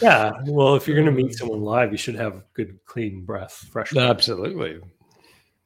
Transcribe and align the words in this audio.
Yeah. 0.00 0.32
Well, 0.46 0.76
if 0.76 0.86
you're 0.86 0.96
going 0.96 1.14
to 1.14 1.22
meet 1.22 1.34
someone 1.34 1.60
live, 1.60 1.92
you 1.92 1.98
should 1.98 2.14
have 2.14 2.44
good, 2.54 2.78
clean 2.86 3.24
breath, 3.24 3.68
fresh. 3.70 3.90
Breath. 3.92 4.08
Absolutely. 4.08 4.80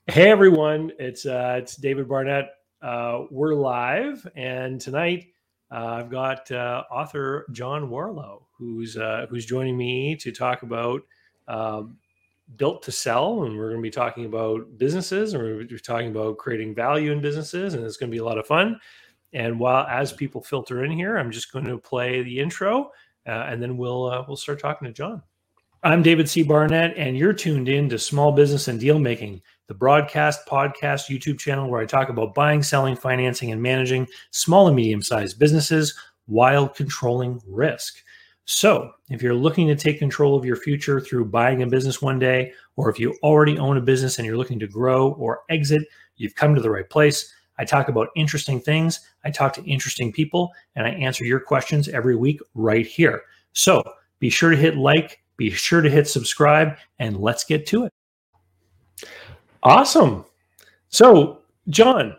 Hey 0.07 0.31
everyone, 0.31 0.93
it's 0.99 1.25
uh, 1.25 1.57
it's 1.63 1.77
David 1.77 2.09
Barnett. 2.09 2.51
Uh, 2.83 3.23
we're 3.31 3.55
live, 3.55 4.27
and 4.37 4.79
tonight 4.79 5.29
uh, 5.71 5.95
I've 5.99 6.11
got 6.11 6.51
uh, 6.51 6.83
author 6.91 7.47
John 7.53 7.89
Warrillow, 7.89 8.43
who's 8.59 8.99
uh, 8.99 9.27
who's 9.31 9.47
joining 9.47 9.79
me 9.79 10.15
to 10.17 10.31
talk 10.31 10.63
about 10.63 11.01
um, 11.49 11.97
built 12.57 12.83
to 12.83 12.93
sell, 12.93 13.45
and 13.45 13.57
we're 13.57 13.71
going 13.71 13.81
to 13.81 13.83
be 13.83 13.91
talking 13.91 14.27
about 14.27 14.77
businesses, 14.77 15.33
and 15.33 15.43
we're 15.43 15.65
be 15.65 15.79
talking 15.79 16.11
about 16.11 16.37
creating 16.37 16.75
value 16.75 17.11
in 17.11 17.23
businesses, 17.23 17.73
and 17.73 17.83
it's 17.83 17.97
going 17.97 18.11
to 18.11 18.15
be 18.15 18.21
a 18.21 18.25
lot 18.25 18.37
of 18.37 18.47
fun. 18.47 18.79
And 19.33 19.59
while 19.59 19.87
as 19.87 20.13
people 20.13 20.43
filter 20.43 20.85
in 20.85 20.91
here, 20.91 21.17
I'm 21.17 21.31
just 21.31 21.51
going 21.51 21.65
to 21.65 21.79
play 21.79 22.23
the 22.23 22.39
intro, 22.39 22.91
and 23.27 23.63
then 23.63 23.77
we'll 23.77 24.07
uh, 24.07 24.25
we'll 24.27 24.37
start 24.37 24.61
talking 24.61 24.87
to 24.87 24.93
John. 24.93 25.23
I'm 25.83 26.03
David 26.03 26.31
C. 26.31 26.43
Barnett, 26.43 26.97
and 26.97 27.17
you're 27.17 27.35
tuned 27.35 27.69
in 27.69 27.91
to 27.91 27.99
Small 27.99 28.33
Business 28.33 28.69
and 28.69 28.81
Deal 28.81 28.99
Making, 28.99 29.43
the 29.67 29.75
broadcast, 29.75 30.47
podcast, 30.47 31.11
YouTube 31.11 31.39
channel 31.39 31.69
where 31.69 31.83
I 31.83 31.85
talk 31.85 32.09
about 32.09 32.35
buying, 32.35 32.63
selling, 32.63 32.97
financing, 32.97 33.53
and 33.53 33.61
managing 33.61 34.07
small 34.31 34.67
and 34.67 34.75
medium 34.75 35.03
sized 35.03 35.39
businesses 35.39 35.95
while 36.25 36.69
controlling 36.69 37.39
risk. 37.47 37.97
So, 38.47 38.93
if 39.11 39.23
you're 39.23 39.35
looking 39.35 39.67
to 39.69 39.77
take 39.77 39.99
control 39.99 40.37
of 40.37 40.47
your 40.47 40.57
future 40.57 41.01
through 41.01 41.27
buying 41.27 41.63
a 41.63 41.67
business 41.67 42.01
one 42.01 42.19
day, 42.19 42.53
or 42.77 42.89
if 42.89 42.99
you 42.99 43.15
already 43.23 43.59
own 43.59 43.77
a 43.77 43.83
business 43.83 44.19
and 44.19 44.25
you're 44.25 44.39
looking 44.39 44.61
to 44.61 44.67
grow 44.67 45.13
or 45.13 45.43
exit, 45.51 45.83
you've 46.17 46.35
come 46.35 46.55
to 46.55 46.63
the 46.63 46.71
right 46.71 46.89
place. 46.89 47.34
I 47.59 47.65
talk 47.65 47.89
about 47.89 48.09
interesting 48.17 48.61
things, 48.61 49.01
I 49.25 49.31
talk 49.31 49.53
to 49.55 49.65
interesting 49.65 50.13
people, 50.13 50.53
and 50.75 50.87
I 50.87 50.91
answer 50.91 51.25
your 51.25 51.41
questions 51.41 51.89
every 51.89 52.17
week 52.17 52.41
right 52.55 52.87
here. 52.87 53.23
So, 53.53 53.83
be 54.19 54.31
sure 54.31 54.51
to 54.51 54.57
hit 54.57 54.77
like, 54.77 55.23
be 55.37 55.51
sure 55.51 55.81
to 55.81 55.91
hit 55.91 56.09
subscribe, 56.09 56.77
and 56.99 57.19
let's 57.19 57.45
get 57.45 57.67
to 57.67 57.85
it. 57.85 57.93
Awesome. 59.63 60.25
So, 60.89 61.41
John, 61.69 62.17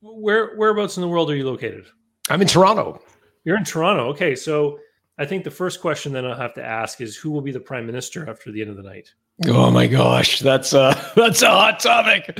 where 0.00 0.56
whereabouts 0.56 0.96
in 0.96 1.00
the 1.02 1.08
world 1.08 1.30
are 1.30 1.36
you 1.36 1.46
located? 1.46 1.86
I'm 2.28 2.40
in 2.40 2.48
Toronto. 2.48 3.02
You're 3.44 3.56
in 3.56 3.64
Toronto. 3.64 4.08
Okay, 4.08 4.34
so 4.34 4.78
I 5.18 5.26
think 5.26 5.44
the 5.44 5.50
first 5.50 5.80
question 5.80 6.12
that 6.12 6.24
I'll 6.24 6.36
have 6.36 6.54
to 6.54 6.64
ask 6.64 7.00
is 7.00 7.16
who 7.16 7.30
will 7.30 7.42
be 7.42 7.52
the 7.52 7.60
prime 7.60 7.86
minister 7.86 8.28
after 8.28 8.52
the 8.52 8.60
end 8.60 8.70
of 8.70 8.76
the 8.76 8.82
night? 8.82 9.12
Oh 9.46 9.70
my 9.70 9.86
gosh, 9.86 10.40
that's 10.40 10.72
a 10.72 11.12
that's 11.16 11.42
a 11.42 11.50
hot 11.50 11.80
topic. 11.80 12.38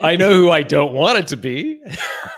I 0.00 0.16
know 0.16 0.32
who 0.32 0.50
I 0.50 0.62
don't 0.62 0.92
want 0.92 1.18
it 1.18 1.26
to 1.28 1.36
be. 1.36 1.80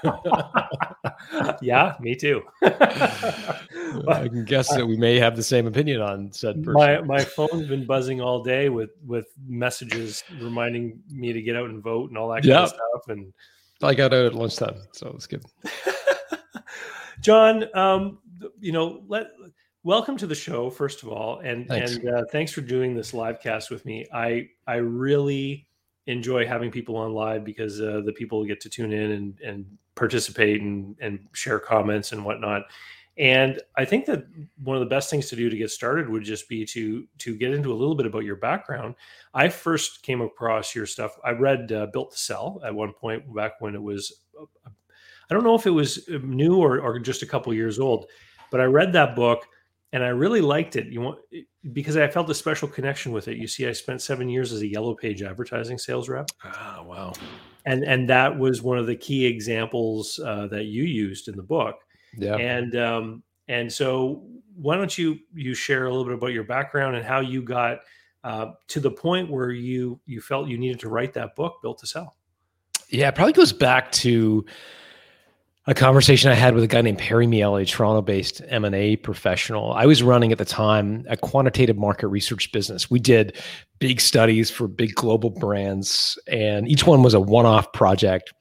yeah, 1.61 1.95
me 2.01 2.15
too. 2.15 2.43
I 2.63 4.29
can 4.29 4.45
guess 4.45 4.69
that 4.75 4.87
we 4.87 4.97
may 4.97 5.19
have 5.19 5.37
the 5.37 5.43
same 5.43 5.67
opinion 5.67 6.01
on 6.01 6.33
said 6.33 6.63
person. 6.63 6.75
My 6.75 7.01
my 7.01 7.25
phone's 7.25 7.67
been 7.67 7.87
buzzing 7.87 8.21
all 8.21 8.43
day 8.43 8.69
with 8.69 8.91
with 9.07 9.27
messages 9.47 10.25
reminding 10.41 11.01
me 11.11 11.33
to 11.33 11.43
get 11.43 11.57
out 11.57 11.71
and 11.71 11.83
vote 11.83 12.11
and 12.11 12.19
all 12.19 12.29
that 12.29 12.43
kind 12.43 12.47
yep. 12.47 12.63
of 12.63 12.69
stuff. 12.71 13.09
And 13.09 13.33
I 13.83 13.95
got 13.95 14.13
out 14.13 14.27
at 14.27 14.35
lunchtime, 14.35 14.77
so 14.93 15.13
it's 15.15 15.27
good. 15.27 15.45
John, 17.21 17.65
um, 17.77 18.19
you 18.59 18.73
know, 18.73 19.03
let 19.07 19.29
welcome 19.83 20.17
to 20.19 20.27
the 20.27 20.35
show 20.35 20.71
first 20.71 21.03
of 21.03 21.09
all, 21.09 21.41
and 21.41 21.69
thanks. 21.69 21.97
and 21.97 22.09
uh, 22.09 22.25
thanks 22.33 22.53
for 22.53 22.61
doing 22.63 22.95
this 22.95 23.13
live 23.13 23.41
cast 23.41 23.71
with 23.71 23.85
me. 23.85 24.07
I 24.13 24.49
I 24.67 24.77
really 24.77 25.67
enjoy 26.07 26.47
having 26.47 26.71
people 26.71 26.97
on 26.97 27.13
live 27.13 27.45
because 27.45 27.81
uh, 27.81 28.01
the 28.05 28.13
people 28.13 28.45
get 28.45 28.61
to 28.61 28.69
tune 28.69 28.93
in 28.93 29.13
and, 29.13 29.41
and 29.41 29.67
participate 29.95 30.61
and, 30.61 30.97
and 31.01 31.21
share 31.33 31.59
comments 31.59 32.13
and 32.13 32.25
whatnot. 32.25 32.63
And 33.19 33.61
I 33.77 33.85
think 33.85 34.07
that 34.07 34.25
one 34.63 34.77
of 34.77 34.81
the 34.81 34.87
best 34.87 35.11
things 35.11 35.29
to 35.29 35.37
do 35.37 35.51
to 35.51 35.57
get 35.57 35.71
started 35.71 36.09
would 36.09 36.25
just 36.25 36.49
be 36.49 36.65
to 36.67 37.07
to 37.19 37.37
get 37.37 37.53
into 37.53 37.71
a 37.71 37.75
little 37.75 37.95
bit 37.95 38.07
about 38.07 38.25
your 38.25 38.37
background. 38.37 38.95
I 39.35 39.49
first 39.49 40.03
came 40.03 40.23
across 40.23 40.75
your 40.75 40.87
stuff. 40.87 41.19
I 41.23 41.33
read 41.33 41.71
uh, 41.71 41.89
Built 41.93 42.13
to 42.13 42.19
Sell 42.19 42.63
at 42.65 42.75
one 42.75 42.95
point 42.95 43.35
back 43.35 43.61
when 43.61 43.75
it 43.75 43.83
was. 43.83 44.23
Uh, 44.41 44.47
I 45.31 45.35
don't 45.35 45.45
know 45.45 45.55
if 45.55 45.67
it 45.67 45.71
was 45.71 46.09
uh, 46.09 46.19
new 46.23 46.57
or, 46.57 46.81
or 46.81 46.99
just 46.99 47.23
a 47.23 47.27
couple 47.27 47.53
years 47.53 47.79
old, 47.79 48.07
but 48.51 48.61
I 48.61 48.65
read 48.65 48.93
that 48.95 49.15
book 49.15 49.47
and 49.93 50.05
I 50.05 50.09
really 50.09 50.41
liked 50.41 50.77
it. 50.77 50.87
You 50.87 51.01
want 51.01 51.19
because 51.73 51.97
I 51.97 52.09
felt 52.09 52.31
a 52.31 52.35
special 52.35 52.69
connection 52.69 53.13
with 53.13 53.29
it. 53.29 53.37
You 53.37 53.47
see, 53.47 53.67
I 53.67 53.73
spent 53.73 54.01
seven 54.01 54.29
years 54.29 54.53
as 54.53 54.63
a 54.63 54.67
Yellow 54.67 54.95
Page 54.95 55.23
advertising 55.23 55.79
sales 55.79 56.09
rep. 56.09 56.31
Ah, 56.45 56.83
wow! 56.85 57.13
And 57.67 57.85
and 57.85 58.09
that 58.09 58.39
was 58.39 58.63
one 58.63 58.79
of 58.79 58.87
the 58.87 58.97
key 58.97 59.27
examples 59.27 60.21
uh, 60.25 60.47
that 60.49 60.65
you 60.65 60.85
used 60.85 61.29
in 61.29 61.37
the 61.37 61.43
book. 61.43 61.77
Yeah. 62.17 62.37
And 62.37 62.77
um, 62.77 63.23
and 63.49 63.73
so 63.73 64.25
why 64.57 64.77
don't 64.77 64.97
you 64.97 65.19
you 65.35 65.55
share 65.55 65.87
a 65.87 65.91
little 65.91 66.05
bit 66.05 66.15
about 66.15 66.33
your 66.33 66.45
background 66.45 66.97
and 66.97 67.05
how 67.05 67.21
you 67.21 67.43
got 67.43 67.79
uh, 68.25 68.53
to 68.69 68.81
the 68.81 68.91
point 68.91 69.31
where 69.31 69.51
you 69.51 70.01
you 70.07 70.21
felt 70.21 70.49
you 70.49 70.59
needed 70.59 70.81
to 70.81 70.89
write 70.89 71.15
that 71.15 71.35
book, 71.35 71.57
Built 71.63 71.79
to 71.79 71.87
Sell. 71.87 72.17
Yeah, 72.89 73.09
it 73.09 73.15
probably 73.15 73.33
goes 73.33 73.53
back 73.53 73.93
to 73.93 74.45
a 75.67 75.75
conversation 75.75 76.31
I 76.31 76.35
had 76.35 76.55
with 76.55 76.65
a 76.65 76.67
guy 76.67 76.81
named 76.81 76.99
Perry 76.99 77.27
Miele, 77.27 77.57
a 77.57 77.65
Toronto-based 77.67 78.41
M&A 78.49 78.97
professional. 78.97 79.73
I 79.73 79.85
was 79.85 80.03
running 80.03 80.33
at 80.33 80.39
the 80.39 80.45
time 80.45 81.05
a 81.09 81.17
quantitative 81.17 81.77
market 81.77 82.09
research 82.09 82.51
business. 82.51 82.91
We 82.91 82.99
did 82.99 83.37
big 83.79 84.01
studies 84.01 84.51
for 84.51 84.69
big 84.69 84.95
global 84.95 85.31
brands, 85.31 86.19
and 86.27 86.67
each 86.67 86.87
one 86.87 87.03
was 87.03 87.13
a 87.13 87.21
one-off 87.21 87.73
project. 87.73 88.33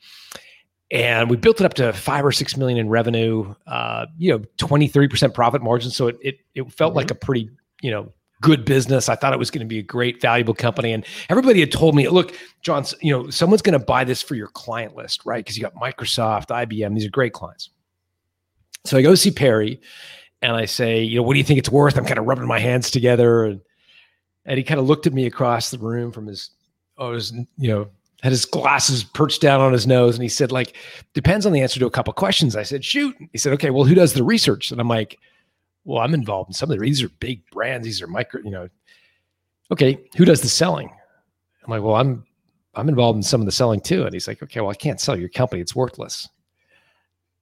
And 0.91 1.29
we 1.29 1.37
built 1.37 1.61
it 1.61 1.65
up 1.65 1.75
to 1.75 1.93
five 1.93 2.25
or 2.25 2.31
six 2.31 2.57
million 2.57 2.79
in 2.79 2.89
revenue, 2.89 3.53
uh, 3.67 4.07
you 4.17 4.31
know, 4.31 4.43
20, 4.57 4.89
30% 4.89 5.33
profit 5.33 5.61
margin. 5.61 5.91
So 5.91 6.07
it 6.07 6.17
it, 6.21 6.35
it 6.55 6.71
felt 6.71 6.91
mm-hmm. 6.91 6.97
like 6.97 7.11
a 7.11 7.15
pretty, 7.15 7.49
you 7.81 7.91
know, 7.91 8.11
good 8.41 8.65
business. 8.65 9.09
I 9.09 9.15
thought 9.15 9.33
it 9.33 9.39
was 9.39 9.51
going 9.51 9.61
to 9.61 9.67
be 9.67 9.79
a 9.79 9.83
great, 9.83 10.21
valuable 10.21 10.53
company. 10.53 10.93
And 10.93 11.05
everybody 11.29 11.59
had 11.59 11.71
told 11.71 11.95
me, 11.95 12.07
look, 12.09 12.35
John, 12.61 12.85
you 13.01 13.11
know, 13.11 13.29
someone's 13.29 13.61
going 13.61 13.77
to 13.77 13.85
buy 13.85 14.03
this 14.03 14.21
for 14.21 14.35
your 14.35 14.47
client 14.47 14.95
list, 14.95 15.25
right? 15.25 15.43
Because 15.43 15.57
you 15.57 15.63
got 15.63 15.75
Microsoft, 15.75 16.47
IBM, 16.47 16.95
these 16.95 17.05
are 17.05 17.09
great 17.09 17.33
clients. 17.33 17.69
So 18.85 18.97
I 18.97 19.01
go 19.01 19.15
see 19.15 19.31
Perry 19.31 19.81
and 20.41 20.53
I 20.53 20.65
say, 20.65 21.01
you 21.01 21.17
know, 21.17 21.23
what 21.23 21.33
do 21.33 21.39
you 21.39 21.43
think 21.43 21.59
it's 21.59 21.69
worth? 21.69 21.97
I'm 21.97 22.05
kind 22.05 22.19
of 22.19 22.25
rubbing 22.25 22.47
my 22.47 22.59
hands 22.59 22.89
together. 22.89 23.43
And, 23.43 23.61
and 24.45 24.57
he 24.57 24.63
kind 24.63 24.79
of 24.79 24.87
looked 24.87 25.05
at 25.05 25.13
me 25.13 25.25
across 25.25 25.69
the 25.69 25.77
room 25.77 26.11
from 26.11 26.27
his, 26.27 26.51
oh, 26.97 27.13
his, 27.13 27.33
you 27.57 27.69
know, 27.69 27.89
had 28.21 28.31
his 28.31 28.45
glasses 28.45 29.03
perched 29.03 29.41
down 29.41 29.61
on 29.61 29.73
his 29.73 29.87
nose. 29.87 30.15
And 30.15 30.23
he 30.23 30.29
said, 30.29 30.51
like, 30.51 30.75
depends 31.13 31.45
on 31.45 31.51
the 31.51 31.61
answer 31.61 31.79
to 31.79 31.85
a 31.85 31.91
couple 31.91 32.13
questions. 32.13 32.55
I 32.55 32.63
said, 32.63 32.83
shoot. 32.83 33.15
He 33.31 33.37
said, 33.37 33.53
okay, 33.53 33.69
well, 33.69 33.85
who 33.85 33.95
does 33.95 34.13
the 34.13 34.23
research? 34.23 34.71
And 34.71 34.79
I'm 34.79 34.89
like, 34.89 35.17
well, 35.85 36.01
I'm 36.01 36.13
involved 36.13 36.49
in 36.49 36.53
some 36.53 36.71
of 36.71 36.77
the, 36.77 36.83
these 36.83 37.03
are 37.03 37.09
big 37.19 37.41
brands. 37.51 37.85
These 37.85 38.01
are 38.01 38.07
micro, 38.07 38.41
you 38.41 38.51
know, 38.51 38.69
okay, 39.71 39.99
who 40.17 40.25
does 40.25 40.41
the 40.41 40.49
selling? 40.49 40.89
I'm 41.63 41.71
like, 41.71 41.81
well, 41.81 41.95
I'm, 41.95 42.25
I'm 42.75 42.89
involved 42.89 43.17
in 43.17 43.23
some 43.23 43.41
of 43.41 43.45
the 43.45 43.51
selling 43.51 43.81
too. 43.81 44.03
And 44.03 44.13
he's 44.13 44.27
like, 44.27 44.41
okay, 44.43 44.61
well, 44.61 44.69
I 44.69 44.75
can't 44.75 45.01
sell 45.01 45.17
your 45.17 45.29
company. 45.29 45.61
It's 45.61 45.75
worthless. 45.75 46.27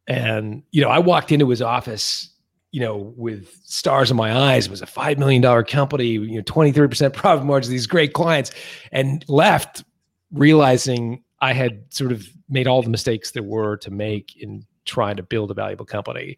And, 0.08 0.64
you 0.72 0.82
know, 0.82 0.90
I 0.90 1.00
walked 1.00 1.32
into 1.32 1.50
his 1.50 1.62
office, 1.62 2.30
you 2.72 2.80
know, 2.80 3.14
with 3.18 3.54
stars 3.66 4.10
in 4.10 4.18
my 4.18 4.34
eyes. 4.34 4.66
It 4.66 4.72
was 4.72 4.82
a 4.82 4.88
$5 4.88 5.18
million 5.18 5.64
company, 5.66 6.08
you 6.08 6.38
know, 6.38 6.44
20, 6.46 6.72
30% 6.72 7.14
profit 7.14 7.46
margins, 7.46 7.70
these 7.70 7.88
great 7.88 8.14
clients, 8.14 8.52
and 8.92 9.26
left 9.28 9.84
realizing 10.32 11.24
I 11.40 11.54
had 11.54 11.94
sort 11.94 12.12
of 12.12 12.28
made 12.50 12.68
all 12.68 12.82
the 12.82 12.90
mistakes 12.90 13.32
there 13.32 13.44
were 13.44 13.78
to 13.78 13.92
make 13.92 14.36
in 14.38 14.66
trying 14.86 15.18
to 15.18 15.24
build 15.24 15.52
a 15.52 15.54
valuable 15.54 15.86
company. 15.86 16.38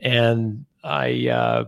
And 0.00 0.64
I, 0.84 1.28
uh, 1.28 1.64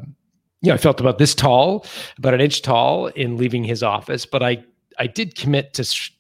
you 0.62 0.68
know, 0.68 0.74
I 0.74 0.78
felt 0.78 1.00
about 1.00 1.18
this 1.18 1.34
tall, 1.34 1.86
about 2.18 2.34
an 2.34 2.41
inch 2.41 2.62
tall 2.62 3.06
in 3.08 3.36
leaving 3.36 3.64
his 3.64 3.82
office, 3.82 4.26
but 4.26 4.42
I, 4.42 4.64
I 4.98 5.06
did 5.06 5.34
commit 5.34 5.74
to 5.74 5.84
sh- 5.84 6.12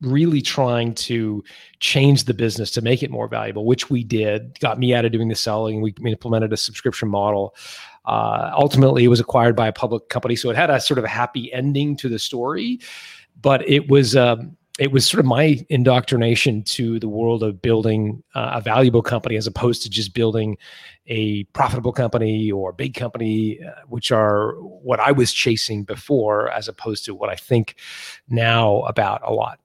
really 0.00 0.42
trying 0.42 0.94
to 0.94 1.42
change 1.80 2.24
the 2.24 2.34
business 2.34 2.70
to 2.72 2.82
make 2.82 3.02
it 3.02 3.10
more 3.10 3.28
valuable, 3.28 3.64
which 3.64 3.90
we 3.90 4.04
did. 4.04 4.58
Got 4.60 4.78
me 4.78 4.94
out 4.94 5.04
of 5.04 5.12
doing 5.12 5.28
the 5.28 5.34
selling. 5.34 5.80
We 5.80 5.94
implemented 6.06 6.52
a 6.52 6.56
subscription 6.56 7.08
model. 7.08 7.54
Uh, 8.04 8.50
ultimately, 8.54 9.04
it 9.04 9.08
was 9.08 9.20
acquired 9.20 9.56
by 9.56 9.66
a 9.66 9.72
public 9.72 10.08
company, 10.08 10.36
so 10.36 10.50
it 10.50 10.56
had 10.56 10.70
a 10.70 10.80
sort 10.80 10.98
of 10.98 11.04
a 11.04 11.08
happy 11.08 11.52
ending 11.52 11.96
to 11.98 12.08
the 12.08 12.18
story. 12.18 12.80
But 13.40 13.66
it 13.68 13.88
was 13.88 14.14
um, 14.14 14.56
it 14.78 14.90
was 14.90 15.06
sort 15.06 15.20
of 15.20 15.26
my 15.26 15.64
indoctrination 15.68 16.62
to 16.64 16.98
the 16.98 17.08
world 17.08 17.44
of 17.44 17.62
building 17.62 18.22
uh, 18.34 18.52
a 18.54 18.60
valuable 18.60 19.02
company 19.02 19.36
as 19.36 19.46
opposed 19.46 19.82
to 19.82 19.90
just 19.90 20.14
building 20.14 20.56
a 21.06 21.44
profitable 21.44 21.92
company 21.92 22.50
or 22.50 22.72
big 22.72 22.94
company, 22.94 23.60
uh, 23.62 23.70
which 23.88 24.10
are 24.10 24.54
what 24.60 24.98
I 24.98 25.12
was 25.12 25.32
chasing 25.32 25.84
before, 25.84 26.50
as 26.50 26.66
opposed 26.66 27.04
to 27.04 27.14
what 27.14 27.30
I 27.30 27.36
think 27.36 27.76
now 28.28 28.80
about 28.82 29.20
a 29.24 29.32
lot. 29.32 29.60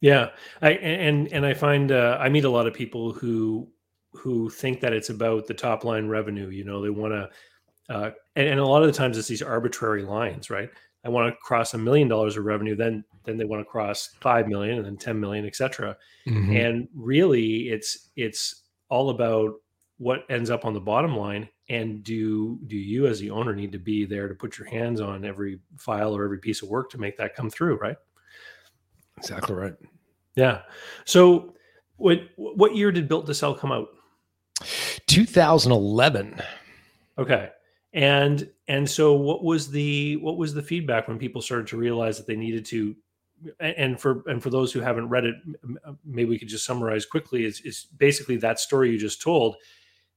Yeah, 0.00 0.30
I 0.60 0.72
and 0.72 1.32
and 1.32 1.46
I 1.46 1.54
find 1.54 1.92
uh, 1.92 2.16
I 2.18 2.28
meet 2.28 2.44
a 2.44 2.50
lot 2.50 2.66
of 2.66 2.74
people 2.74 3.12
who 3.12 3.68
who 4.12 4.50
think 4.50 4.80
that 4.80 4.92
it's 4.92 5.10
about 5.10 5.46
the 5.46 5.54
top 5.54 5.84
line 5.84 6.08
revenue. 6.08 6.48
You 6.48 6.64
know, 6.64 6.82
they 6.82 6.90
want 6.90 7.12
to, 7.12 7.94
uh, 7.94 8.10
and, 8.34 8.48
and 8.48 8.60
a 8.60 8.66
lot 8.66 8.82
of 8.82 8.88
the 8.88 8.92
times 8.92 9.16
it's 9.16 9.28
these 9.28 9.42
arbitrary 9.42 10.02
lines, 10.02 10.50
right? 10.50 10.70
I 11.04 11.08
want 11.08 11.32
to 11.32 11.38
cross 11.40 11.74
a 11.74 11.78
million 11.78 12.08
dollars 12.08 12.36
of 12.36 12.44
revenue, 12.44 12.76
then 12.76 13.04
then 13.24 13.36
they 13.36 13.44
want 13.44 13.60
to 13.60 13.64
cross 13.64 14.10
five 14.20 14.48
million 14.48 14.78
and 14.78 14.84
then 14.86 14.96
10 14.96 15.18
million, 15.18 15.46
et 15.46 15.56
cetera. 15.56 15.96
Mm-hmm. 16.26 16.56
And 16.56 16.88
really 16.94 17.68
it's 17.68 18.10
it's 18.16 18.62
all 18.88 19.10
about 19.10 19.54
what 19.98 20.24
ends 20.28 20.50
up 20.50 20.64
on 20.64 20.74
the 20.74 20.80
bottom 20.80 21.16
line 21.16 21.48
and 21.68 22.02
do 22.02 22.58
do 22.66 22.76
you 22.76 23.06
as 23.06 23.20
the 23.20 23.30
owner 23.30 23.54
need 23.54 23.72
to 23.72 23.78
be 23.78 24.04
there 24.04 24.28
to 24.28 24.34
put 24.34 24.58
your 24.58 24.68
hands 24.68 25.00
on 25.00 25.24
every 25.24 25.60
file 25.78 26.16
or 26.16 26.24
every 26.24 26.38
piece 26.38 26.62
of 26.62 26.68
work 26.68 26.90
to 26.90 26.98
make 26.98 27.16
that 27.16 27.34
come 27.34 27.50
through 27.50 27.76
right? 27.76 27.96
Exactly 29.18 29.54
right. 29.54 29.74
Yeah. 30.34 30.62
So 31.04 31.54
what 31.96 32.18
what 32.36 32.74
year 32.74 32.90
did 32.90 33.08
built 33.08 33.26
to 33.26 33.34
sell 33.34 33.54
come 33.54 33.72
out? 33.72 33.88
2011 35.06 36.40
okay 37.18 37.50
and 37.92 38.48
and 38.68 38.88
so 38.88 39.14
what 39.14 39.44
was 39.44 39.70
the 39.70 40.16
what 40.16 40.36
was 40.36 40.54
the 40.54 40.62
feedback 40.62 41.08
when 41.08 41.18
people 41.18 41.42
started 41.42 41.66
to 41.66 41.76
realize 41.76 42.16
that 42.16 42.26
they 42.26 42.36
needed 42.36 42.64
to 42.64 42.96
and 43.60 44.00
for 44.00 44.22
and 44.26 44.42
for 44.42 44.50
those 44.50 44.72
who 44.72 44.80
haven't 44.80 45.08
read 45.08 45.24
it 45.24 45.34
maybe 46.04 46.30
we 46.30 46.38
could 46.38 46.48
just 46.48 46.64
summarize 46.64 47.04
quickly 47.04 47.44
is 47.44 47.86
basically 47.98 48.36
that 48.36 48.60
story 48.60 48.90
you 48.90 48.98
just 48.98 49.20
told 49.20 49.56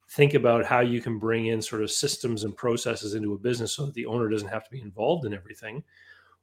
think 0.09 0.33
about 0.33 0.65
how 0.65 0.79
you 0.79 1.01
can 1.01 1.17
bring 1.17 1.47
in 1.47 1.61
sort 1.61 1.81
of 1.81 1.91
systems 1.91 2.43
and 2.43 2.55
processes 2.55 3.15
into 3.15 3.33
a 3.33 3.37
business 3.37 3.73
so 3.73 3.85
that 3.85 3.93
the 3.93 4.05
owner 4.05 4.29
doesn't 4.29 4.47
have 4.47 4.63
to 4.63 4.71
be 4.71 4.81
involved 4.81 5.25
in 5.25 5.33
everything. 5.33 5.83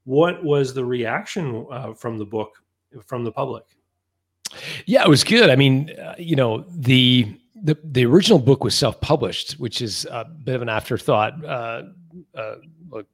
What 0.05 0.43
was 0.43 0.75
the 0.75 0.85
reaction 0.85 1.67
uh, 1.71 1.95
from 1.95 2.19
the 2.19 2.25
book 2.25 2.57
from 3.07 3.25
the 3.25 3.33
public? 3.33 3.65
Yeah, 4.85 5.03
it 5.03 5.09
was 5.09 5.25
good. 5.25 5.49
I 5.49 5.57
mean, 5.57 5.91
uh, 5.91 6.15
you 6.19 6.37
know, 6.37 6.65
the 6.69 7.39
the 7.63 7.79
the 7.85 8.05
original 8.05 8.39
book 8.39 8.65
was 8.65 8.75
self 8.75 9.01
published, 9.01 9.53
which 9.55 9.81
is 9.81 10.05
a 10.11 10.25
bit 10.25 10.55
of 10.55 10.63
an 10.63 10.69
afterthought, 10.69 11.45
uh, 11.45 11.83
uh, 12.35 12.55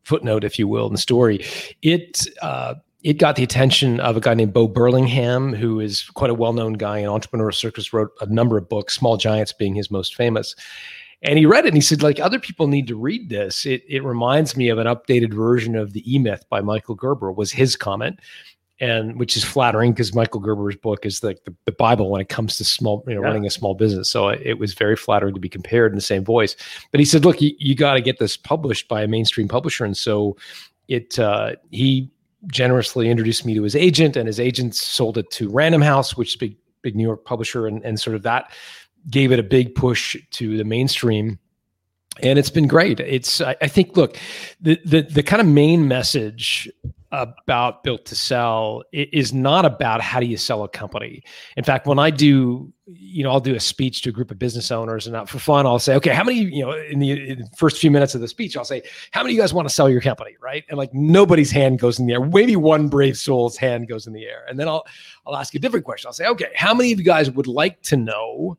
footnote, 0.04 0.44
if 0.44 0.58
you 0.58 0.66
will, 0.66 0.86
in 0.86 0.92
the 0.92 0.98
story. 0.98 1.44
It 1.82 2.26
uh, 2.42 2.74
it 3.02 3.18
got 3.18 3.36
the 3.36 3.44
attention 3.44 4.00
of 4.00 4.16
a 4.16 4.20
guy 4.20 4.34
named 4.34 4.52
Bo 4.52 4.66
Burlingham, 4.66 5.52
who 5.52 5.80
is 5.80 6.04
quite 6.14 6.30
a 6.30 6.34
well-known 6.34 6.72
guy 6.74 6.98
in 6.98 7.06
entrepreneur 7.06 7.52
circles, 7.52 7.92
wrote 7.92 8.10
a 8.20 8.26
number 8.26 8.58
of 8.58 8.68
books, 8.68 8.94
Small 8.94 9.16
Giants 9.16 9.52
being 9.52 9.74
his 9.74 9.90
most 9.90 10.16
famous. 10.16 10.56
And 11.22 11.38
he 11.38 11.46
read 11.46 11.64
it 11.64 11.68
and 11.68 11.76
he 11.76 11.80
said, 11.80 12.02
like, 12.02 12.20
other 12.20 12.38
people 12.38 12.68
need 12.68 12.86
to 12.88 12.96
read 12.96 13.28
this. 13.28 13.66
It 13.66 13.82
it 13.88 14.04
reminds 14.04 14.56
me 14.56 14.68
of 14.68 14.78
an 14.78 14.86
updated 14.86 15.34
version 15.34 15.76
of 15.76 15.92
the 15.92 16.12
E-Myth 16.12 16.44
by 16.48 16.60
Michael 16.60 16.94
Gerber, 16.94 17.32
was 17.32 17.52
his 17.52 17.76
comment. 17.76 18.20
And 18.80 19.18
which 19.18 19.36
is 19.36 19.42
flattering 19.42 19.92
because 19.92 20.14
Michael 20.14 20.40
Gerber's 20.40 20.76
book 20.76 21.04
is 21.04 21.24
like 21.24 21.42
the, 21.44 21.52
the, 21.64 21.72
Bible 21.72 22.10
when 22.10 22.20
it 22.20 22.28
comes 22.28 22.56
to 22.58 22.64
small, 22.64 23.02
you 23.08 23.14
know, 23.16 23.22
yeah. 23.22 23.26
running 23.26 23.44
a 23.44 23.50
small 23.50 23.74
business. 23.74 24.08
So 24.08 24.28
it, 24.28 24.40
it 24.44 24.58
was 24.60 24.72
very 24.74 24.94
flattering 24.94 25.34
to 25.34 25.40
be 25.40 25.48
compared 25.48 25.90
in 25.90 25.96
the 25.96 26.02
same 26.02 26.24
voice. 26.24 26.54
But 26.92 27.00
he 27.00 27.04
said, 27.04 27.24
look, 27.24 27.42
you, 27.42 27.50
you 27.58 27.74
got 27.74 27.94
to 27.94 28.00
get 28.00 28.20
this 28.20 28.36
published 28.36 28.86
by 28.86 29.02
a 29.02 29.08
mainstream 29.08 29.48
publisher. 29.48 29.84
And 29.84 29.96
so 29.96 30.36
it 30.88 31.18
uh, 31.18 31.56
he 31.70 32.10
generously 32.46 33.10
introduced 33.10 33.44
me 33.44 33.54
to 33.54 33.62
his 33.62 33.76
agent, 33.76 34.16
and 34.16 34.26
his 34.26 34.40
agent 34.40 34.74
sold 34.74 35.18
it 35.18 35.30
to 35.32 35.48
Random 35.48 35.82
House, 35.82 36.16
which 36.16 36.30
is 36.30 36.34
a 36.36 36.38
big 36.38 36.56
big 36.82 36.96
New 36.96 37.04
York 37.04 37.24
publisher, 37.24 37.66
and 37.66 37.84
and 37.84 38.00
sort 38.00 38.16
of 38.16 38.22
that 38.22 38.50
gave 39.10 39.32
it 39.32 39.38
a 39.38 39.42
big 39.42 39.74
push 39.74 40.16
to 40.30 40.56
the 40.56 40.64
mainstream. 40.64 41.38
And 42.20 42.38
it's 42.38 42.50
been 42.50 42.66
great. 42.66 42.98
It's 43.00 43.40
I, 43.40 43.56
I 43.62 43.68
think 43.68 43.96
look, 43.96 44.18
the 44.60 44.80
the 44.84 45.02
the 45.02 45.22
kind 45.22 45.40
of 45.40 45.46
main 45.46 45.86
message 45.86 46.68
about 47.10 47.82
built 47.84 48.04
to 48.04 48.14
sell 48.14 48.82
is 48.92 49.32
not 49.32 49.64
about 49.64 50.02
how 50.02 50.20
do 50.20 50.26
you 50.26 50.36
sell 50.36 50.62
a 50.62 50.68
company. 50.68 51.22
In 51.56 51.64
fact, 51.64 51.86
when 51.86 51.98
I 51.98 52.10
do, 52.10 52.70
you 52.86 53.24
know, 53.24 53.30
I'll 53.30 53.40
do 53.40 53.54
a 53.54 53.60
speech 53.60 54.02
to 54.02 54.10
a 54.10 54.12
group 54.12 54.30
of 54.30 54.38
business 54.38 54.70
owners, 54.70 55.06
and 55.06 55.14
not 55.14 55.28
for 55.28 55.38
fun, 55.38 55.64
I'll 55.64 55.78
say, 55.78 55.94
okay, 55.94 56.12
how 56.12 56.22
many, 56.22 56.38
you 56.38 56.62
know, 56.62 56.72
in 56.72 56.98
the, 56.98 57.10
in 57.12 57.38
the, 57.38 57.48
first 57.56 57.78
few 57.78 57.90
minutes 57.90 58.14
of 58.14 58.20
the 58.20 58.28
speech, 58.28 58.56
I'll 58.56 58.64
say, 58.64 58.82
how 59.12 59.22
many 59.22 59.32
of 59.32 59.36
you 59.36 59.42
guys 59.42 59.54
want 59.54 59.66
to 59.66 59.74
sell 59.74 59.88
your 59.88 60.02
company, 60.02 60.36
right? 60.42 60.64
And 60.68 60.76
like 60.76 60.92
nobody's 60.92 61.50
hand 61.50 61.78
goes 61.78 61.98
in 61.98 62.06
the 62.06 62.12
air. 62.12 62.20
Maybe 62.20 62.56
one 62.56 62.88
brave 62.88 63.16
soul's 63.16 63.56
hand 63.56 63.88
goes 63.88 64.06
in 64.06 64.12
the 64.12 64.26
air, 64.26 64.44
and 64.48 64.60
then 64.60 64.68
I'll 64.68 64.84
I'll 65.26 65.36
ask 65.36 65.54
a 65.54 65.58
different 65.58 65.86
question. 65.86 66.08
I'll 66.08 66.12
say, 66.12 66.26
okay, 66.26 66.50
how 66.54 66.74
many 66.74 66.92
of 66.92 66.98
you 66.98 67.04
guys 67.04 67.30
would 67.30 67.46
like 67.46 67.80
to 67.84 67.96
know 67.96 68.58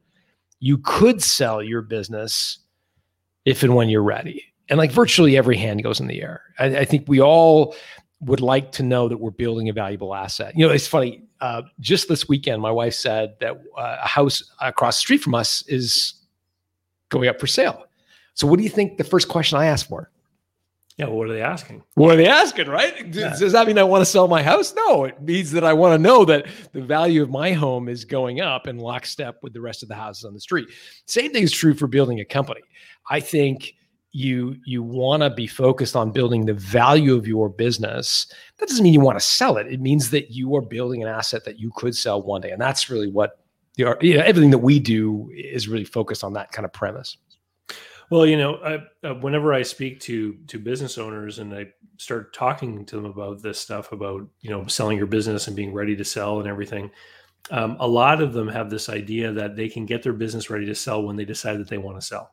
you 0.60 0.80
could 0.80 1.22
sell 1.22 1.62
your 1.62 1.84
business 1.84 2.60
if 3.46 3.62
and 3.62 3.76
when 3.76 3.90
you're 3.90 4.04
ready? 4.04 4.44
And 4.70 4.78
like 4.78 4.92
virtually 4.92 5.36
every 5.36 5.58
hand 5.58 5.84
goes 5.84 6.00
in 6.00 6.08
the 6.08 6.22
air. 6.22 6.42
I, 6.60 6.78
I 6.78 6.86
think 6.86 7.06
we 7.08 7.20
all 7.20 7.76
would 8.22 8.42
like 8.42 8.72
to 8.74 8.84
know 8.84 9.08
that 9.08 9.18
we're 9.18 9.32
building 9.32 9.70
a 9.70 9.74
valuable 9.74 10.14
asset. 10.14 10.54
You 10.56 10.68
know, 10.68 10.74
it's 10.74 10.88
funny. 10.88 11.24
Uh, 11.40 11.62
just 11.80 12.10
this 12.10 12.28
weekend, 12.28 12.62
my 12.62 12.72
wife 12.72 12.94
said 12.94 13.36
that 13.40 13.62
uh, 13.78 13.98
a 14.04 14.08
house 14.08 14.44
across 14.60 14.98
the 14.98 15.02
street 15.02 15.22
from 15.22 15.36
us 15.36 15.64
is 15.68 16.16
going 17.10 17.30
up 17.30 17.40
for 17.40 17.48
sale. 17.48 17.86
So, 18.34 18.46
what 18.46 18.58
do 18.58 18.64
you 18.64 18.70
think 18.70 18.98
the 18.98 19.04
first 19.04 19.30
question 19.30 19.58
I 19.58 19.68
asked 19.68 19.88
for? 19.88 20.12
Yeah, 21.00 21.06
well, 21.06 21.16
what 21.16 21.30
are 21.30 21.34
they 21.34 21.42
asking? 21.42 21.82
What 21.94 22.12
are 22.12 22.18
they 22.18 22.28
asking, 22.28 22.68
right? 22.68 22.94
Yeah. 23.16 23.34
Does 23.40 23.54
that 23.54 23.66
mean 23.68 23.78
I 23.78 23.84
want 23.84 24.02
to 24.02 24.06
sell 24.06 24.28
my 24.28 24.44
house? 24.44 24.76
No, 24.76 25.06
it 25.06 25.22
means 25.22 25.50
that 25.52 25.64
I 25.64 25.72
want 25.72 25.94
to 25.94 25.98
know 25.98 26.26
that 26.26 26.48
the 26.74 26.82
value 26.82 27.24
of 27.24 27.30
my 27.30 27.54
home 27.54 27.88
is 27.88 28.04
going 28.04 28.42
up 28.42 28.68
in 28.68 28.78
lockstep 28.78 29.38
with 29.42 29.54
the 29.54 29.62
rest 29.62 29.82
of 29.82 29.88
the 29.88 29.96
houses 29.96 30.26
on 30.26 30.34
the 30.34 30.42
street. 30.42 30.68
Same 31.06 31.32
thing 31.32 31.44
is 31.44 31.54
true 31.54 31.74
for 31.74 31.88
building 31.88 32.20
a 32.20 32.26
company. 32.26 32.60
I 33.10 33.22
think 33.22 33.76
you 34.12 34.56
you 34.66 34.82
want 34.82 35.22
to 35.22 35.30
be 35.30 35.46
focused 35.46 35.96
on 35.96 36.12
building 36.12 36.46
the 36.46 36.54
value 36.54 37.16
of 37.16 37.28
your 37.28 37.48
business 37.48 38.26
that 38.58 38.68
doesn't 38.68 38.84
mean 38.84 38.94
you 38.94 39.00
want 39.00 39.20
to 39.20 39.26
sell 39.26 39.58
it. 39.58 39.68
It 39.68 39.82
means 39.82 40.10
that 40.10 40.32
you 40.32 40.56
are 40.56 40.62
building 40.62 41.04
an 41.04 41.08
asset 41.08 41.46
that 41.46 41.60
you 41.60 41.72
could 41.76 41.96
sell 41.96 42.22
one 42.22 42.42
day 42.42 42.52
and 42.52 42.62
that's 42.62 42.90
really 42.90 43.10
what 43.10 43.40
the 43.78 43.98
you 44.02 44.18
know, 44.18 44.24
everything 44.24 44.50
that 44.52 44.58
we 44.58 44.80
do 44.80 45.32
is 45.34 45.68
really 45.68 45.86
focused 45.86 46.24
on 46.24 46.34
that 46.34 46.52
kind 46.52 46.66
of 46.66 46.74
premise. 46.74 47.18
Well 48.10 48.26
you 48.26 48.38
know 48.38 48.56
I, 48.56 49.08
uh, 49.08 49.14
whenever 49.16 49.54
i 49.54 49.62
speak 49.62 50.00
to 50.02 50.34
to 50.48 50.58
business 50.58 50.98
owners 50.98 51.38
and 51.38 51.54
i 51.54 51.68
start 51.98 52.34
talking 52.34 52.84
to 52.86 52.96
them 52.96 53.06
about 53.06 53.44
this 53.44 53.60
stuff 53.60 53.92
about 53.92 54.28
you 54.42 54.50
know 54.50 54.66
selling 54.66 54.98
your 54.98 55.06
business 55.06 55.46
and 55.48 55.56
being 55.56 55.74
ready 55.74 55.96
to 55.96 56.04
sell 56.04 56.40
and 56.40 56.50
everything 56.50 56.90
um, 57.52 57.78
a 57.80 57.88
lot 57.88 58.22
of 58.22 58.34
them 58.34 58.48
have 58.48 58.70
this 58.70 58.90
idea 58.90 59.32
that 59.32 59.56
they 59.56 59.70
can 59.70 59.86
get 59.86 60.02
their 60.02 60.14
business 60.14 60.50
ready 60.50 60.66
to 60.66 60.76
sell 60.76 61.04
when 61.04 61.16
they 61.16 61.26
decide 61.26 61.60
that 61.60 61.68
they 61.68 61.78
want 61.78 62.00
to 62.00 62.06
sell 62.06 62.32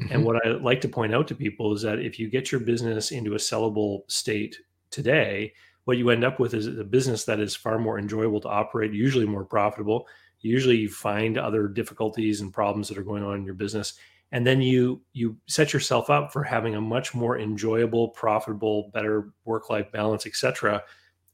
Mm-hmm. 0.00 0.12
And 0.12 0.24
what 0.24 0.44
I 0.44 0.50
like 0.50 0.80
to 0.82 0.88
point 0.88 1.14
out 1.14 1.28
to 1.28 1.34
people 1.34 1.72
is 1.72 1.82
that 1.82 2.00
if 2.00 2.18
you 2.18 2.28
get 2.28 2.50
your 2.50 2.60
business 2.60 3.12
into 3.12 3.34
a 3.34 3.38
sellable 3.38 4.10
state 4.10 4.56
today, 4.90 5.52
what 5.84 5.98
you 5.98 6.10
end 6.10 6.24
up 6.24 6.40
with 6.40 6.54
is 6.54 6.66
a 6.66 6.84
business 6.84 7.24
that 7.24 7.40
is 7.40 7.54
far 7.54 7.78
more 7.78 7.98
enjoyable 7.98 8.40
to 8.40 8.48
operate, 8.48 8.92
usually 8.92 9.26
more 9.26 9.44
profitable. 9.44 10.06
Usually 10.40 10.76
you 10.76 10.90
find 10.90 11.38
other 11.38 11.68
difficulties 11.68 12.40
and 12.40 12.52
problems 12.52 12.88
that 12.88 12.98
are 12.98 13.02
going 13.02 13.22
on 13.22 13.36
in 13.36 13.44
your 13.44 13.54
business. 13.54 13.94
And 14.32 14.46
then 14.46 14.60
you 14.60 15.00
you 15.12 15.36
set 15.46 15.72
yourself 15.72 16.10
up 16.10 16.32
for 16.32 16.42
having 16.42 16.74
a 16.74 16.80
much 16.80 17.14
more 17.14 17.38
enjoyable, 17.38 18.08
profitable, 18.08 18.90
better 18.92 19.32
work-life 19.44 19.92
balance, 19.92 20.26
etc. 20.26 20.82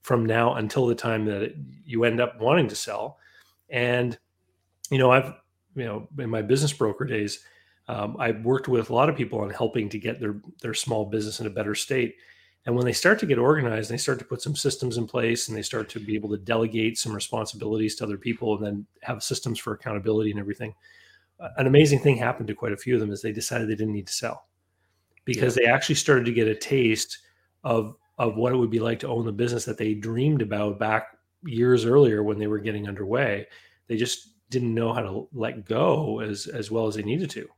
from 0.03 0.27
now 0.27 0.55
until 0.55 0.87
the 0.87 0.95
time 0.95 1.25
that 1.25 1.43
it, 1.43 1.57
you 1.85 2.05
end 2.05 2.21
up 2.21 2.39
wanting 2.41 2.69
to 2.69 2.75
sell. 2.75 3.19
And 3.71 4.19
you 4.91 4.99
know, 4.99 5.11
I've 5.11 5.33
you 5.75 5.85
know, 5.85 6.09
in 6.19 6.29
my 6.29 6.43
business 6.43 6.73
broker 6.73 7.05
days, 7.05 7.45
um, 7.91 8.17
I 8.21 8.31
worked 8.31 8.69
with 8.69 8.91
a 8.91 8.95
lot 8.95 9.09
of 9.09 9.17
people 9.17 9.41
on 9.41 9.51
helping 9.51 9.89
to 9.89 9.99
get 9.99 10.21
their 10.21 10.37
their 10.63 10.75
small 10.75 11.05
business 11.05 11.41
in 11.41 11.49
a 11.49 11.51
better 11.51 11.75
state. 11.75 12.15
And 12.65 12.77
when 12.77 12.85
they 12.85 12.93
start 12.93 13.19
to 13.19 13.27
get 13.27 13.39
organized, 13.39 13.91
they 13.91 13.97
start 13.97 14.21
to 14.21 14.25
put 14.25 14.43
some 14.43 14.55
systems 14.55 14.97
in 14.97 15.09
place, 15.09 15.49
and 15.49 15.57
they 15.57 15.63
start 15.63 15.89
to 15.91 15.99
be 15.99 16.15
able 16.15 16.29
to 16.29 16.37
delegate 16.37 16.99
some 16.99 17.13
responsibilities 17.13 17.97
to 17.97 18.05
other 18.05 18.17
people, 18.17 18.55
and 18.55 18.65
then 18.65 18.87
have 19.03 19.25
systems 19.25 19.59
for 19.59 19.73
accountability 19.73 20.31
and 20.31 20.39
everything. 20.39 20.73
An 21.57 21.67
amazing 21.67 21.99
thing 21.99 22.17
happened 22.17 22.47
to 22.49 22.55
quite 22.55 22.73
a 22.73 22.77
few 22.77 22.95
of 22.95 23.01
them 23.01 23.11
is 23.11 23.23
they 23.23 23.33
decided 23.33 23.67
they 23.67 23.75
didn't 23.75 23.95
need 23.95 24.07
to 24.07 24.13
sell 24.13 24.47
because 25.25 25.57
yeah. 25.57 25.65
they 25.65 25.73
actually 25.73 25.97
started 25.97 26.27
to 26.27 26.33
get 26.33 26.47
a 26.47 26.55
taste 26.55 27.19
of 27.65 27.97
of 28.19 28.37
what 28.37 28.53
it 28.53 28.57
would 28.57 28.71
be 28.71 28.79
like 28.79 29.01
to 29.01 29.09
own 29.09 29.25
the 29.25 29.33
business 29.33 29.65
that 29.65 29.79
they 29.79 29.95
dreamed 29.95 30.43
about 30.43 30.79
back 30.79 31.17
years 31.45 31.87
earlier 31.87 32.23
when 32.23 32.39
they 32.39 32.47
were 32.47 32.59
getting 32.61 32.87
underway. 32.87 33.47
They 33.89 33.97
just 33.97 34.29
didn't 34.51 34.75
know 34.75 34.93
how 34.93 35.01
to 35.01 35.29
let 35.33 35.65
go 35.65 36.21
as 36.21 36.47
as 36.47 36.71
well 36.71 36.87
as 36.87 36.95
they 36.95 37.03
needed 37.03 37.31
to. 37.31 37.49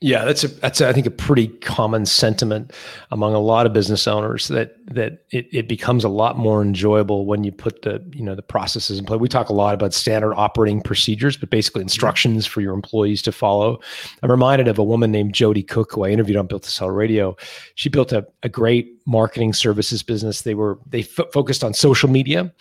Yeah, 0.00 0.24
that's 0.24 0.44
a 0.44 0.48
that's 0.48 0.80
a, 0.80 0.88
I 0.88 0.92
think 0.92 1.06
a 1.06 1.10
pretty 1.10 1.48
common 1.48 2.06
sentiment 2.06 2.72
among 3.10 3.34
a 3.34 3.40
lot 3.40 3.66
of 3.66 3.72
business 3.72 4.06
owners 4.06 4.46
that 4.46 4.76
that 4.86 5.24
it, 5.32 5.48
it 5.50 5.68
becomes 5.68 6.04
a 6.04 6.08
lot 6.08 6.38
more 6.38 6.62
enjoyable 6.62 7.26
when 7.26 7.42
you 7.42 7.50
put 7.50 7.82
the 7.82 8.00
you 8.12 8.22
know 8.22 8.36
the 8.36 8.42
processes 8.42 9.00
in 9.00 9.06
place. 9.06 9.18
We 9.18 9.28
talk 9.28 9.48
a 9.48 9.52
lot 9.52 9.74
about 9.74 9.92
standard 9.92 10.34
operating 10.34 10.82
procedures, 10.82 11.36
but 11.36 11.50
basically 11.50 11.80
mm-hmm. 11.80 11.86
instructions 11.86 12.46
for 12.46 12.60
your 12.60 12.74
employees 12.74 13.22
to 13.22 13.32
follow. 13.32 13.80
I'm 14.22 14.30
reminded 14.30 14.68
of 14.68 14.78
a 14.78 14.84
woman 14.84 15.10
named 15.10 15.34
Jody 15.34 15.64
Cook 15.64 15.92
who 15.92 16.04
I 16.04 16.10
interviewed 16.10 16.36
on 16.36 16.46
Built 16.46 16.62
to 16.62 16.70
Sell 16.70 16.90
Radio. 16.90 17.36
She 17.74 17.88
built 17.88 18.12
a, 18.12 18.24
a 18.44 18.48
great 18.48 19.02
marketing 19.04 19.52
services 19.52 20.04
business. 20.04 20.42
They 20.42 20.54
were 20.54 20.78
they 20.86 21.00
f- 21.00 21.32
focused 21.32 21.64
on 21.64 21.74
social 21.74 22.08
media 22.08 22.52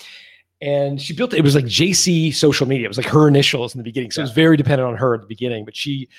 and 0.60 1.00
she 1.00 1.13
built 1.13 1.34
it. 1.34 1.38
It 1.38 1.44
was 1.44 1.53
like 1.53 1.65
JC 1.65 2.34
social 2.34 2.67
media. 2.67 2.86
It 2.86 2.89
was 2.89 2.98
like 2.98 3.06
her 3.08 3.27
initials 3.27 3.75
in 3.75 3.77
the 3.77 3.84
beginning. 3.84 4.10
So 4.10 4.22
yeah. 4.22 4.24
it 4.24 4.29
was 4.29 4.34
very 4.34 4.58
dependent 4.58 4.89
on 4.89 4.98
her 4.98 5.13
at 5.13 5.22
the 5.22 5.27
beginning, 5.27 5.65
but 5.65 5.75
she 5.75 6.10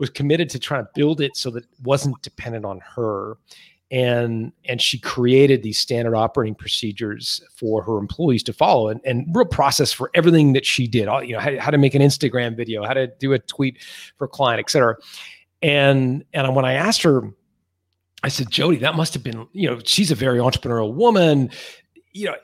was 0.00 0.10
committed 0.10 0.48
to 0.50 0.58
trying 0.58 0.84
to 0.84 0.90
build 0.94 1.20
it 1.20 1.36
so 1.36 1.50
that 1.50 1.62
it 1.62 1.70
wasn't 1.84 2.20
dependent 2.22 2.64
on 2.64 2.80
her. 2.96 3.36
And 3.92 4.52
and 4.64 4.80
she 4.80 4.98
created 4.98 5.62
these 5.62 5.78
standard 5.78 6.14
operating 6.14 6.54
procedures 6.54 7.42
for 7.54 7.82
her 7.82 7.98
employees 7.98 8.42
to 8.44 8.52
follow 8.52 8.88
and, 8.88 9.00
and 9.04 9.26
real 9.34 9.44
process 9.44 9.92
for 9.92 10.10
everything 10.14 10.52
that 10.54 10.64
she 10.64 10.86
did. 10.86 11.06
All 11.08 11.22
you 11.22 11.34
know 11.34 11.40
how, 11.40 11.58
how 11.58 11.70
to 11.70 11.78
make 11.78 11.96
an 11.96 12.02
instagram 12.02 12.56
video 12.56 12.84
how 12.84 12.94
to 12.94 13.08
do 13.18 13.32
a 13.32 13.40
tweet 13.40 13.82
for 14.16 14.26
a 14.26 14.28
client 14.28 14.60
et 14.60 14.70
cetera. 14.70 14.96
And 15.60 16.24
and 16.32 16.54
when 16.54 16.64
i 16.64 16.74
asked 16.74 17.02
her 17.02 17.34
i 18.22 18.28
said 18.28 18.48
jody 18.48 18.76
that 18.76 18.94
must 18.94 19.12
have 19.12 19.24
been 19.24 19.48
you 19.52 19.68
know 19.68 19.80
she's 19.84 20.12
a 20.12 20.14
very 20.14 20.38
entrepreneurial 20.38 20.94
woman. 20.94 21.50
You 22.12 22.26
know 22.26 22.36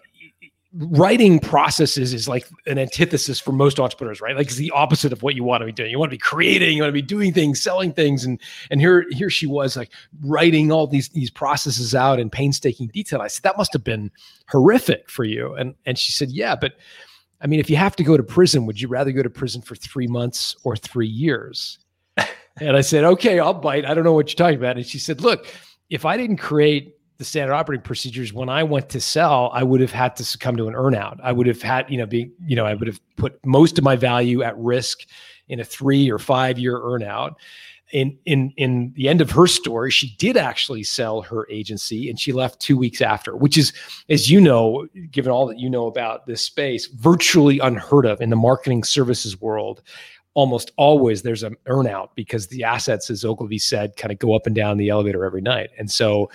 writing 0.79 1.39
processes 1.39 2.13
is 2.13 2.29
like 2.29 2.47
an 2.67 2.79
antithesis 2.79 3.41
for 3.41 3.53
most 3.53 3.81
entrepreneurs, 3.81 4.21
right? 4.21 4.37
Like 4.37 4.49
it's 4.49 4.57
the 4.57 4.71
opposite 4.73 5.13
of 5.13 5.23
what 5.23 5.35
you 5.35 5.43
want 5.43 5.63
to 5.63 5.67
be 5.67 5.73
doing. 5.73 5.91
You 5.91 5.99
want 5.99 6.11
to 6.11 6.15
be 6.15 6.19
creating, 6.19 6.77
you 6.77 6.83
want 6.83 6.91
to 6.91 6.93
be 6.93 7.03
doing 7.03 7.33
things, 7.33 7.61
selling 7.61 7.93
things, 7.93 8.25
and 8.25 8.41
and 8.71 8.81
here 8.81 9.07
here 9.11 9.31
she 9.31 9.47
was 9.47 9.77
like 9.77 9.91
writing 10.23 10.71
all 10.71 10.87
these 10.87 11.09
these 11.11 11.31
processes 11.31 11.95
out 11.95 12.21
in 12.21 12.31
painstaking 12.31 12.89
detail. 12.89 13.21
I 13.21 13.29
said 13.29 13.43
that 13.45 13.57
must 13.57 13.73
have 13.73 13.85
been 13.85 14.11
horrific 14.49 15.11
for 15.11 15.25
you, 15.25 15.55
and 15.55 15.75
and 15.87 15.99
she 15.99 16.13
said, 16.13 16.31
yeah, 16.31 16.55
but 16.55 16.75
I 17.41 17.47
mean, 17.47 17.61
if 17.61 17.71
you 17.71 17.77
have 17.77 17.97
to 17.97 18.05
go 18.05 18.17
to 18.17 18.23
prison, 18.23 18.67
would 18.67 18.81
you 18.81 18.89
rather 18.89 19.13
go 19.13 19.23
to 19.23 19.31
prison 19.31 19.63
for 19.63 19.77
three 19.77 20.07
months 20.07 20.57
or 20.65 20.77
three 20.77 21.09
years? 21.09 21.79
and 22.61 22.77
I 22.77 22.81
said, 22.81 23.05
okay, 23.05 23.39
I'll 23.39 23.55
bite. 23.55 23.85
I 23.85 23.95
don't 23.95 24.05
know 24.05 24.13
what 24.13 24.29
you're 24.29 24.37
talking 24.37 24.59
about. 24.59 24.77
And 24.77 24.87
she 24.87 24.99
said, 24.99 25.21
look, 25.21 25.47
if 25.91 26.05
I 26.05 26.17
didn't 26.17 26.39
create 26.39 26.96
the 27.19 27.25
standard 27.25 27.55
operating 27.55 27.83
procedures 27.83 28.33
when 28.33 28.49
i 28.49 28.63
went 28.63 28.89
to 28.89 29.01
sell 29.01 29.51
i 29.53 29.63
would 29.63 29.81
have 29.81 29.93
had 29.93 30.15
to 30.17 30.25
succumb 30.25 30.57
to 30.57 30.69
an 30.69 30.75
earnout. 30.75 31.19
I 31.23 31.33
would 31.33 31.47
have 31.47 31.63
had 31.63 31.91
you 31.91 31.99
know 31.99 32.07
be 32.07 32.31
you 32.45 32.57
know 32.57 32.67
i 32.67 32.75
would 32.75 32.87
have 32.87 33.01
put 33.17 33.45
most 33.45 33.79
of 33.79 33.85
my 33.85 33.97
value 33.97 34.43
at 34.43 34.57
risk 34.59 35.07
in 35.49 35.61
a 35.61 35.65
three 35.65 36.11
or 36.11 36.19
five 36.19 36.59
year 36.59 36.79
earnout. 36.79 37.37
In 37.93 38.19
in 38.25 38.53
in 38.57 38.93
the 38.97 39.09
end 39.09 39.21
of 39.21 39.31
her 39.31 39.47
story 39.47 39.93
she 39.93 40.17
did 40.19 40.37
actually 40.37 40.83
sell 40.83 41.23
her 41.23 41.47
agency 41.49 42.11
and 42.11 42.19
she 42.19 42.33
left 42.33 42.59
two 42.59 42.77
weeks 42.77 43.01
after 43.01 43.37
which 43.37 43.57
is 43.57 43.73
as 44.09 44.29
you 44.29 44.41
know 44.41 44.89
given 45.13 45.31
all 45.31 45.47
that 45.47 45.61
you 45.61 45.71
know 45.71 45.87
about 45.87 46.27
this 46.27 46.43
space 46.43 46.89
virtually 46.89 47.61
unheard 47.61 48.05
of 48.05 48.21
in 48.21 48.31
the 48.31 48.35
marketing 48.35 48.83
services 48.83 49.41
world 49.41 49.83
almost 50.37 50.71
always 50.77 51.23
there's 51.23 51.43
an 51.43 51.57
earnout 51.65 52.11
because 52.15 52.49
the 52.49 52.63
assets, 52.63 53.09
as 53.09 53.25
Ogilvy 53.25 53.59
said, 53.59 53.97
kind 53.97 54.13
of 54.13 54.19
go 54.19 54.35
up 54.35 54.47
and 54.47 54.55
down 54.55 54.77
the 54.77 54.91
elevator 54.91 55.25
every 55.25 55.41
night. 55.41 55.71
And 55.79 55.91
so 55.91 56.31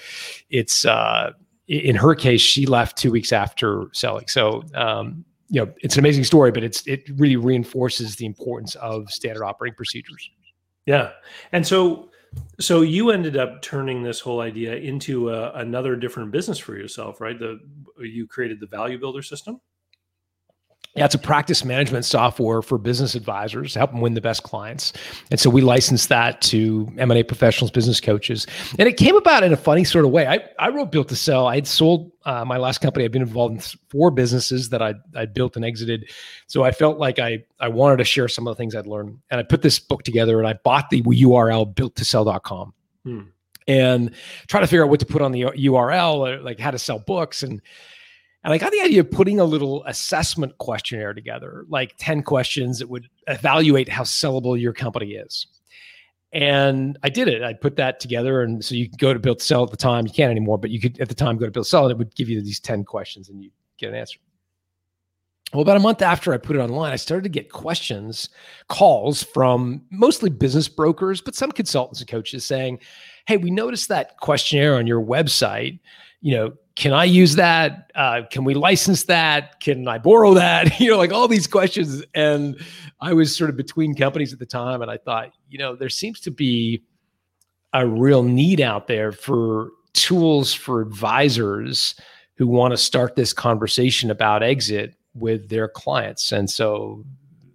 it's 0.49 0.85
uh, 0.85 1.33
in 1.67 1.95
her 1.95 2.15
case, 2.15 2.41
she 2.41 2.65
left 2.65 2.97
two 2.97 3.11
weeks 3.11 3.31
after 3.31 3.85
selling. 3.93 4.27
So 4.27 4.63
um, 4.73 5.23
you 5.49 5.63
know, 5.63 5.71
it's 5.81 5.95
an 5.95 5.99
amazing 5.99 6.23
story, 6.23 6.51
but 6.51 6.63
it's 6.63 6.85
it 6.87 7.07
really 7.15 7.35
reinforces 7.35 8.15
the 8.15 8.25
importance 8.25 8.73
of 8.75 9.09
standard 9.11 9.43
operating 9.43 9.75
procedures. 9.75 10.29
Yeah, 10.87 11.11
and 11.51 11.65
so 11.65 12.09
so 12.59 12.81
you 12.81 13.11
ended 13.11 13.37
up 13.37 13.61
turning 13.61 14.01
this 14.01 14.19
whole 14.19 14.41
idea 14.41 14.77
into 14.77 15.29
a, 15.29 15.51
another 15.53 15.95
different 15.95 16.31
business 16.31 16.57
for 16.57 16.75
yourself, 16.75 17.21
right? 17.21 17.37
The 17.37 17.59
you 17.99 18.25
created 18.25 18.59
the 18.59 18.67
value 18.67 18.97
builder 18.97 19.21
system. 19.21 19.61
Yeah, 20.95 21.05
it's 21.05 21.15
a 21.15 21.19
practice 21.19 21.63
management 21.63 22.03
software 22.03 22.61
for 22.61 22.77
business 22.77 23.15
advisors 23.15 23.73
to 23.73 23.79
help 23.79 23.91
them 23.91 24.01
win 24.01 24.13
the 24.13 24.19
best 24.19 24.43
clients. 24.43 24.91
And 25.29 25.39
so 25.39 25.49
we 25.49 25.61
licensed 25.61 26.09
that 26.09 26.41
to 26.41 26.91
M&A 26.97 27.23
professionals, 27.23 27.71
business 27.71 28.01
coaches. 28.01 28.45
And 28.77 28.89
it 28.89 28.97
came 28.97 29.15
about 29.15 29.43
in 29.43 29.53
a 29.53 29.57
funny 29.57 29.85
sort 29.85 30.03
of 30.03 30.11
way. 30.11 30.27
I, 30.27 30.43
I 30.59 30.67
wrote 30.67 30.91
Built 30.91 31.07
to 31.07 31.15
Sell. 31.15 31.47
I 31.47 31.55
had 31.55 31.65
sold 31.65 32.11
uh, 32.25 32.43
my 32.43 32.57
last 32.57 32.81
company. 32.81 33.05
I'd 33.05 33.13
been 33.13 33.21
involved 33.21 33.55
in 33.55 33.79
four 33.89 34.11
businesses 34.11 34.67
that 34.69 34.81
I'd, 34.81 34.97
I'd 35.15 35.33
built 35.33 35.55
and 35.55 35.63
exited. 35.63 36.11
So 36.47 36.63
I 36.63 36.71
felt 36.71 36.97
like 36.97 37.19
I, 37.19 37.45
I 37.61 37.69
wanted 37.69 37.97
to 37.97 38.03
share 38.03 38.27
some 38.27 38.45
of 38.45 38.51
the 38.51 38.57
things 38.57 38.75
I'd 38.75 38.85
learned. 38.85 39.17
And 39.29 39.39
I 39.39 39.43
put 39.43 39.61
this 39.61 39.79
book 39.79 40.03
together 40.03 40.39
and 40.39 40.47
I 40.47 40.53
bought 40.61 40.89
the 40.89 41.01
URL 41.03 41.73
builttosell.com. 41.73 42.73
Hmm. 43.05 43.21
And 43.65 44.11
try 44.47 44.59
to 44.59 44.67
figure 44.67 44.83
out 44.83 44.89
what 44.89 44.99
to 44.99 45.05
put 45.05 45.21
on 45.21 45.31
the 45.31 45.43
URL, 45.43 46.43
like 46.43 46.59
how 46.59 46.71
to 46.71 46.79
sell 46.79 46.99
books. 46.99 47.43
And 47.43 47.61
and 48.43 48.53
I 48.53 48.57
got 48.57 48.71
the 48.71 48.81
idea 48.81 49.01
of 49.01 49.11
putting 49.11 49.39
a 49.39 49.45
little 49.45 49.83
assessment 49.85 50.57
questionnaire 50.57 51.13
together, 51.13 51.65
like 51.69 51.93
10 51.97 52.23
questions 52.23 52.79
that 52.79 52.89
would 52.89 53.07
evaluate 53.27 53.87
how 53.87 54.03
sellable 54.03 54.59
your 54.59 54.73
company 54.73 55.11
is. 55.11 55.47
And 56.33 56.97
I 57.03 57.09
did 57.09 57.27
it. 57.27 57.43
I 57.43 57.53
put 57.53 57.75
that 57.75 57.99
together. 57.99 58.41
And 58.41 58.63
so 58.63 58.73
you 58.73 58.89
could 58.89 58.99
go 58.99 59.13
to 59.13 59.19
Built 59.19 59.39
to 59.39 59.45
Sell 59.45 59.63
at 59.63 59.69
the 59.69 59.77
time. 59.77 60.07
You 60.07 60.13
can't 60.13 60.31
anymore, 60.31 60.57
but 60.57 60.71
you 60.71 60.79
could 60.79 60.99
at 60.99 61.09
the 61.09 61.15
time 61.15 61.37
go 61.37 61.45
to 61.45 61.51
Built 61.51 61.65
to 61.65 61.69
Sell 61.69 61.83
and 61.83 61.91
it 61.91 61.97
would 61.97 62.15
give 62.15 62.29
you 62.29 62.41
these 62.41 62.59
10 62.59 62.83
questions 62.85 63.29
and 63.29 63.43
you 63.43 63.51
get 63.77 63.89
an 63.89 63.95
answer. 63.95 64.17
Well, 65.53 65.61
about 65.61 65.75
a 65.77 65.81
month 65.81 66.01
after 66.01 66.33
I 66.33 66.37
put 66.37 66.55
it 66.55 66.59
online, 66.59 66.93
I 66.93 66.95
started 66.95 67.23
to 67.23 67.29
get 67.29 67.51
questions, 67.51 68.29
calls 68.69 69.21
from 69.21 69.83
mostly 69.91 70.29
business 70.29 70.69
brokers, 70.69 71.19
but 71.19 71.35
some 71.35 71.51
consultants 71.51 71.99
and 71.99 72.09
coaches 72.09 72.45
saying, 72.45 72.79
Hey, 73.27 73.35
we 73.35 73.51
noticed 73.51 73.89
that 73.89 74.17
questionnaire 74.17 74.75
on 74.75 74.87
your 74.87 75.01
website. 75.01 75.79
You 76.21 76.35
know, 76.37 76.53
can 76.75 76.93
I 76.93 77.03
use 77.03 77.35
that? 77.35 77.91
Uh, 77.95 78.21
can 78.29 78.43
we 78.43 78.53
license 78.53 79.03
that? 79.03 79.59
Can 79.59 79.87
I 79.87 79.97
borrow 79.97 80.33
that? 80.35 80.79
you 80.79 80.89
know, 80.89 80.97
like 80.97 81.11
all 81.11 81.27
these 81.27 81.47
questions. 81.47 82.03
And 82.13 82.59
I 83.01 83.13
was 83.13 83.35
sort 83.35 83.49
of 83.49 83.57
between 83.57 83.95
companies 83.95 84.31
at 84.33 84.39
the 84.39 84.45
time. 84.45 84.81
And 84.81 84.89
I 84.89 84.97
thought, 84.97 85.31
you 85.49 85.57
know, 85.57 85.75
there 85.75 85.89
seems 85.89 86.19
to 86.21 86.31
be 86.31 86.83
a 87.73 87.85
real 87.85 88.23
need 88.23 88.61
out 88.61 88.87
there 88.87 89.11
for 89.11 89.71
tools 89.93 90.53
for 90.53 90.81
advisors 90.81 91.95
who 92.35 92.47
want 92.47 92.71
to 92.71 92.77
start 92.77 93.15
this 93.15 93.33
conversation 93.33 94.09
about 94.09 94.43
exit 94.43 94.95
with 95.13 95.49
their 95.49 95.67
clients. 95.67 96.31
And 96.31 96.49
so 96.49 97.03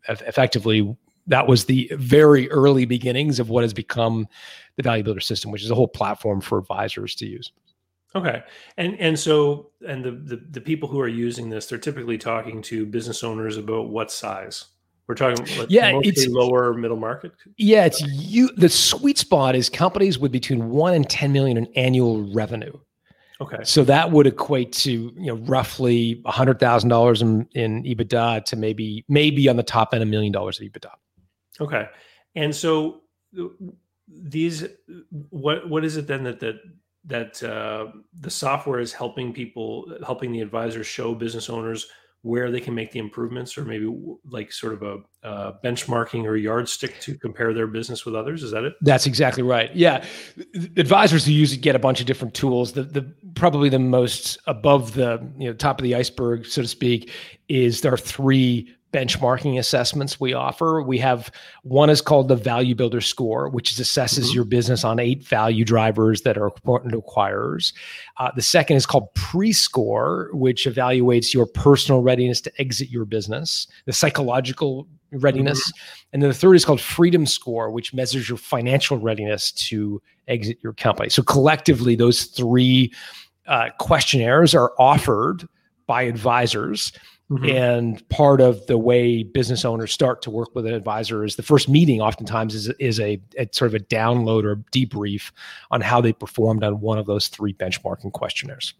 effectively, 0.08 0.96
that 1.26 1.46
was 1.46 1.64
the 1.64 1.90
very 1.94 2.50
early 2.50 2.84
beginnings 2.84 3.40
of 3.40 3.48
what 3.48 3.64
has 3.64 3.72
become 3.74 4.28
the 4.76 4.82
Value 4.82 5.02
Builder 5.02 5.20
system, 5.20 5.50
which 5.50 5.64
is 5.64 5.70
a 5.70 5.74
whole 5.74 5.88
platform 5.88 6.40
for 6.40 6.58
advisors 6.58 7.14
to 7.16 7.26
use. 7.26 7.50
Okay. 8.16 8.42
And 8.78 8.98
and 8.98 9.18
so 9.18 9.70
and 9.86 10.02
the, 10.02 10.12
the 10.12 10.36
the 10.50 10.60
people 10.60 10.88
who 10.88 11.00
are 11.00 11.08
using 11.08 11.50
this, 11.50 11.66
they're 11.66 11.78
typically 11.78 12.16
talking 12.16 12.62
to 12.62 12.86
business 12.86 13.22
owners 13.22 13.58
about 13.58 13.90
what 13.90 14.10
size. 14.10 14.64
We're 15.06 15.14
talking 15.14 15.46
yeah, 15.68 16.00
it's 16.02 16.26
lower 16.26 16.74
middle 16.74 16.96
market. 16.96 17.32
Yeah, 17.56 17.84
it's 17.84 18.00
you. 18.00 18.50
The 18.56 18.68
sweet 18.68 19.18
spot 19.18 19.54
is 19.54 19.68
companies 19.68 20.18
with 20.18 20.32
between 20.32 20.70
one 20.70 20.94
and 20.94 21.08
ten 21.08 21.32
million 21.32 21.56
in 21.58 21.66
annual 21.76 22.32
revenue. 22.32 22.72
Okay. 23.40 23.58
So 23.62 23.84
that 23.84 24.10
would 24.10 24.26
equate 24.26 24.72
to 24.72 24.90
you 24.90 25.26
know 25.26 25.34
roughly 25.34 26.22
a 26.24 26.32
hundred 26.32 26.58
thousand 26.58 26.88
dollars 26.88 27.22
in 27.22 27.46
in 27.52 27.84
EBITDA 27.84 28.46
to 28.46 28.56
maybe 28.56 29.04
maybe 29.08 29.48
on 29.48 29.56
the 29.56 29.62
top 29.62 29.90
end 29.92 30.02
a 30.02 30.06
million 30.06 30.32
dollars 30.32 30.58
of 30.58 30.66
EBITDA. 30.66 30.90
Okay. 31.60 31.86
And 32.34 32.56
so 32.56 33.02
these 34.08 34.64
what 35.30 35.68
what 35.68 35.84
is 35.84 35.96
it 35.96 36.06
then 36.06 36.24
that 36.24 36.40
that 36.40 36.56
that 37.06 37.42
uh, 37.42 37.86
the 38.20 38.30
software 38.30 38.80
is 38.80 38.92
helping 38.92 39.32
people, 39.32 39.96
helping 40.04 40.32
the 40.32 40.40
advisors 40.40 40.86
show 40.86 41.14
business 41.14 41.48
owners 41.48 41.86
where 42.22 42.50
they 42.50 42.60
can 42.60 42.74
make 42.74 42.90
the 42.90 42.98
improvements, 42.98 43.56
or 43.56 43.64
maybe 43.64 43.88
like 44.28 44.50
sort 44.52 44.72
of 44.72 44.82
a 44.82 45.26
uh, 45.26 45.52
benchmarking 45.64 46.24
or 46.24 46.34
yardstick 46.34 46.98
to 46.98 47.16
compare 47.16 47.54
their 47.54 47.68
business 47.68 48.04
with 48.04 48.16
others. 48.16 48.42
Is 48.42 48.50
that 48.50 48.64
it? 48.64 48.74
That's 48.80 49.06
exactly 49.06 49.44
right. 49.44 49.74
Yeah, 49.76 50.04
advisors 50.76 51.24
who 51.24 51.32
use 51.32 51.52
it 51.52 51.58
get 51.58 51.76
a 51.76 51.78
bunch 51.78 52.00
of 52.00 52.06
different 52.06 52.34
tools. 52.34 52.72
The 52.72 52.82
the 52.82 53.14
probably 53.36 53.68
the 53.68 53.78
most 53.78 54.38
above 54.48 54.94
the 54.94 55.24
you 55.38 55.46
know 55.46 55.54
top 55.54 55.78
of 55.78 55.84
the 55.84 55.94
iceberg, 55.94 56.46
so 56.46 56.62
to 56.62 56.68
speak, 56.68 57.12
is 57.48 57.82
there 57.82 57.92
are 57.92 57.98
three 57.98 58.74
benchmarking 58.92 59.58
assessments 59.58 60.20
we 60.20 60.32
offer. 60.32 60.80
We 60.80 60.98
have 60.98 61.30
one 61.62 61.90
is 61.90 62.00
called 62.00 62.28
the 62.28 62.36
Value 62.36 62.74
Builder 62.74 63.00
Score, 63.00 63.48
which 63.48 63.74
assesses 63.74 64.24
mm-hmm. 64.24 64.34
your 64.34 64.44
business 64.44 64.84
on 64.84 64.98
eight 64.98 65.22
value 65.22 65.64
drivers 65.64 66.22
that 66.22 66.38
are 66.38 66.44
important 66.44 66.92
to 66.92 67.02
acquirers. 67.02 67.72
Uh, 68.16 68.30
the 68.34 68.42
second 68.42 68.76
is 68.76 68.86
called 68.86 69.12
Pre-Score, 69.14 70.30
which 70.32 70.64
evaluates 70.64 71.34
your 71.34 71.46
personal 71.46 72.00
readiness 72.00 72.40
to 72.42 72.52
exit 72.60 72.88
your 72.88 73.04
business, 73.04 73.66
the 73.84 73.92
psychological 73.92 74.88
readiness, 75.12 75.60
mm-hmm. 75.60 76.08
and 76.12 76.22
then 76.22 76.30
the 76.30 76.34
third 76.34 76.54
is 76.54 76.64
called 76.64 76.80
Freedom 76.80 77.26
Score, 77.26 77.70
which 77.70 77.92
measures 77.92 78.28
your 78.28 78.38
financial 78.38 78.98
readiness 78.98 79.52
to 79.52 80.00
exit 80.28 80.58
your 80.62 80.72
company. 80.72 81.08
So 81.10 81.22
collectively, 81.22 81.96
those 81.96 82.24
three 82.24 82.92
uh, 83.46 83.70
questionnaires 83.78 84.54
are 84.54 84.72
offered 84.78 85.46
by 85.86 86.02
advisors 86.02 86.92
Mm-hmm. 87.30 87.44
And 87.44 88.08
part 88.08 88.40
of 88.40 88.64
the 88.66 88.78
way 88.78 89.24
business 89.24 89.64
owners 89.64 89.92
start 89.92 90.22
to 90.22 90.30
work 90.30 90.54
with 90.54 90.64
an 90.64 90.74
advisor 90.74 91.24
is 91.24 91.34
the 91.34 91.42
first 91.42 91.68
meeting 91.68 92.00
oftentimes 92.00 92.54
is, 92.54 92.68
is 92.78 93.00
a, 93.00 93.20
a, 93.36 93.48
sort 93.50 93.74
of 93.74 93.74
a 93.74 93.84
download 93.84 94.44
or 94.44 94.56
debrief 94.70 95.32
on 95.72 95.80
how 95.80 96.00
they 96.00 96.12
performed 96.12 96.62
on 96.62 96.80
one 96.80 96.98
of 96.98 97.06
those 97.06 97.26
three 97.26 97.52
benchmarking 97.52 98.12
questionnaires. 98.12 98.74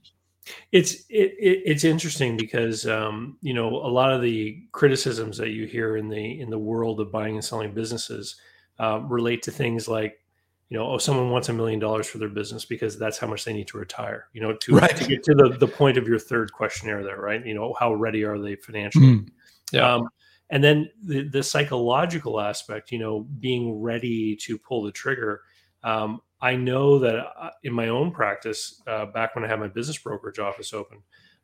It's 0.70 0.94
it, 1.08 1.34
it, 1.40 1.62
it's 1.64 1.82
interesting 1.82 2.36
because 2.36 2.86
um, 2.86 3.36
you 3.40 3.52
know 3.52 3.68
a 3.68 3.90
lot 3.90 4.12
of 4.12 4.22
the 4.22 4.62
criticisms 4.70 5.38
that 5.38 5.48
you 5.48 5.66
hear 5.66 5.96
in 5.96 6.08
the 6.08 6.40
in 6.40 6.50
the 6.50 6.58
world 6.58 7.00
of 7.00 7.10
buying 7.10 7.34
and 7.34 7.44
selling 7.44 7.74
businesses 7.74 8.36
uh, 8.78 9.00
relate 9.00 9.42
to 9.42 9.50
things 9.50 9.88
like 9.88 10.20
you 10.68 10.76
know, 10.76 10.90
oh, 10.90 10.98
someone 10.98 11.30
wants 11.30 11.48
a 11.48 11.52
million 11.52 11.78
dollars 11.78 12.08
for 12.08 12.18
their 12.18 12.28
business 12.28 12.64
because 12.64 12.98
that's 12.98 13.18
how 13.18 13.26
much 13.26 13.44
they 13.44 13.52
need 13.52 13.68
to 13.68 13.78
retire, 13.78 14.28
you 14.32 14.40
know, 14.40 14.54
to, 14.54 14.76
right. 14.76 14.96
to 14.96 15.06
get 15.06 15.22
to 15.24 15.34
the, 15.34 15.56
the 15.60 15.68
point 15.68 15.96
of 15.96 16.08
your 16.08 16.18
third 16.18 16.52
questionnaire 16.52 17.04
there, 17.04 17.20
right? 17.20 17.44
You 17.46 17.54
know, 17.54 17.74
how 17.78 17.94
ready 17.94 18.24
are 18.24 18.38
they 18.38 18.56
financially? 18.56 19.06
Mm, 19.06 19.28
yeah. 19.70 19.94
Um, 19.94 20.08
and 20.50 20.62
then 20.62 20.90
the, 21.02 21.28
the 21.28 21.42
psychological 21.42 22.40
aspect, 22.40 22.90
you 22.90 22.98
know, 22.98 23.20
being 23.38 23.80
ready 23.80 24.36
to 24.42 24.58
pull 24.58 24.82
the 24.82 24.92
trigger. 24.92 25.42
Um, 25.84 26.20
I 26.40 26.56
know 26.56 26.98
that 26.98 27.14
uh, 27.14 27.50
in 27.62 27.72
my 27.72 27.88
own 27.88 28.10
practice, 28.10 28.82
uh, 28.86 29.06
back 29.06 29.34
when 29.34 29.44
I 29.44 29.48
had 29.48 29.60
my 29.60 29.68
business 29.68 29.98
brokerage 29.98 30.38
office 30.38 30.72
open, 30.72 30.98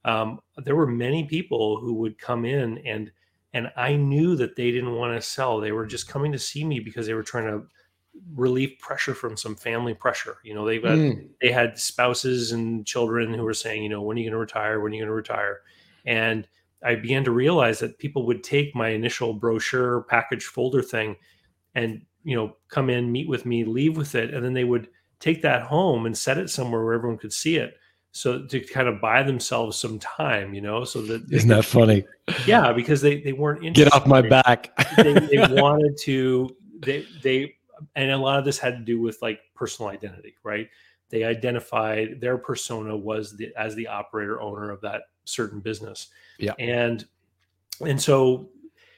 um, 0.04 0.40
there 0.56 0.76
were 0.76 0.86
many 0.86 1.24
people 1.24 1.78
who 1.80 1.94
would 1.94 2.18
come 2.18 2.44
in 2.44 2.78
and 2.78 3.10
and 3.54 3.70
I 3.76 3.96
knew 3.96 4.34
that 4.36 4.56
they 4.56 4.70
didn't 4.70 4.94
want 4.94 5.14
to 5.14 5.20
sell. 5.20 5.60
They 5.60 5.72
were 5.72 5.84
just 5.84 6.08
coming 6.08 6.32
to 6.32 6.38
see 6.38 6.64
me 6.64 6.80
because 6.80 7.06
they 7.06 7.12
were 7.12 7.22
trying 7.22 7.46
to 7.48 7.66
relieve 8.35 8.78
pressure 8.78 9.14
from 9.14 9.37
some 9.37 9.57
family 9.57 9.95
pressure. 9.95 10.37
You 10.45 10.54
know, 10.54 10.66
they've 10.66 10.83
got, 10.83 10.92
mm. 10.92 11.28
they 11.40 11.50
had 11.50 11.78
spouses 11.78 12.52
and 12.52 12.87
children 12.87 13.35
who 13.35 13.42
were 13.42 13.54
saying, 13.54 13.83
you 13.83 13.88
know, 13.88 14.02
when 14.02 14.16
are 14.16 14.21
you 14.21 14.26
going 14.26 14.33
to 14.33 14.38
retire? 14.38 14.81
When 14.81 14.92
are 14.92 14.95
you 14.95 15.00
going 15.00 15.09
to 15.09 15.14
retire? 15.14 15.61
And 16.04 16.47
I 16.85 16.97
began 16.97 17.25
to 17.25 17.31
realize 17.31 17.78
that 17.78 17.99
people 17.99 18.26
would 18.26 18.42
take 18.42 18.75
my 18.75 18.88
initial 18.88 19.33
brochure 19.33 20.02
package 20.02 20.45
folder 20.45 20.83
thing 20.83 21.16
and 21.75 22.02
you 22.25 22.37
know 22.37 22.57
come 22.69 22.90
in 22.90 23.11
meet 23.11 23.28
with 23.28 23.47
me 23.47 23.64
leave 23.64 23.97
with 23.97 24.14
it 24.14 24.33
and 24.35 24.45
then 24.45 24.52
they 24.52 24.64
would 24.64 24.88
take 25.21 25.42
that 25.42 25.62
home 25.62 26.07
and 26.07 26.16
set 26.16 26.38
it 26.38 26.50
somewhere 26.50 26.85
where 26.85 26.95
everyone 26.95 27.19
could 27.19 27.33
see 27.33 27.57
it 27.57 27.75
so 28.12 28.45
to 28.47 28.61
kind 28.61 28.88
of 28.88 29.00
buy 29.00 29.23
themselves 29.23 29.78
some 29.78 29.99
time 29.99 30.54
you 30.54 30.61
know 30.61 30.85
so 30.85 31.00
that 31.02 31.23
isn't 31.31 31.49
that 31.49 31.64
funny 31.64 32.04
yeah 32.47 32.73
because 32.73 33.00
they 33.00 33.21
they 33.21 33.33
weren't 33.33 33.64
interested. 33.64 33.90
get 33.90 34.00
off 34.00 34.07
my 34.07 34.23
back 34.23 34.71
they, 34.97 35.14
they 35.14 35.38
wanted 35.62 35.97
to 35.99 36.49
they 36.81 37.07
they 37.23 37.54
and 37.94 38.10
a 38.10 38.16
lot 38.16 38.38
of 38.38 38.44
this 38.44 38.58
had 38.58 38.78
to 38.78 38.84
do 38.84 39.00
with 39.00 39.20
like 39.22 39.40
personal 39.54 39.90
identity 39.90 40.34
right? 40.42 40.68
They 41.12 41.24
identified 41.24 42.20
their 42.20 42.38
persona 42.38 42.96
was 42.96 43.36
the 43.36 43.52
as 43.56 43.74
the 43.74 43.86
operator 43.86 44.40
owner 44.40 44.70
of 44.70 44.80
that 44.80 45.02
certain 45.24 45.60
business. 45.60 46.08
Yeah. 46.38 46.54
And 46.58 47.04
and 47.86 48.00
so 48.00 48.48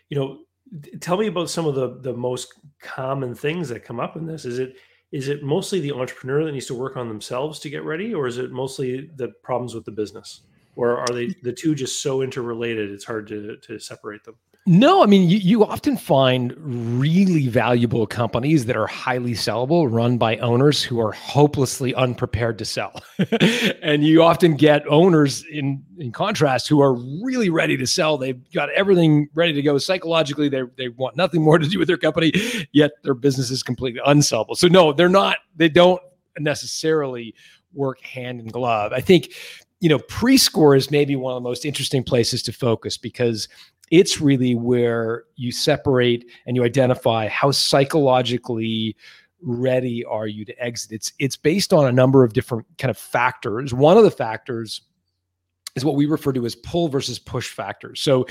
you 0.09 0.19
know 0.19 0.39
tell 1.01 1.17
me 1.17 1.27
about 1.27 1.51
some 1.51 1.67
of 1.67 1.75
the 1.75 1.99
the 2.01 2.17
most 2.17 2.55
common 2.81 3.35
things 3.35 3.69
that 3.69 3.85
come 3.85 4.01
up 4.01 4.17
in 4.17 4.27
this. 4.27 4.45
Is 4.45 4.59
it 4.59 4.77
is 5.11 5.29
it 5.29 5.43
mostly 5.43 5.81
the 5.81 5.93
entrepreneur 5.93 6.45
that 6.45 6.53
needs 6.53 6.67
to 6.67 6.75
work 6.75 6.97
on 6.97 7.09
themselves 7.09 7.59
to 7.61 7.71
get 7.71 7.85
ready 7.85 8.15
or 8.15 8.27
is 8.27 8.39
it 8.39 8.53
mostly 8.53 9.11
the 9.17 9.29
problems 9.43 9.75
with 9.75 9.85
the 9.85 9.93
business? 9.93 10.43
Or 10.77 10.99
are 10.99 11.13
they 11.13 11.35
the 11.43 11.53
two 11.53 11.75
just 11.75 12.01
so 12.01 12.23
interrelated 12.23 12.91
it's 12.91 13.05
hard 13.05 13.27
to 13.29 13.57
to 13.57 13.79
separate 13.79 14.25
them 14.25 14.37
no, 14.67 15.03
I 15.03 15.07
mean, 15.07 15.29
you, 15.29 15.37
you 15.37 15.63
often 15.63 15.99
find 15.99 16.55
really 16.59 17.49
valuable 17.49 18.07
companies 18.07 18.65
that 18.65 18.77
are 18.79 18.87
highly 18.87 19.33
sellable, 19.33 19.87
run 19.93 20.17
by 20.17 20.39
owners 20.39 20.83
who 20.83 20.99
are 21.01 21.13
hopelessly 21.13 21.95
unprepared 21.95 22.57
to 22.59 22.65
sell. 22.65 23.03
and 23.83 24.07
you 24.07 24.23
often 24.23 24.57
get 24.57 24.83
owners, 24.89 25.45
in, 25.53 25.85
in 25.99 26.13
contrast, 26.13 26.67
who 26.67 26.81
are 26.81 26.95
really 26.95 27.51
ready 27.51 27.77
to 27.77 27.87
sell. 27.87 28.17
They've 28.17 28.41
got 28.53 28.71
everything 28.71 29.29
ready 29.35 29.53
to 29.53 29.61
go 29.61 29.77
psychologically. 29.77 30.49
They, 30.49 30.63
they 30.79 30.89
want 30.89 31.15
nothing 31.15 31.43
more 31.43 31.59
to 31.59 31.69
do 31.69 31.79
with 31.79 31.89
their 31.89 31.99
company, 31.99 32.33
yet 32.73 32.93
their 33.03 33.15
business 33.15 33.51
is 33.51 33.63
completely 33.63 34.01
unsellable. 34.07 34.57
So, 34.57 34.69
no, 34.69 34.95
they're 34.95 35.11
not, 35.11 35.37
they 35.55 35.69
don't 35.69 36.01
necessarily 36.39 37.35
work 37.75 38.01
hand 38.01 38.41
in 38.41 38.47
glove. 38.47 38.95
I 38.95 39.03
think 39.03 39.35
you 39.81 39.91
know, 39.91 39.99
pre-score 39.99 40.75
is 40.75 40.91
maybe 40.91 41.15
one 41.15 41.37
of 41.37 41.43
the 41.43 41.47
most 41.47 41.67
interesting 41.67 42.03
places 42.03 42.43
to 42.45 42.55
focus 42.55 42.97
because 42.97 43.49
it's 43.91 44.21
really 44.21 44.55
where 44.55 45.25
you 45.37 45.53
separate 45.53 46.31
and 46.47 46.57
you 46.57 46.65
identify 46.65 47.29
how 47.29 47.51
psychologically 47.51 48.97
ready 49.43 50.05
are 50.05 50.27
you 50.27 50.45
to 50.45 50.63
exit. 50.63 50.93
It's 50.93 51.13
it's 51.19 51.37
based 51.37 51.73
on 51.73 51.87
a 51.87 51.93
number 51.93 52.25
of 52.25 52.33
different 52.33 52.67
kind 52.79 52.91
of 52.91 52.99
factors. 52.99 53.75
One 53.75 53.97
of 53.97 54.05
the 54.05 54.11
factors 54.11 54.83
is 55.77 55.85
what 55.85 55.97
we 55.97 56.07
refer 56.07 56.33
to 56.33 56.47
as 56.47 56.55
pull 56.55 56.89
versus 56.89 57.19
push 57.19 57.49
factors. 57.49 58.01
So 58.01 58.27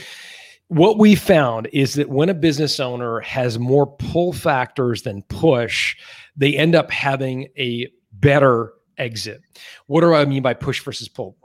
what 0.70 0.98
we 0.98 1.14
found 1.16 1.68
is 1.74 1.94
that 1.96 2.10
when 2.10 2.30
a 2.30 2.34
business 2.34 2.80
owner 2.80 3.20
has 3.20 3.60
more 3.60 3.86
pull 3.86 4.34
factors 4.34 5.04
than 5.04 5.22
push 5.24 5.96
they 6.36 6.56
end 6.56 6.74
up 6.74 6.90
having 6.90 7.48
a 7.58 7.88
better 8.14 8.74
exit. 8.98 9.42
What 9.88 10.02
do 10.02 10.14
i 10.14 10.26
mean 10.26 10.42
by 10.42 10.54
push 10.54 10.82
versus 10.82 11.08
pull 11.08 11.38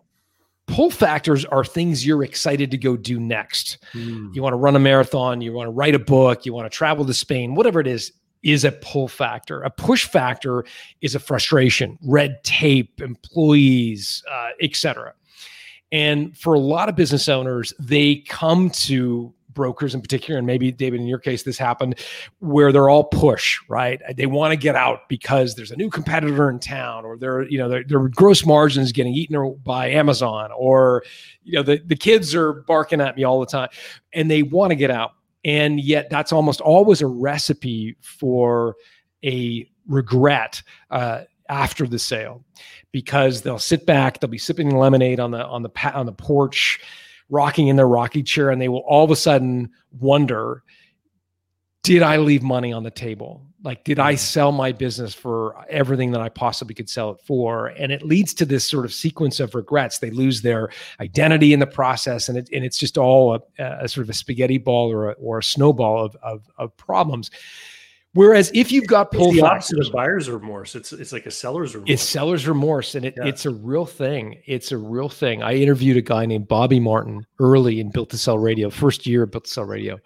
pull 0.68 0.90
factors 0.90 1.44
are 1.46 1.64
things 1.64 2.06
you're 2.06 2.22
excited 2.22 2.70
to 2.70 2.78
go 2.78 2.96
do 2.96 3.18
next. 3.18 3.78
Mm. 3.94 4.34
You 4.34 4.42
want 4.42 4.52
to 4.52 4.58
run 4.58 4.76
a 4.76 4.78
marathon, 4.78 5.40
you 5.40 5.52
want 5.52 5.66
to 5.66 5.72
write 5.72 5.94
a 5.94 5.98
book, 5.98 6.46
you 6.46 6.52
want 6.52 6.70
to 6.70 6.76
travel 6.76 7.04
to 7.06 7.14
Spain, 7.14 7.54
whatever 7.54 7.80
it 7.80 7.86
is, 7.86 8.12
is 8.44 8.64
a 8.64 8.70
pull 8.70 9.08
factor. 9.08 9.62
A 9.62 9.70
push 9.70 10.06
factor 10.06 10.64
is 11.00 11.14
a 11.16 11.18
frustration, 11.18 11.98
red 12.02 12.42
tape, 12.44 13.00
employees, 13.00 14.22
uh, 14.30 14.50
etc. 14.60 15.14
And 15.90 16.36
for 16.36 16.54
a 16.54 16.60
lot 16.60 16.88
of 16.88 16.94
business 16.94 17.28
owners, 17.28 17.72
they 17.80 18.16
come 18.28 18.70
to 18.70 19.32
brokers 19.58 19.92
in 19.92 20.00
particular, 20.00 20.38
and 20.38 20.46
maybe 20.46 20.70
David, 20.70 21.00
in 21.00 21.08
your 21.08 21.18
case, 21.18 21.42
this 21.42 21.58
happened 21.58 21.96
where 22.38 22.70
they're 22.70 22.88
all 22.88 23.02
push, 23.02 23.58
right? 23.68 24.00
They 24.16 24.26
want 24.26 24.52
to 24.52 24.56
get 24.56 24.76
out 24.76 25.08
because 25.08 25.56
there's 25.56 25.72
a 25.72 25.76
new 25.76 25.90
competitor 25.90 26.48
in 26.48 26.60
town, 26.60 27.04
or 27.04 27.18
their, 27.18 27.42
you 27.50 27.58
know, 27.58 27.68
their, 27.68 27.82
their 27.82 28.08
gross 28.08 28.46
margins 28.46 28.92
getting 28.92 29.14
eaten 29.14 29.60
by 29.64 29.90
Amazon, 29.90 30.52
or 30.56 31.02
you 31.42 31.54
know, 31.54 31.64
the, 31.64 31.82
the 31.84 31.96
kids 31.96 32.36
are 32.36 32.52
barking 32.52 33.00
at 33.00 33.16
me 33.16 33.24
all 33.24 33.40
the 33.40 33.46
time, 33.46 33.68
and 34.12 34.30
they 34.30 34.44
want 34.44 34.70
to 34.70 34.76
get 34.76 34.92
out. 34.92 35.10
And 35.44 35.80
yet, 35.80 36.08
that's 36.08 36.32
almost 36.32 36.60
always 36.60 37.02
a 37.02 37.08
recipe 37.08 37.96
for 38.00 38.76
a 39.24 39.68
regret 39.88 40.62
uh, 40.92 41.22
after 41.48 41.86
the 41.88 41.98
sale, 41.98 42.44
because 42.92 43.42
they'll 43.42 43.58
sit 43.58 43.86
back, 43.86 44.20
they'll 44.20 44.30
be 44.30 44.38
sipping 44.38 44.70
lemonade 44.70 45.18
on 45.18 45.32
the 45.32 45.44
on 45.44 45.64
the 45.64 45.70
on 45.92 46.06
the 46.06 46.12
porch 46.12 46.80
rocking 47.30 47.68
in 47.68 47.76
their 47.76 47.88
rocky 47.88 48.22
chair 48.22 48.50
and 48.50 48.60
they 48.60 48.68
will 48.68 48.84
all 48.86 49.04
of 49.04 49.10
a 49.10 49.16
sudden 49.16 49.70
wonder 50.00 50.62
did 51.88 52.02
I 52.02 52.18
leave 52.18 52.42
money 52.42 52.70
on 52.70 52.82
the 52.82 52.90
table? 52.90 53.46
Like, 53.64 53.82
did 53.84 53.98
I 53.98 54.12
mm. 54.14 54.18
sell 54.18 54.52
my 54.52 54.72
business 54.72 55.14
for 55.14 55.64
everything 55.70 56.10
that 56.10 56.20
I 56.20 56.28
possibly 56.28 56.74
could 56.74 56.90
sell 56.90 57.10
it 57.12 57.20
for? 57.24 57.68
And 57.68 57.90
it 57.90 58.02
leads 58.02 58.34
to 58.34 58.44
this 58.44 58.68
sort 58.68 58.84
of 58.84 58.92
sequence 58.92 59.40
of 59.40 59.54
regrets. 59.54 59.98
They 59.98 60.10
lose 60.10 60.42
their 60.42 60.68
identity 61.00 61.54
in 61.54 61.60
the 61.60 61.66
process, 61.66 62.28
and 62.28 62.36
it, 62.36 62.50
and 62.52 62.62
it's 62.64 62.76
just 62.76 62.98
all 62.98 63.34
a, 63.34 63.64
a 63.80 63.88
sort 63.88 64.04
of 64.04 64.10
a 64.10 64.14
spaghetti 64.14 64.58
ball 64.58 64.92
or 64.92 65.10
a, 65.10 65.12
or 65.14 65.38
a 65.38 65.42
snowball 65.42 66.04
of, 66.04 66.16
of, 66.16 66.50
of 66.58 66.76
problems. 66.76 67.30
Whereas 68.18 68.50
if 68.52 68.72
you've 68.72 68.88
got 68.88 69.12
pull 69.12 69.28
it's 69.28 69.36
the 69.36 69.46
opposite 69.46 69.78
of 69.78 69.92
buyer's 69.92 70.28
remorse, 70.28 70.74
it's 70.74 70.92
it's 70.92 71.12
like 71.12 71.26
a 71.26 71.30
seller's 71.30 71.76
remorse. 71.76 71.88
It's 71.88 72.02
seller's 72.02 72.48
remorse, 72.48 72.96
and 72.96 73.04
it, 73.04 73.14
yeah. 73.16 73.28
it's 73.28 73.46
a 73.46 73.50
real 73.50 73.86
thing. 73.86 74.42
It's 74.44 74.72
a 74.72 74.76
real 74.76 75.08
thing. 75.08 75.44
I 75.44 75.54
interviewed 75.54 75.96
a 75.96 76.02
guy 76.02 76.26
named 76.26 76.48
Bobby 76.48 76.80
Martin 76.80 77.24
early 77.38 77.78
in 77.78 77.90
Built 77.90 78.10
to 78.10 78.18
Sell 78.18 78.36
Radio, 78.36 78.70
first 78.70 79.06
year 79.06 79.22
of 79.22 79.30
Built 79.30 79.44
to 79.44 79.50
Sell 79.50 79.66
Radio, 79.66 80.00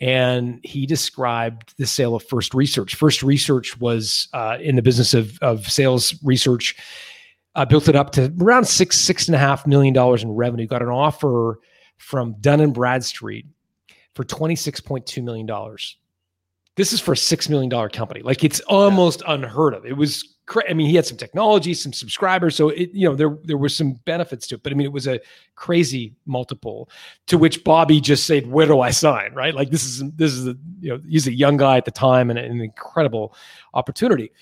and 0.00 0.58
he 0.64 0.84
described 0.84 1.74
the 1.78 1.86
sale 1.86 2.16
of 2.16 2.24
First 2.24 2.54
Research. 2.54 2.96
First 2.96 3.22
Research 3.22 3.78
was 3.78 4.26
uh, 4.32 4.58
in 4.60 4.74
the 4.74 4.82
business 4.82 5.14
of 5.14 5.38
of 5.40 5.70
sales 5.70 6.12
research. 6.24 6.74
Uh, 7.54 7.64
built 7.64 7.86
it 7.86 7.94
up 7.94 8.10
to 8.14 8.34
around 8.40 8.64
six 8.64 8.98
six 8.98 9.28
and 9.28 9.36
a 9.36 9.38
half 9.38 9.64
million 9.64 9.94
dollars 9.94 10.24
in 10.24 10.30
revenue. 10.32 10.66
Got 10.66 10.82
an 10.82 10.88
offer 10.88 11.60
from 11.98 12.34
Dun 12.40 12.60
and 12.60 12.74
Bradstreet 12.74 13.46
for 14.16 14.24
twenty 14.24 14.56
six 14.56 14.80
point 14.80 15.06
two 15.06 15.22
million 15.22 15.46
dollars 15.46 15.98
this 16.76 16.92
is 16.92 17.00
for 17.00 17.12
a 17.12 17.16
six 17.16 17.48
million 17.48 17.68
dollar 17.68 17.88
company. 17.88 18.20
Like 18.22 18.44
it's 18.44 18.60
almost 18.60 19.22
yeah. 19.24 19.34
unheard 19.34 19.74
of. 19.74 19.86
It 19.86 19.96
was. 19.96 20.30
Cra- 20.46 20.68
I 20.68 20.74
mean, 20.74 20.88
he 20.90 20.94
had 20.94 21.06
some 21.06 21.16
technology, 21.16 21.72
some 21.72 21.94
subscribers, 21.94 22.54
so 22.54 22.68
it 22.68 22.90
you 22.92 23.08
know 23.08 23.14
there 23.14 23.38
there 23.44 23.56
were 23.56 23.70
some 23.70 23.94
benefits 24.04 24.46
to 24.48 24.56
it. 24.56 24.62
But 24.62 24.72
I 24.72 24.74
mean, 24.74 24.84
it 24.84 24.92
was 24.92 25.06
a 25.06 25.18
crazy 25.54 26.14
multiple. 26.26 26.90
To 27.28 27.38
which 27.38 27.64
Bobby 27.64 27.98
just 27.98 28.26
said, 28.26 28.46
"Where 28.46 28.66
do 28.66 28.80
I 28.80 28.90
sign?" 28.90 29.32
Right? 29.32 29.54
Like 29.54 29.70
this 29.70 29.84
is 29.84 30.02
this 30.16 30.32
is 30.32 30.46
a 30.46 30.56
you 30.80 30.90
know 30.90 31.00
he's 31.08 31.26
a 31.26 31.32
young 31.32 31.56
guy 31.56 31.78
at 31.78 31.86
the 31.86 31.90
time 31.90 32.28
and 32.28 32.38
an 32.38 32.60
incredible 32.60 33.34
opportunity. 33.72 34.32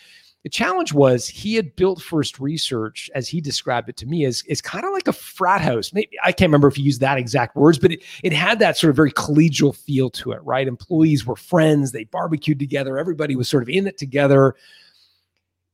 The 0.42 0.48
challenge 0.48 0.92
was 0.92 1.28
he 1.28 1.55
had 1.55 1.76
built 1.76 2.02
First 2.02 2.40
Research, 2.40 3.09
as 3.14 3.28
he 3.28 3.40
described 3.40 3.88
it 3.88 3.96
to 3.98 4.07
me, 4.07 4.24
as, 4.24 4.42
as 4.50 4.61
kind 4.61 4.85
of 4.85 4.92
like 4.92 5.07
a 5.07 5.12
frat 5.12 5.61
house. 5.61 5.92
Maybe 5.92 6.11
I 6.24 6.33
can't 6.33 6.48
remember 6.48 6.66
if 6.66 6.74
he 6.74 6.83
used 6.83 7.00
that 7.00 7.16
exact 7.16 7.55
words, 7.55 7.78
but 7.78 7.92
it, 7.92 8.02
it 8.24 8.33
had 8.33 8.59
that 8.59 8.76
sort 8.76 8.90
of 8.90 8.96
very 8.96 9.12
collegial 9.12 9.74
feel 9.74 10.11
to 10.11 10.33
it, 10.33 10.42
right? 10.42 10.66
Employees 10.66 11.24
were 11.24 11.37
friends, 11.37 11.92
they 11.92 12.05
barbecued 12.05 12.59
together, 12.59 12.98
everybody 12.98 13.37
was 13.37 13.48
sort 13.48 13.62
of 13.62 13.68
in 13.68 13.87
it 13.87 13.98
together. 13.98 14.57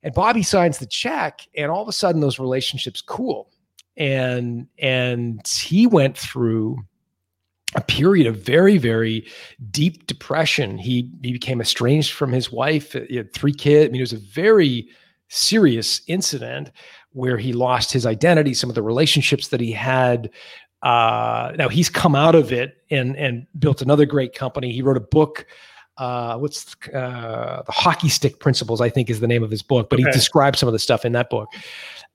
And 0.02 0.12
Bobby 0.12 0.42
signs 0.42 0.78
the 0.78 0.86
check, 0.86 1.40
and 1.56 1.70
all 1.70 1.82
of 1.82 1.88
a 1.88 1.92
sudden 1.92 2.20
those 2.20 2.38
relationships 2.38 3.00
cool. 3.00 3.50
And 3.96 4.68
and 4.78 5.40
he 5.48 5.86
went 5.86 6.16
through 6.16 6.78
a 7.74 7.80
period 7.82 8.26
of 8.26 8.36
very, 8.36 8.78
very 8.78 9.26
deep 9.70 10.06
depression. 10.06 10.78
He 10.78 11.10
he 11.22 11.32
became 11.32 11.60
estranged 11.60 12.12
from 12.12 12.32
his 12.32 12.50
wife. 12.50 12.92
He 12.92 13.16
had 13.16 13.32
three 13.32 13.52
kids. 13.52 13.88
I 13.88 13.92
mean, 13.92 14.00
it 14.00 14.02
was 14.02 14.12
a 14.12 14.18
very 14.18 14.88
serious 15.28 16.00
incident 16.06 16.70
where 17.12 17.36
he 17.36 17.52
lost 17.52 17.92
his 17.92 18.06
identity, 18.06 18.54
some 18.54 18.70
of 18.70 18.74
the 18.74 18.82
relationships 18.82 19.48
that 19.48 19.60
he 19.60 19.72
had. 19.72 20.30
Uh, 20.82 21.52
now 21.58 21.68
he's 21.68 21.90
come 21.90 22.14
out 22.14 22.34
of 22.34 22.52
it 22.52 22.78
and 22.90 23.16
and 23.16 23.46
built 23.58 23.82
another 23.82 24.06
great 24.06 24.34
company. 24.34 24.72
He 24.72 24.82
wrote 24.82 24.96
a 24.96 25.00
book. 25.00 25.46
Uh, 25.98 26.38
what's 26.38 26.76
uh, 26.94 27.62
the 27.66 27.72
hockey 27.72 28.08
stick 28.08 28.38
principles? 28.38 28.80
I 28.80 28.88
think 28.88 29.10
is 29.10 29.18
the 29.18 29.26
name 29.26 29.42
of 29.42 29.50
his 29.50 29.62
book, 29.62 29.90
but 29.90 29.98
okay. 29.98 30.08
he 30.08 30.12
describes 30.12 30.60
some 30.60 30.68
of 30.68 30.72
the 30.72 30.78
stuff 30.78 31.04
in 31.04 31.12
that 31.12 31.28
book. 31.28 31.48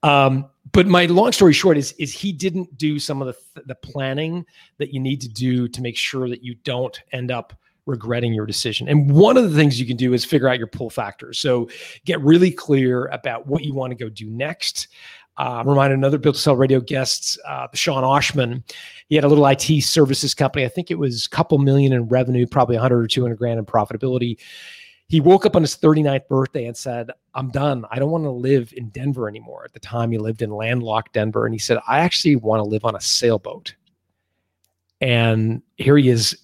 Um, 0.03 0.49
but 0.71 0.87
my 0.87 1.05
long 1.05 1.31
story 1.31 1.53
short 1.53 1.77
is 1.77 1.93
is 1.93 2.13
he 2.13 2.31
didn't 2.31 2.77
do 2.77 2.99
some 2.99 3.21
of 3.21 3.27
the 3.27 3.61
the 3.63 3.75
planning 3.75 4.45
that 4.77 4.93
you 4.93 4.99
need 4.99 5.21
to 5.21 5.29
do 5.29 5.67
to 5.67 5.81
make 5.81 5.97
sure 5.97 6.29
that 6.29 6.43
you 6.43 6.55
don't 6.63 6.99
end 7.11 7.31
up 7.31 7.53
regretting 7.85 8.33
your 8.33 8.45
decision. 8.45 8.87
And 8.87 9.11
one 9.11 9.35
of 9.35 9.49
the 9.49 9.55
things 9.57 9.79
you 9.79 9.85
can 9.85 9.97
do 9.97 10.13
is 10.13 10.23
figure 10.23 10.47
out 10.47 10.57
your 10.57 10.67
pull 10.67 10.89
factors. 10.89 11.37
So 11.39 11.69
get 12.05 12.21
really 12.21 12.51
clear 12.51 13.07
about 13.07 13.45
what 13.45 13.63
you 13.63 13.73
want 13.73 13.91
to 13.91 13.95
go 13.95 14.09
do 14.09 14.29
next. 14.29 14.87
Uh, 15.35 15.63
remind 15.65 15.91
another 15.91 16.17
Built 16.17 16.35
to 16.35 16.41
Sell 16.41 16.55
Radio 16.55 16.79
guest, 16.79 17.39
uh, 17.47 17.67
Sean 17.73 18.03
Oshman. 18.03 18.63
He 19.09 19.15
had 19.15 19.23
a 19.23 19.27
little 19.27 19.45
IT 19.47 19.81
services 19.81 20.33
company. 20.33 20.63
I 20.63 20.69
think 20.69 20.91
it 20.91 20.99
was 20.99 21.25
a 21.25 21.29
couple 21.29 21.57
million 21.57 21.91
in 21.91 22.07
revenue, 22.07 22.45
probably 22.45 22.75
100 22.75 23.03
or 23.03 23.07
200 23.07 23.35
grand 23.35 23.59
in 23.59 23.65
profitability 23.65 24.37
he 25.13 25.21
woke 25.21 25.45
up 25.45 25.56
on 25.56 25.62
his 25.62 25.78
39th 25.78 26.28
birthday 26.28 26.65
and 26.65 26.76
said, 26.76 27.12
I'm 27.36 27.52
done. 27.52 27.86
I 27.91 27.99
don't 27.99 28.10
want 28.10 28.23
to 28.23 28.32
live 28.32 28.73
in 28.76 28.89
Denver 28.89 29.30
anymore. 29.30 29.63
At 29.63 29.71
the 29.71 29.80
time, 29.80 30.12
he 30.12 30.17
lived 30.17 30.41
in 30.41 30.49
landlocked 30.49 31.13
Denver. 31.13 31.45
And 31.45 31.54
he 31.54 31.60
said, 31.60 31.78
I 31.88 31.99
actually 31.99 32.36
want 32.36 32.62
to 32.62 32.63
live 32.67 32.84
on 32.84 32.95
a 32.95 32.99
sailboat. 32.99 33.76
And 35.02 35.62
here 35.76 35.97
he 35.97 36.10
is, 36.10 36.36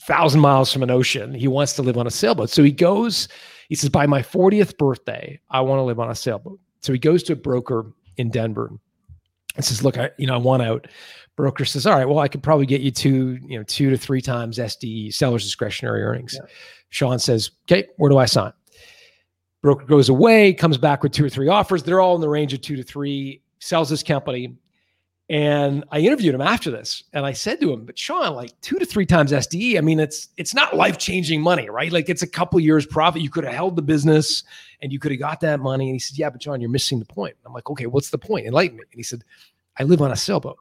thousand 0.00 0.40
miles 0.40 0.72
from 0.72 0.82
an 0.82 0.90
ocean. 0.90 1.32
He 1.32 1.46
wants 1.46 1.74
to 1.74 1.82
live 1.82 1.96
on 1.96 2.08
a 2.08 2.10
sailboat. 2.10 2.50
So 2.50 2.64
he 2.64 2.72
goes, 2.72 3.28
he 3.68 3.76
says, 3.76 3.90
by 3.90 4.06
my 4.06 4.22
40th 4.22 4.76
birthday, 4.76 5.38
I 5.48 5.60
want 5.60 5.78
to 5.78 5.84
live 5.84 6.00
on 6.00 6.10
a 6.10 6.16
sailboat. 6.16 6.58
So 6.80 6.92
he 6.92 6.98
goes 6.98 7.22
to 7.22 7.34
a 7.34 7.36
broker 7.36 7.92
in 8.16 8.28
Denver 8.32 8.72
and 9.54 9.64
says, 9.64 9.84
look, 9.84 9.96
I, 9.98 10.10
you 10.18 10.26
know, 10.26 10.34
I 10.34 10.38
want 10.38 10.64
out. 10.64 10.88
Broker 11.36 11.64
says, 11.64 11.86
all 11.86 11.94
right, 11.94 12.08
well, 12.08 12.18
I 12.18 12.26
could 12.26 12.42
probably 12.42 12.66
get 12.66 12.80
you 12.80 12.90
two, 12.90 13.38
you 13.46 13.56
know, 13.56 13.62
two 13.62 13.88
to 13.88 13.96
three 13.96 14.20
times 14.20 14.58
SDE, 14.58 15.14
seller's 15.14 15.44
discretionary 15.44 16.02
earnings. 16.02 16.34
Yeah. 16.34 16.50
Sean 16.90 17.18
says, 17.18 17.50
okay, 17.64 17.86
where 17.96 18.10
do 18.10 18.18
I 18.18 18.26
sign? 18.26 18.52
Broker 19.62 19.84
goes 19.84 20.08
away, 20.08 20.52
comes 20.52 20.78
back 20.78 21.02
with 21.02 21.12
two 21.12 21.24
or 21.24 21.28
three 21.28 21.48
offers. 21.48 21.82
They're 21.82 22.00
all 22.00 22.14
in 22.14 22.20
the 22.20 22.28
range 22.28 22.52
of 22.52 22.60
two 22.60 22.76
to 22.76 22.82
three, 22.82 23.42
sells 23.58 23.88
this 23.88 24.02
company. 24.02 24.56
And 25.28 25.84
I 25.92 26.00
interviewed 26.00 26.34
him 26.34 26.40
after 26.40 26.72
this, 26.72 27.04
and 27.12 27.24
I 27.24 27.32
said 27.32 27.60
to 27.60 27.72
him, 27.72 27.84
"But 27.84 27.96
Sean, 27.96 28.34
like 28.34 28.60
two 28.62 28.80
to 28.80 28.84
three 28.84 29.06
times 29.06 29.30
SDE. 29.30 29.78
I 29.78 29.80
mean, 29.80 30.00
it's 30.00 30.28
it's 30.36 30.54
not 30.54 30.74
life 30.74 30.98
changing 30.98 31.40
money, 31.40 31.70
right? 31.70 31.92
Like 31.92 32.08
it's 32.08 32.22
a 32.22 32.26
couple 32.26 32.58
years 32.58 32.84
profit. 32.84 33.22
You 33.22 33.30
could 33.30 33.44
have 33.44 33.54
held 33.54 33.76
the 33.76 33.82
business, 33.82 34.42
and 34.82 34.92
you 34.92 34.98
could 34.98 35.12
have 35.12 35.20
got 35.20 35.38
that 35.42 35.60
money." 35.60 35.84
And 35.84 35.94
he 35.94 36.00
said, 36.00 36.18
"Yeah, 36.18 36.30
but 36.30 36.40
John, 36.40 36.60
you're 36.60 36.68
missing 36.68 36.98
the 36.98 37.04
point." 37.04 37.36
I'm 37.46 37.52
like, 37.52 37.70
"Okay, 37.70 37.86
what's 37.86 38.10
the 38.10 38.18
point? 38.18 38.44
Enlighten 38.44 38.76
me." 38.76 38.82
And 38.90 38.98
he 38.98 39.04
said, 39.04 39.22
"I 39.78 39.84
live 39.84 40.02
on 40.02 40.10
a 40.10 40.16
sailboat." 40.16 40.58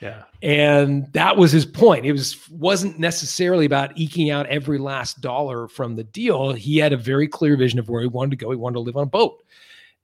Yeah. 0.00 0.24
And 0.42 1.12
that 1.12 1.36
was 1.36 1.52
his 1.52 1.66
point. 1.66 2.06
It 2.06 2.12
was 2.12 2.48
wasn't 2.50 2.98
necessarily 2.98 3.66
about 3.66 3.96
eking 3.96 4.30
out 4.30 4.46
every 4.46 4.78
last 4.78 5.20
dollar 5.20 5.68
from 5.68 5.96
the 5.96 6.04
deal. 6.04 6.52
He 6.52 6.78
had 6.78 6.92
a 6.92 6.96
very 6.96 7.28
clear 7.28 7.56
vision 7.56 7.78
of 7.78 7.88
where 7.88 8.00
he 8.00 8.08
wanted 8.08 8.30
to 8.30 8.36
go. 8.36 8.50
He 8.50 8.56
wanted 8.56 8.74
to 8.74 8.80
live 8.80 8.96
on 8.96 9.02
a 9.02 9.06
boat. 9.06 9.42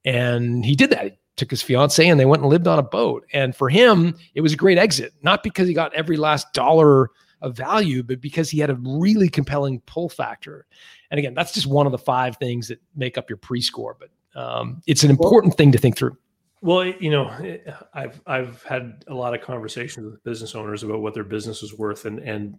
And 0.05 0.65
he 0.65 0.75
did 0.75 0.91
that. 0.91 1.05
He 1.05 1.13
took 1.37 1.51
his 1.51 1.63
fiance 1.63 2.07
and 2.07 2.21
they 2.21 2.27
went 2.27 2.43
and 2.43 2.51
lived 2.51 2.69
on 2.69 2.79
a 2.79 2.83
boat. 2.83 3.27
And 3.33 3.57
for 3.57 3.69
him, 3.69 4.17
it 4.35 4.43
was 4.43 4.53
a 4.53 4.57
great 4.57 4.79
exit, 4.79 5.15
not 5.23 5.43
because 5.43 5.67
he 5.67 5.75
got 5.75 5.95
every 5.95 6.17
last 6.17 6.53
dollar 6.53 7.11
of 7.41 7.57
value, 7.57 8.03
but 8.03 8.21
because 8.21 8.51
he 8.51 8.59
had 8.59 8.71
a 8.71 8.77
really 8.77 9.29
compelling 9.29 9.81
pull 9.81 10.09
factor. 10.09 10.67
And 11.11 11.19
again, 11.19 11.35
that's 11.35 11.53
just 11.53 11.67
one 11.67 11.87
of 11.87 11.93
the 11.93 11.99
five 11.99 12.37
things 12.37 12.69
that 12.69 12.81
make 12.95 13.17
up 13.17 13.31
your 13.31 13.37
pre-score, 13.37 13.97
but 13.99 14.11
um, 14.41 14.83
it's 14.87 15.03
an 15.03 15.11
important 15.11 15.57
thing 15.57 15.73
to 15.73 15.79
think 15.79 15.97
through. 15.97 16.17
Well, 16.63 16.87
you 16.87 17.11
know, 17.11 17.29
eh, 17.29 17.59
I've 17.93 18.21
I've 18.27 18.63
had 18.63 19.05
a 19.09 19.15
lot 19.15 19.35
of 19.35 19.43
conversations 19.43 20.07
with 20.07 20.25
business 20.25 20.55
owners 20.55 20.83
about 20.83 21.01
what 21.01 21.15
their 21.15 21.25
business 21.25 21.63
is 21.63 21.77
worth, 21.77 22.05
and 22.07 22.19
and 22.21 22.59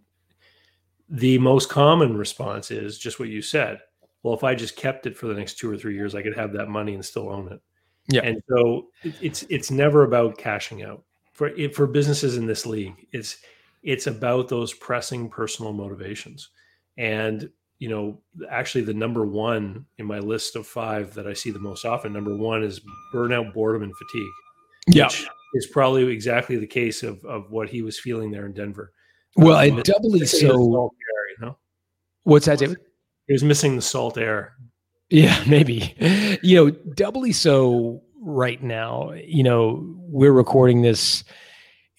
the 1.08 1.38
most 1.38 1.68
common 1.68 2.16
response 2.16 2.70
is 2.70 2.98
just 2.98 3.18
what 3.18 3.28
you 3.28 3.42
said. 3.42 3.80
Well, 4.22 4.34
if 4.34 4.44
I 4.44 4.54
just 4.54 4.76
kept 4.76 5.06
it 5.06 5.16
for 5.16 5.26
the 5.26 5.34
next 5.34 5.58
two 5.58 5.70
or 5.70 5.76
three 5.76 5.94
years, 5.94 6.14
I 6.14 6.22
could 6.22 6.36
have 6.36 6.52
that 6.52 6.68
money 6.68 6.94
and 6.94 7.04
still 7.04 7.30
own 7.30 7.50
it. 7.52 7.60
Yeah. 8.08 8.22
And 8.22 8.42
so 8.48 8.88
it's 9.02 9.44
it's 9.48 9.70
never 9.70 10.04
about 10.04 10.38
cashing 10.38 10.82
out 10.82 11.04
for 11.32 11.50
for 11.74 11.86
businesses 11.86 12.36
in 12.36 12.46
this 12.46 12.66
league. 12.66 13.06
It's 13.12 13.38
it's 13.82 14.06
about 14.06 14.48
those 14.48 14.74
pressing 14.74 15.28
personal 15.28 15.72
motivations. 15.72 16.50
And 16.96 17.50
you 17.78 17.88
know, 17.88 18.20
actually 18.50 18.82
the 18.82 18.94
number 18.94 19.24
one 19.24 19.86
in 19.98 20.06
my 20.06 20.18
list 20.18 20.56
of 20.56 20.66
five 20.66 21.14
that 21.14 21.26
I 21.26 21.32
see 21.32 21.50
the 21.50 21.58
most 21.58 21.84
often, 21.84 22.12
number 22.12 22.36
one 22.36 22.62
is 22.62 22.80
burnout, 23.14 23.54
boredom, 23.54 23.82
and 23.84 23.92
fatigue. 23.96 24.32
Yeah. 24.88 25.08
is 25.54 25.66
probably 25.66 26.10
exactly 26.12 26.56
the 26.56 26.66
case 26.66 27.02
of, 27.02 27.24
of 27.24 27.50
what 27.50 27.68
he 27.68 27.82
was 27.82 27.98
feeling 28.00 28.30
there 28.30 28.46
in 28.46 28.52
Denver. 28.52 28.92
Well, 29.36 29.56
um, 29.56 29.82
doubly 29.82 30.26
so. 30.26 30.46
Air, 30.48 31.30
you 31.30 31.36
know? 31.40 31.58
What's 32.24 32.46
that, 32.46 32.58
David? 32.58 32.78
He 33.26 33.32
was 33.32 33.44
missing 33.44 33.76
the 33.76 33.82
salt 33.82 34.18
air. 34.18 34.54
Yeah, 35.10 35.42
maybe. 35.48 35.94
You 36.42 36.56
know, 36.56 36.70
doubly 36.70 37.32
so 37.32 38.02
right 38.20 38.62
now. 38.62 39.12
You 39.12 39.44
know, 39.44 39.96
we're 40.08 40.32
recording 40.32 40.82
this 40.82 41.24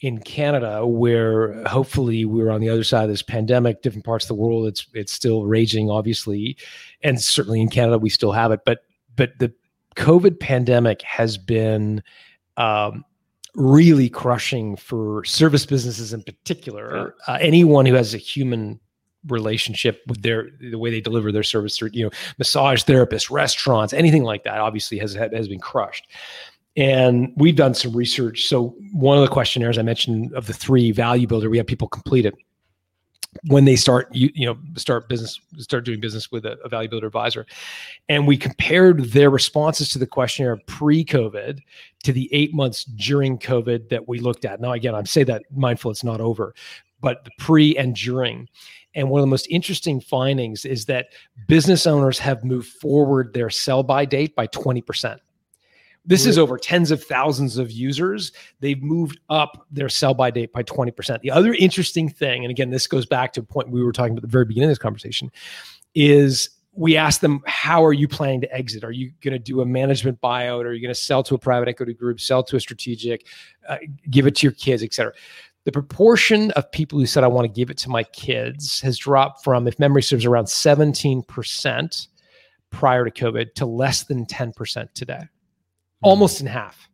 in 0.02 0.20
Canada, 0.20 0.86
where 0.88 1.62
hopefully 1.66 2.26
we're 2.26 2.52
on 2.52 2.62
the 2.62 2.70
other 2.70 2.84
side 2.84 3.04
of 3.04 3.10
this 3.10 3.22
pandemic. 3.22 3.82
Different 3.82 4.06
parts 4.06 4.26
of 4.26 4.30
the 4.30 4.36
world, 4.36 4.68
it's 4.68 4.88
it's 4.94 5.12
still 5.12 5.46
raging, 5.46 5.90
obviously, 5.90 6.58
and 7.04 7.22
certainly 7.22 7.62
in 7.62 7.70
Canada 7.70 7.98
we 7.98 8.10
still 8.10 8.32
have 8.32 8.52
it. 8.52 8.62
But 8.66 8.86
but 9.16 9.38
the 9.40 9.54
COVID 9.96 10.40
pandemic 10.40 11.02
has 11.02 11.38
been 11.38 12.02
um, 12.58 13.04
really 13.56 14.10
crushing 14.10 14.76
for 14.76 15.24
service 15.26 15.66
businesses 15.66 16.14
in 16.14 16.24
particular. 16.24 17.16
Uh, 17.28 17.38
anyone 17.42 17.86
who 17.86 17.94
has 17.94 18.14
a 18.14 18.18
human 18.18 18.80
relationship 19.28 20.02
with 20.08 20.22
their 20.22 20.50
the 20.62 20.78
way 20.78 20.90
they 20.90 21.02
deliver 21.02 21.32
their 21.32 21.44
service, 21.44 21.82
you 21.92 22.06
know, 22.06 22.12
massage 22.38 22.84
therapists, 22.84 23.30
restaurants, 23.30 23.92
anything 23.92 24.24
like 24.24 24.46
that, 24.46 24.60
obviously 24.60 24.98
has 24.98 25.14
has 25.14 25.48
been 25.50 25.60
crushed. 25.60 26.08
And 26.78 27.34
we've 27.36 27.56
done 27.56 27.74
some 27.74 27.96
research. 27.96 28.44
So 28.46 28.76
one 28.94 29.18
of 29.18 29.24
the 29.24 29.30
questionnaires 29.30 29.78
I 29.78 29.82
mentioned 29.82 30.34
of 30.34 30.48
the 30.48 30.54
three 30.54 30.92
value 30.92 31.28
builder, 31.28 31.50
we 31.50 31.58
have 31.58 31.68
people 31.68 31.88
complete 31.88 32.26
it. 32.26 32.36
When 33.46 33.66
they 33.66 33.76
start 33.76 34.08
you, 34.12 34.32
you 34.34 34.48
know 34.48 34.58
start 34.76 35.08
business 35.08 35.40
start 35.60 35.86
doing 35.86 36.00
business 36.00 36.32
with 36.32 36.48
a, 36.48 36.58
a 36.66 36.70
value 36.70 36.90
builder 36.90 37.06
advisor. 37.06 37.46
And 38.08 38.26
we 38.26 38.38
compared 38.38 39.12
their 39.12 39.30
responses 39.30 39.90
to 39.90 40.00
the 40.00 40.08
questionnaire 40.08 40.58
pre-covid 40.66 41.60
to 42.06 42.12
the 42.12 42.28
eight 42.34 42.56
months 42.56 42.86
during 42.86 43.38
covid 43.38 43.90
that 43.90 44.08
we 44.08 44.18
looked 44.18 44.46
at. 44.46 44.60
Now 44.60 44.72
again 44.72 44.96
i'm 44.96 45.06
say 45.06 45.24
that 45.26 45.44
mindful 45.52 45.92
it's 45.92 46.04
not 46.04 46.22
over 46.22 46.56
but 47.02 47.24
the 47.26 47.32
pre 47.38 47.76
and 47.78 47.96
during. 47.96 48.48
And 48.96 49.10
one 49.10 49.20
of 49.20 49.24
the 49.24 49.30
most 49.30 49.48
interesting 49.50 50.02
findings 50.02 50.66
is 50.66 50.86
that 50.86 51.08
business 51.48 51.86
owners 51.86 52.20
have 52.20 52.44
moved 52.44 52.70
forward 52.70 53.34
their 53.34 53.50
sell 53.50 53.84
by 53.84 54.06
date 54.06 54.36
by 54.36 54.48
20% 54.48 55.20
this 56.10 56.26
is 56.26 56.40
over 56.40 56.58
tens 56.58 56.90
of 56.90 57.04
thousands 57.04 57.60
of 57.60 57.72
users. 57.72 58.32
They've 58.62 58.82
moved 58.82 59.20
up 59.30 59.68
their 59.70 59.90
sell 59.90 60.16
by 60.16 60.32
date 60.32 60.52
by 60.52 60.64
20%. 60.64 61.22
The 61.22 61.30
other 61.30 61.54
interesting 61.54 62.10
thing, 62.10 62.44
and 62.44 62.50
again, 62.50 62.72
this 62.72 62.88
goes 62.88 63.06
back 63.06 63.32
to 63.34 63.42
a 63.42 63.44
point 63.44 63.70
we 63.70 63.84
were 63.84 63.92
talking 63.92 64.14
about 64.14 64.24
at 64.24 64.24
the 64.24 64.28
very 64.28 64.46
beginning 64.46 64.70
of 64.70 64.72
this 64.72 64.80
conversation, 64.80 65.32
is 65.94 66.50
we 66.74 66.98
asked 66.98 67.22
them, 67.22 67.42
How 67.46 67.86
are 67.86 67.94
you 67.94 68.08
planning 68.08 68.42
to 68.42 68.52
exit? 68.52 68.84
Are 68.84 68.92
you 68.92 69.12
going 69.22 69.34
to 69.34 69.40
do 69.40 69.62
a 69.62 69.66
management 69.66 70.20
buyout? 70.20 70.66
Are 70.66 70.74
you 70.74 70.82
going 70.82 70.94
to 70.94 71.00
sell 71.00 71.22
to 71.22 71.36
a 71.36 71.38
private 71.38 71.70
equity 71.70 71.94
group, 71.94 72.20
sell 72.20 72.42
to 72.44 72.56
a 72.56 72.60
strategic, 72.60 73.28
uh, 73.68 73.78
give 74.10 74.26
it 74.26 74.36
to 74.38 74.48
your 74.48 74.54
kids, 74.54 74.82
et 74.82 74.96
cetera? 74.96 75.14
The 75.66 75.72
proportion 75.72 76.50
of 76.52 76.72
people 76.72 76.98
who 76.98 77.06
said, 77.06 77.24
I 77.24 77.28
want 77.28 77.46
to 77.46 77.54
give 77.54 77.70
it 77.70 77.78
to 77.80 77.90
my 77.90 78.02
kids 78.04 78.82
has 78.82 78.98
dropped 78.98 79.44
from, 79.44 79.68
if 79.68 79.78
memory 79.78 80.02
serves, 80.02 80.26
around 80.26 80.46
17% 80.46 82.08
prior 82.72 83.06
to 83.06 83.12
COVID 83.12 83.54
to 83.56 83.68
less 83.68 84.06
than 84.06 84.26
10% 84.26 84.92
today 84.96 85.28
almost 86.02 86.42
in 86.42 86.48
half. 86.48 86.90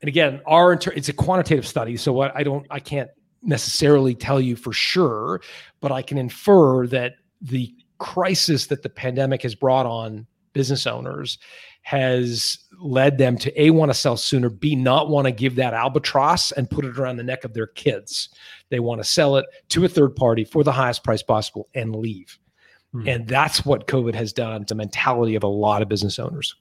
And 0.00 0.08
again, 0.08 0.40
our 0.46 0.72
inter- 0.72 0.92
it's 0.92 1.08
a 1.08 1.12
quantitative 1.12 1.66
study, 1.66 1.96
so 1.96 2.12
what 2.12 2.32
I 2.36 2.42
don't 2.42 2.66
I 2.70 2.80
can't 2.80 3.10
necessarily 3.42 4.14
tell 4.14 4.40
you 4.40 4.56
for 4.56 4.72
sure, 4.72 5.40
but 5.80 5.92
I 5.92 6.02
can 6.02 6.18
infer 6.18 6.86
that 6.88 7.14
the 7.40 7.74
crisis 7.98 8.66
that 8.66 8.82
the 8.82 8.88
pandemic 8.88 9.42
has 9.42 9.54
brought 9.54 9.86
on 9.86 10.26
business 10.52 10.86
owners 10.86 11.38
has 11.82 12.58
led 12.80 13.18
them 13.18 13.36
to 13.38 13.62
a 13.62 13.70
want 13.70 13.90
to 13.90 13.94
sell 13.94 14.16
sooner 14.16 14.48
b 14.48 14.74
not 14.74 15.08
want 15.08 15.26
to 15.26 15.30
give 15.30 15.54
that 15.54 15.74
albatross 15.74 16.50
and 16.52 16.70
put 16.70 16.84
it 16.84 16.98
around 16.98 17.16
the 17.16 17.22
neck 17.22 17.44
of 17.44 17.52
their 17.52 17.66
kids 17.66 18.30
they 18.70 18.80
want 18.80 18.98
to 18.98 19.04
sell 19.04 19.36
it 19.36 19.44
to 19.68 19.84
a 19.84 19.88
third 19.88 20.16
party 20.16 20.44
for 20.44 20.64
the 20.64 20.72
highest 20.72 21.04
price 21.04 21.22
possible 21.22 21.68
and 21.74 21.94
leave 21.94 22.38
hmm. 22.92 23.06
and 23.06 23.28
that's 23.28 23.66
what 23.66 23.86
covid 23.86 24.14
has 24.14 24.32
done 24.32 24.64
to 24.64 24.74
mentality 24.74 25.34
of 25.34 25.42
a 25.42 25.46
lot 25.46 25.82
of 25.82 25.88
business 25.88 26.18
owners 26.18 26.56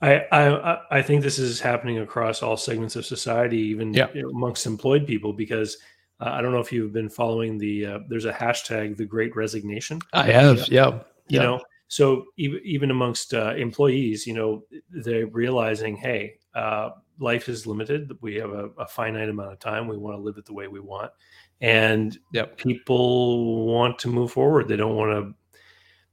I, 0.00 0.24
I 0.32 0.78
I 0.90 1.02
think 1.02 1.22
this 1.22 1.38
is 1.38 1.60
happening 1.60 1.98
across 1.98 2.42
all 2.42 2.56
segments 2.56 2.96
of 2.96 3.06
society, 3.06 3.58
even 3.58 3.94
yeah. 3.94 4.08
amongst 4.30 4.66
employed 4.66 5.06
people, 5.06 5.32
because 5.32 5.76
uh, 6.20 6.30
I 6.30 6.40
don't 6.40 6.52
know 6.52 6.60
if 6.60 6.72
you've 6.72 6.92
been 6.92 7.08
following 7.08 7.58
the 7.58 7.86
uh, 7.86 7.98
there's 8.08 8.24
a 8.24 8.32
hashtag 8.32 8.96
the 8.96 9.04
Great 9.04 9.34
Resignation. 9.36 10.00
I 10.12 10.30
have, 10.30 10.68
yeah, 10.68 10.90
you 11.28 11.38
yeah. 11.38 11.42
know, 11.42 11.62
so 11.88 12.24
even 12.36 12.60
even 12.64 12.90
amongst 12.90 13.34
uh, 13.34 13.54
employees, 13.54 14.26
you 14.26 14.34
know, 14.34 14.64
they're 14.90 15.26
realizing, 15.26 15.96
hey, 15.96 16.38
uh, 16.54 16.90
life 17.18 17.48
is 17.48 17.66
limited. 17.66 18.10
We 18.20 18.36
have 18.36 18.50
a, 18.50 18.70
a, 18.78 18.86
finite 18.86 19.28
amount 19.28 19.52
of 19.52 19.58
time. 19.58 19.88
We 19.88 19.96
want 19.96 20.16
to 20.16 20.22
live 20.22 20.38
it 20.38 20.44
the 20.44 20.54
way 20.54 20.68
we 20.68 20.80
want, 20.80 21.12
and 21.60 22.18
yep. 22.32 22.56
people 22.56 23.66
want 23.66 23.98
to 24.00 24.08
move 24.08 24.32
forward. 24.32 24.68
They 24.68 24.76
don't 24.76 24.96
want 24.96 25.10
to 25.12 25.34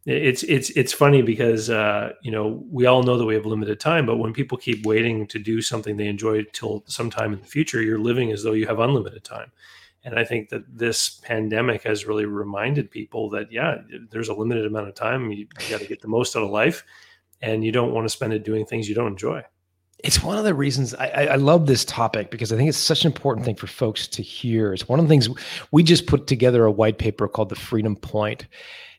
it's 0.10 0.44
it's 0.44 0.70
it's 0.72 0.92
funny 0.92 1.22
because 1.22 1.70
uh, 1.70 2.14
you 2.22 2.32
know 2.32 2.64
we 2.72 2.86
all 2.86 3.04
know 3.04 3.18
that 3.18 3.26
we 3.26 3.36
have 3.36 3.46
limited 3.46 3.80
time, 3.80 4.06
but 4.06 4.18
when 4.18 4.34
people 4.34 4.58
keep 4.58 4.86
waiting 4.86 5.28
to 5.28 5.40
do 5.40 5.62
something 5.62 5.98
they 5.98 6.08
enjoy 6.08 6.44
till 6.52 6.84
sometime 6.88 7.34
in 7.34 7.40
the 7.40 7.48
future, 7.48 7.82
you're 7.82 8.00
living 8.00 8.32
as 8.32 8.44
though 8.44 8.54
you 8.54 8.68
have 8.68 8.80
unlimited 8.80 9.24
time. 9.24 9.52
And 10.04 10.18
I 10.18 10.24
think 10.24 10.50
that 10.50 10.64
this 10.76 11.20
pandemic 11.24 11.84
has 11.84 12.06
really 12.06 12.26
reminded 12.26 12.90
people 12.90 13.30
that 13.32 13.52
yeah, 13.52 13.78
there's 14.10 14.30
a 14.30 14.34
limited 14.34 14.66
amount 14.66 14.88
of 14.88 14.96
time. 14.96 15.32
You, 15.32 15.48
you 15.62 15.70
got 15.70 15.82
to 15.82 15.88
get 15.88 16.02
the 16.02 16.08
most 16.08 16.36
out 16.36 16.44
of 16.44 16.50
life, 16.50 16.84
and 17.42 17.64
you 17.64 17.72
don't 17.72 17.94
want 17.94 18.06
to 18.06 18.10
spend 18.10 18.34
it 18.34 18.44
doing 18.44 18.66
things 18.66 18.90
you 18.90 18.96
don't 18.96 19.08
enjoy. 19.12 19.44
It's 20.02 20.24
one 20.24 20.38
of 20.38 20.46
the 20.46 20.54
reasons 20.54 20.96
I, 20.96 21.28
I, 21.32 21.36
love 21.36 21.66
this 21.66 21.84
topic 21.84 22.32
because 22.32 22.54
I 22.54 22.56
think 22.56 22.70
it's 22.70 22.78
such 22.78 23.04
an 23.04 23.12
important 23.12 23.46
thing 23.46 23.56
for 23.56 23.68
folks 23.68 24.08
to 24.08 24.24
hear. 24.24 24.74
It's 24.74 24.88
one 24.88 24.98
of 24.98 25.04
the 25.04 25.10
things 25.10 25.28
we 25.72 25.84
just 25.84 26.08
put 26.08 26.26
together 26.26 26.64
a 26.64 26.72
white 26.72 27.00
paper 27.00 27.28
called 27.28 27.50
the 27.50 27.58
Freedom 27.58 27.98
Point 27.98 28.48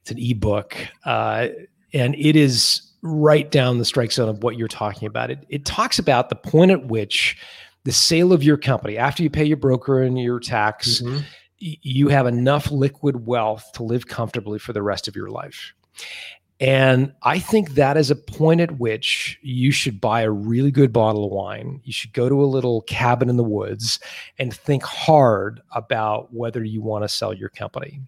it's 0.03 0.11
an 0.11 0.19
ebook, 0.19 0.77
uh, 1.05 1.49
and 1.93 2.15
it 2.17 2.37
is 2.37 2.83
right 3.03 3.51
down 3.51 3.79
the 3.79 3.85
strike 3.85 4.13
zone 4.13 4.29
of 4.29 4.43
what 4.43 4.57
you're 4.57 4.69
talking 4.69 5.07
about. 5.07 5.31
It 5.31 5.45
it 5.49 5.65
talks 5.65 5.99
about 5.99 6.29
the 6.29 6.37
point 6.37 6.71
at 6.71 6.87
which 6.87 7.37
the 7.85 7.93
sale 7.93 8.33
of 8.33 8.43
your 8.43 8.57
company 8.57 8.99
after 8.99 9.23
you 9.23 9.31
pay 9.31 9.45
your 9.45 9.57
broker 9.57 10.03
and 10.03 10.19
your 10.19 10.41
tax. 10.41 11.01
Mm-hmm. 11.01 11.19
you 11.59 12.09
have 12.09 12.27
enough 12.27 12.71
liquid 12.71 13.27
wealth 13.27 13.71
to 13.75 13.83
live 13.83 14.07
comfortably 14.07 14.59
for 14.59 14.73
the 14.73 14.83
rest 14.83 15.09
of 15.09 15.15
your 15.17 15.29
life. 15.29 15.75
And 16.61 17.15
I 17.23 17.39
think 17.39 17.71
that 17.71 17.97
is 17.97 18.11
a 18.11 18.17
point 18.17 18.61
at 18.61 18.79
which 18.79 19.39
you 19.41 19.73
should 19.73 19.99
buy 19.99 20.21
a 20.21 20.31
really 20.31 20.71
good 20.71 20.93
bottle 20.93 21.25
of 21.25 21.33
wine. 21.33 21.81
You 21.85 21.93
should 21.93 22.13
go 22.13 22.29
to 22.29 22.45
a 22.45 22.45
little 22.45 22.83
cabin 22.83 23.31
in 23.31 23.39
the 23.39 23.45
woods 23.45 23.99
and 24.39 24.53
think 24.53 24.83
hard 24.83 25.63
about 25.75 26.33
whether 26.35 26.63
you 26.63 26.83
want 26.83 27.05
to 27.05 27.09
sell 27.09 27.33
your 27.33 27.49
company. 27.49 28.01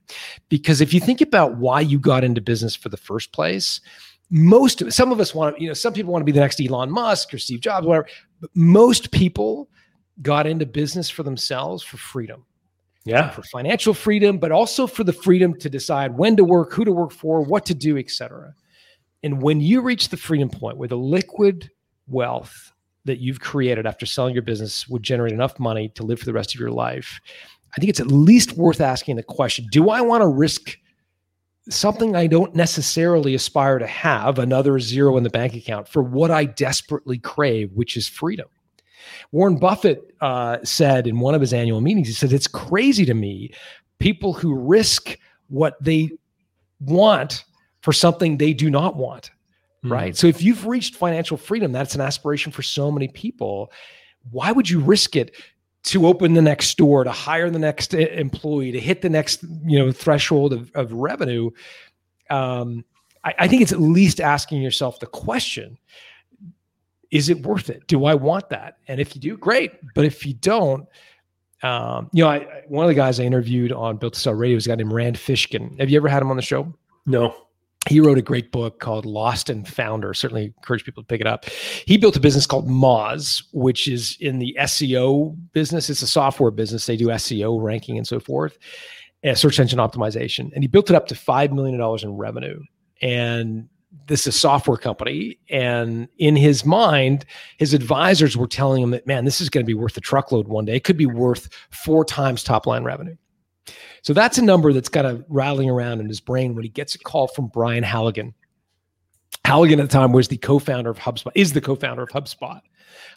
Because 0.51 0.83
if 0.83 0.93
you 0.93 1.01
think 1.01 1.23
about 1.23 1.57
why 1.57 1.81
you 1.81 1.99
got 1.99 2.25
into 2.25 2.43
business 2.43 2.77
for 2.77 2.91
the 2.91 2.99
first 2.99 3.33
place, 3.33 3.81
most 4.29 4.83
of, 4.83 4.93
some 4.93 5.13
of 5.13 5.21
us 5.21 5.35
want 5.35 5.57
to, 5.57 5.63
you 5.63 5.69
know, 5.69 5.75
some 5.75 5.95
people 5.95 6.13
want 6.13 6.21
to 6.21 6.27
be 6.27 6.33
the 6.33 6.41
next 6.41 6.61
Elon 6.61 6.91
Musk 6.91 7.33
or 7.33 7.39
Steve 7.39 7.61
Jobs, 7.61 7.87
whatever. 7.87 8.07
But 8.43 8.51
most 8.55 9.13
people 9.13 9.71
got 10.21 10.47
into 10.47 10.67
business 10.67 11.09
for 11.09 11.23
themselves 11.23 11.83
for 11.83 11.97
freedom 11.97 12.45
yeah. 13.05 13.31
for 13.31 13.43
financial 13.43 13.95
freedom 13.95 14.39
but 14.39 14.53
also 14.53 14.87
for 14.87 15.05
the 15.05 15.13
freedom 15.13 15.59
to 15.59 15.69
decide 15.69 16.17
when 16.17 16.37
to 16.37 16.45
work 16.45 16.73
who 16.73 16.85
to 16.85 16.93
work 16.93 17.11
for 17.11 17.41
what 17.43 17.67
to 17.67 17.75
do 17.75 17.97
etc 17.99 18.55
and 19.23 19.43
when 19.43 19.61
you 19.61 19.81
reach 19.81 20.09
the 20.09 20.17
freedom 20.17 20.49
point 20.49 20.77
where 20.77 20.89
the 20.89 20.97
liquid 20.97 21.71
wealth 22.07 22.73
that 23.05 23.19
you've 23.19 23.41
created 23.41 23.87
after 23.87 24.07
selling 24.07 24.35
your 24.35 24.43
business 24.43 24.89
would 24.89 25.03
generate 25.03 25.33
enough 25.33 25.59
money 25.59 25.89
to 25.91 26.03
live 26.03 26.19
for 26.19 26.27
the 26.27 26.33
rest 26.33 26.55
of 26.55 26.61
your 26.61 26.71
life 26.71 27.21
i 27.77 27.81
think 27.81 27.91
it's 27.91 28.01
at 28.01 28.09
least 28.09 28.53
worth 28.53 28.81
asking 28.81 29.17
the 29.17 29.23
question 29.23 29.67
do 29.71 29.91
i 29.91 30.01
want 30.01 30.23
to 30.23 30.29
risk 30.29 30.79
something 31.69 32.17
i 32.17 32.27
don't 32.27 32.55
necessarily 32.55 33.35
aspire 33.35 33.79
to 33.79 33.87
have 33.87 34.39
another 34.39 34.79
zero 34.81 35.17
in 35.17 35.23
the 35.23 35.31
bank 35.31 35.55
account 35.55 35.89
for 35.89 36.03
what 36.03 36.31
i 36.31 36.45
desperately 36.45 37.19
crave 37.19 37.71
which 37.73 37.97
is 37.97 38.09
freedom 38.09 38.49
Warren 39.31 39.57
Buffett 39.57 40.15
uh, 40.21 40.59
said 40.63 41.07
in 41.07 41.21
one 41.21 41.35
of 41.35 41.41
his 41.41 41.53
annual 41.53 41.81
meetings, 41.81 42.09
he 42.09 42.15
said, 42.15 42.33
It's 42.33 42.47
crazy 42.47 43.05
to 43.05 43.15
me 43.15 43.53
people 43.99 44.33
who 44.33 44.55
risk 44.55 45.19
what 45.49 45.83
they 45.83 46.11
want 46.81 47.45
for 47.81 47.93
something 47.93 48.37
they 48.37 48.53
do 48.53 48.71
not 48.71 48.97
want. 48.97 49.31
Mm. 49.85 49.91
Right. 49.91 50.17
So 50.17 50.27
if 50.27 50.43
you've 50.43 50.67
reached 50.67 50.97
financial 50.97 51.37
freedom, 51.37 51.73
that's 51.73 51.95
an 51.95 52.01
aspiration 52.01 52.53
for 52.53 52.63
so 52.63 52.91
many 52.91 53.09
people. 53.09 53.73
Why 54.31 54.53
would 54.53 54.69
you 54.69 54.81
risk 54.81 55.17
it 55.17 55.35
to 55.85 56.07
open 56.07 56.35
the 56.35 56.43
next 56.43 56.69
store, 56.69 57.03
to 57.03 57.11
hire 57.11 57.51
the 57.51 57.59
next 57.59 57.93
employee, 57.95 58.73
to 58.73 58.81
hit 58.81 59.03
the 59.03 59.11
next 59.11 59.43
you 59.65 59.79
know 59.79 59.91
threshold 59.91 60.53
of, 60.53 60.71
of 60.75 60.93
revenue? 60.93 61.51
Um, 62.31 62.85
I, 63.25 63.35
I 63.41 63.49
think 63.49 63.63
it's 63.63 63.73
at 63.73 63.81
least 63.81 64.21
asking 64.21 64.63
yourself 64.63 65.01
the 65.01 65.07
question 65.07 65.79
is 67.13 67.29
it 67.29 67.43
worth 67.43 67.71
it? 67.71 67.87
Do 67.87 68.07
I 68.07 68.15
want 68.15 68.49
that? 68.49 68.79
And 68.89 68.99
if 69.01 69.15
you 69.15 69.21
do, 69.21 69.37
great. 69.37 69.73
But 69.95 70.07
if 70.07 70.27
you 70.27 70.33
don't, 70.33 70.89
um, 71.63 72.11
you 72.13 72.25
know, 72.25 72.31
I, 72.31 72.63
one 72.67 72.85
of 72.85 72.89
the 72.89 72.95
guys 72.95 73.21
I 73.21 73.25
interviewed 73.25 73.71
on 73.71 73.99
Built 73.99 74.15
to 74.15 74.21
Sell 74.21 74.35
Radio 74.35 74.57
is 74.57 74.67
a 74.67 74.71
guy 74.71 74.75
named 74.77 74.93
Rand 74.93 75.17
Fishkin. 75.17 75.79
Have 75.79 75.91
you 75.91 75.99
ever 75.99 76.09
had 76.09 76.23
him 76.23 76.31
on 76.31 76.37
the 76.37 76.43
show? 76.43 76.75
No. 77.07 77.37
He 77.89 78.01
wrote 78.01 78.17
a 78.17 78.23
great 78.23 78.51
book 78.51 78.81
called 78.81 79.05
Lost 79.05 79.51
and 79.51 79.69
Founder. 79.69 80.15
Certainly 80.15 80.55
encourage 80.57 80.85
people 80.85 81.03
to 81.03 81.07
pick 81.07 81.21
it 81.21 81.27
up. 81.27 81.45
He 81.85 81.99
built 81.99 82.17
a 82.17 82.21
business 82.21 82.47
called 82.47 82.69
Moz, 82.69 83.43
which 83.53 83.89
is 83.89 84.17
in 84.21 84.39
the 84.39 84.57
SEO 84.61 85.37
business. 85.53 85.91
It's 85.91 86.03
a 86.03 86.07
software 86.07 86.51
business. 86.51 86.87
They 86.87 86.97
do 86.97 87.09
SEO 87.09 87.63
ranking 87.63 87.99
and 87.99 88.07
so 88.07 88.21
forth, 88.21 88.57
and 89.23 89.37
search 89.37 89.61
engine 89.61 89.81
optimization. 89.81 90.53
And 90.55 90.65
he 90.65 90.69
built 90.69 90.91
it 90.91 90.97
up 90.97 91.09
to 91.09 91.15
$5 91.15 91.53
million 91.53 91.81
in 92.03 92.17
revenue. 92.17 92.63
And 93.03 93.69
this 94.07 94.23
is 94.23 94.35
a 94.35 94.39
software 94.39 94.77
company 94.77 95.39
and 95.51 96.09
in 96.19 96.35
his 96.37 96.65
mind 96.65 97.25
his 97.59 97.75
advisors 97.75 98.37
were 98.37 98.47
telling 98.47 98.83
him 98.83 98.91
that 98.91 99.07
man 99.07 99.25
this 99.25 99.41
is 99.41 99.49
going 99.49 99.65
to 99.65 99.67
be 99.67 99.75
worth 99.75 99.97
a 99.97 100.01
truckload 100.01 100.49
one 100.49 100.65
day. 100.65 100.77
It 100.77 100.85
could 100.85 100.97
be 100.97 101.07
worth 101.07 101.49
four 101.71 102.05
times 102.05 102.43
top 102.43 102.67
line 102.67 102.85
revenue. 102.85 103.17
So 104.03 104.13
that's 104.13 104.39
a 104.39 104.43
number 104.43 104.73
that's 104.73 104.89
kind 104.89 105.07
of 105.07 105.25
rattling 105.29 105.71
around 105.71 106.01
in 106.01 106.09
his 106.09 106.21
brain 106.21 106.55
when 106.55 106.65
he 106.65 106.69
gets 106.69 106.95
a 106.95 106.99
call 106.99 107.29
from 107.29 107.49
brian 107.49 107.85
halligan. 107.85 108.35
Halligan 109.45 109.81
at 109.81 109.89
the 109.89 109.93
time 109.93 110.13
was 110.13 110.29
the 110.29 110.37
co-founder 110.37 110.91
of 110.91 110.99
hubspot 110.99 111.33
is 111.35 111.53
the 111.53 111.61
co-founder 111.61 112.03
of 112.03 112.09
hubspot. 112.09 112.61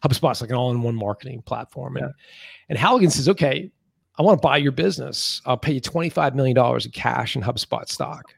Hubspot's 0.04 0.42
like 0.42 0.50
an 0.50 0.56
all-in-one 0.56 0.96
marketing 0.96 1.42
platform 1.42 1.98
and, 1.98 2.06
yeah. 2.06 2.12
and 2.70 2.78
halligan 2.78 3.10
says 3.10 3.28
okay 3.30 3.72
i 4.18 4.22
want 4.22 4.42
to 4.42 4.46
buy 4.46 4.58
your 4.58 4.72
business. 4.72 5.42
I'll 5.46 5.58
pay 5.58 5.74
you 5.74 5.82
$25 5.82 6.36
million 6.36 6.58
in 6.58 6.92
cash 6.92 7.36
in 7.36 7.42
hubspot 7.42 7.90
stock 7.90 8.34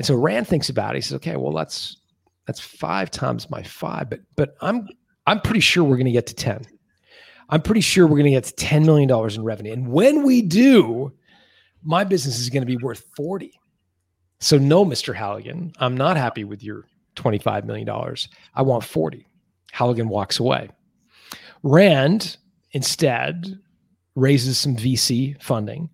and 0.00 0.06
so 0.06 0.14
Rand 0.14 0.48
thinks 0.48 0.70
about 0.70 0.94
it. 0.94 0.96
He 0.96 1.02
says, 1.02 1.16
okay, 1.16 1.36
well, 1.36 1.52
that's 1.52 1.98
that's 2.46 2.58
five 2.58 3.10
times 3.10 3.50
my 3.50 3.62
five, 3.62 4.08
but 4.08 4.20
but 4.34 4.54
I'm 4.62 4.88
I'm 5.26 5.42
pretty 5.42 5.60
sure 5.60 5.84
we're 5.84 5.98
going 5.98 6.06
to 6.06 6.10
get 6.10 6.26
to 6.28 6.34
10. 6.34 6.64
I'm 7.50 7.60
pretty 7.60 7.82
sure 7.82 8.06
we're 8.06 8.16
going 8.16 8.24
to 8.24 8.30
get 8.30 8.44
to 8.44 8.54
$10 8.54 8.86
million 8.86 9.10
in 9.10 9.44
revenue. 9.44 9.74
And 9.74 9.88
when 9.88 10.22
we 10.22 10.40
do, 10.40 11.12
my 11.82 12.04
business 12.04 12.38
is 12.38 12.48
going 12.48 12.62
to 12.62 12.66
be 12.66 12.78
worth 12.78 13.04
40. 13.14 13.52
So 14.38 14.56
no, 14.56 14.86
Mr. 14.86 15.14
Halligan, 15.14 15.74
I'm 15.78 15.98
not 15.98 16.16
happy 16.16 16.44
with 16.44 16.62
your 16.62 16.86
$25 17.16 17.64
million. 17.64 17.86
I 18.54 18.62
want 18.62 18.82
40. 18.82 19.26
Halligan 19.70 20.08
walks 20.08 20.40
away. 20.40 20.70
Rand 21.62 22.38
instead 22.72 23.58
raises 24.14 24.56
some 24.56 24.76
VC 24.76 25.40
funding 25.42 25.90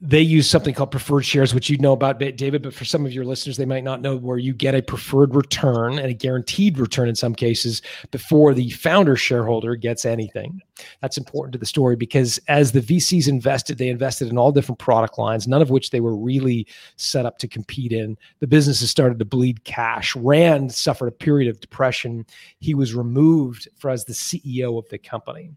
they 0.00 0.20
use 0.20 0.48
something 0.48 0.74
called 0.74 0.92
preferred 0.92 1.22
shares, 1.22 1.52
which 1.52 1.68
you 1.68 1.76
know 1.78 1.92
about, 1.92 2.20
David. 2.20 2.62
But 2.62 2.72
for 2.72 2.84
some 2.84 3.04
of 3.04 3.12
your 3.12 3.24
listeners, 3.24 3.56
they 3.56 3.64
might 3.64 3.82
not 3.82 4.00
know 4.00 4.16
where 4.16 4.38
you 4.38 4.54
get 4.54 4.76
a 4.76 4.82
preferred 4.82 5.34
return 5.34 5.98
and 5.98 6.08
a 6.08 6.14
guaranteed 6.14 6.78
return 6.78 7.08
in 7.08 7.16
some 7.16 7.34
cases 7.34 7.82
before 8.12 8.54
the 8.54 8.70
founder 8.70 9.16
shareholder 9.16 9.74
gets 9.74 10.04
anything. 10.04 10.62
That's 11.02 11.18
important 11.18 11.52
to 11.54 11.58
the 11.58 11.66
story 11.66 11.96
because 11.96 12.38
as 12.46 12.70
the 12.70 12.80
VCs 12.80 13.26
invested, 13.26 13.78
they 13.78 13.88
invested 13.88 14.28
in 14.28 14.38
all 14.38 14.52
different 14.52 14.78
product 14.78 15.18
lines, 15.18 15.48
none 15.48 15.62
of 15.62 15.70
which 15.70 15.90
they 15.90 16.00
were 16.00 16.14
really 16.14 16.68
set 16.94 17.26
up 17.26 17.38
to 17.38 17.48
compete 17.48 17.90
in. 17.90 18.16
The 18.38 18.46
businesses 18.46 18.90
started 18.90 19.18
to 19.18 19.24
bleed 19.24 19.64
cash. 19.64 20.14
Rand 20.14 20.72
suffered 20.72 21.08
a 21.08 21.12
period 21.12 21.50
of 21.50 21.58
depression. 21.58 22.24
He 22.60 22.72
was 22.72 22.94
removed 22.94 23.68
as 23.84 24.04
the 24.04 24.12
CEO 24.12 24.78
of 24.78 24.88
the 24.90 24.98
company. 24.98 25.50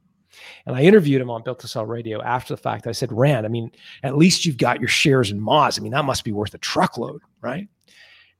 And 0.65 0.75
I 0.75 0.81
interviewed 0.81 1.21
him 1.21 1.29
on 1.29 1.43
Built 1.43 1.59
to 1.59 1.67
Sell 1.67 1.85
Radio 1.85 2.21
after 2.21 2.53
the 2.53 2.61
fact. 2.61 2.87
I 2.87 2.91
said, 2.91 3.11
Rand, 3.11 3.45
I 3.45 3.49
mean, 3.49 3.71
at 4.03 4.17
least 4.17 4.45
you've 4.45 4.57
got 4.57 4.79
your 4.79 4.89
shares 4.89 5.31
in 5.31 5.39
Moz. 5.39 5.79
I 5.79 5.83
mean, 5.83 5.91
that 5.91 6.05
must 6.05 6.23
be 6.23 6.31
worth 6.31 6.53
a 6.53 6.59
truckload, 6.59 7.21
right? 7.41 7.67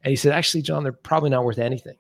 And 0.04 0.10
he 0.10 0.16
said, 0.16 0.34
actually, 0.34 0.64
John, 0.64 0.84
they're 0.84 0.92
probably 0.92 1.30
not 1.30 1.46
worth 1.46 1.60
anything. 1.60 1.98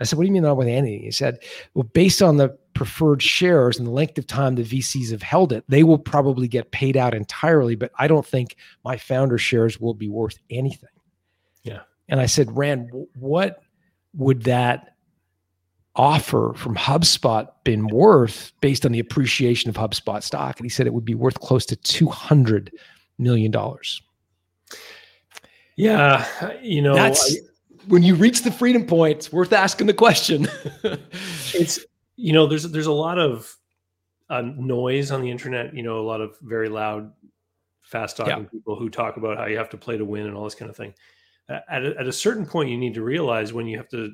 I 0.00 0.04
said, 0.04 0.16
what 0.16 0.22
do 0.22 0.28
you 0.28 0.32
mean 0.32 0.44
not 0.44 0.56
worth 0.56 0.68
anything? 0.68 1.02
He 1.02 1.10
said, 1.10 1.38
well, 1.74 1.88
based 1.92 2.22
on 2.22 2.36
the 2.36 2.56
preferred 2.74 3.20
shares 3.20 3.78
and 3.78 3.86
the 3.86 3.90
length 3.90 4.16
of 4.18 4.26
time 4.28 4.54
the 4.54 4.62
VCs 4.62 5.10
have 5.10 5.22
held 5.22 5.52
it, 5.52 5.64
they 5.68 5.82
will 5.82 5.98
probably 5.98 6.46
get 6.46 6.70
paid 6.70 6.96
out 6.96 7.14
entirely, 7.14 7.74
but 7.74 7.90
I 7.98 8.06
don't 8.06 8.24
think 8.24 8.56
my 8.84 8.96
founder 8.96 9.38
shares 9.38 9.80
will 9.80 9.94
be 9.94 10.08
worth 10.08 10.38
anything. 10.50 10.88
Yeah. 11.64 11.80
And 12.08 12.20
I 12.20 12.26
said, 12.26 12.56
Rand, 12.56 12.90
what 13.18 13.60
would 14.14 14.42
that 14.44 14.94
offer 15.98 16.54
from 16.56 16.76
HubSpot 16.76 17.48
been 17.64 17.88
worth 17.88 18.52
based 18.60 18.86
on 18.86 18.92
the 18.92 19.00
appreciation 19.00 19.68
of 19.68 19.76
HubSpot 19.76 20.22
stock? 20.22 20.58
And 20.58 20.64
he 20.64 20.70
said 20.70 20.86
it 20.86 20.94
would 20.94 21.04
be 21.04 21.14
worth 21.14 21.40
close 21.40 21.66
to 21.66 21.76
$200 21.76 22.70
million. 23.18 23.52
Yeah. 25.76 26.26
You 26.62 26.82
know, 26.82 26.94
that's 26.94 27.36
I, 27.36 27.40
when 27.88 28.02
you 28.02 28.14
reach 28.14 28.42
the 28.42 28.52
freedom 28.52 28.86
point, 28.86 29.18
it's 29.18 29.32
worth 29.32 29.52
asking 29.52 29.88
the 29.88 29.94
question. 29.94 30.48
it's, 31.54 31.84
you 32.16 32.32
know, 32.32 32.46
there's, 32.46 32.64
there's 32.64 32.86
a 32.86 32.92
lot 32.92 33.18
of 33.18 33.54
uh, 34.30 34.42
noise 34.42 35.10
on 35.10 35.22
the 35.22 35.30
internet, 35.30 35.74
you 35.74 35.82
know, 35.82 35.98
a 35.98 36.06
lot 36.06 36.20
of 36.20 36.36
very 36.42 36.68
loud, 36.68 37.12
fast 37.82 38.16
talking 38.16 38.44
yeah. 38.44 38.48
people 38.50 38.76
who 38.76 38.88
talk 38.90 39.16
about 39.16 39.38
how 39.38 39.46
you 39.46 39.56
have 39.56 39.70
to 39.70 39.76
play 39.76 39.96
to 39.96 40.04
win 40.04 40.26
and 40.26 40.36
all 40.36 40.44
this 40.44 40.54
kind 40.54 40.70
of 40.70 40.76
thing. 40.76 40.94
At 41.48 41.84
a, 41.84 41.98
at 41.98 42.06
a 42.06 42.12
certain 42.12 42.44
point, 42.44 42.68
you 42.68 42.76
need 42.76 42.92
to 42.94 43.02
realize 43.02 43.54
when 43.54 43.66
you 43.66 43.78
have 43.78 43.88
to 43.88 44.12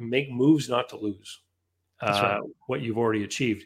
make 0.00 0.30
moves 0.30 0.68
not 0.68 0.88
to 0.88 0.96
lose 0.96 1.40
uh, 2.00 2.38
right. 2.40 2.40
what 2.66 2.80
you've 2.80 2.98
already 2.98 3.24
achieved. 3.24 3.64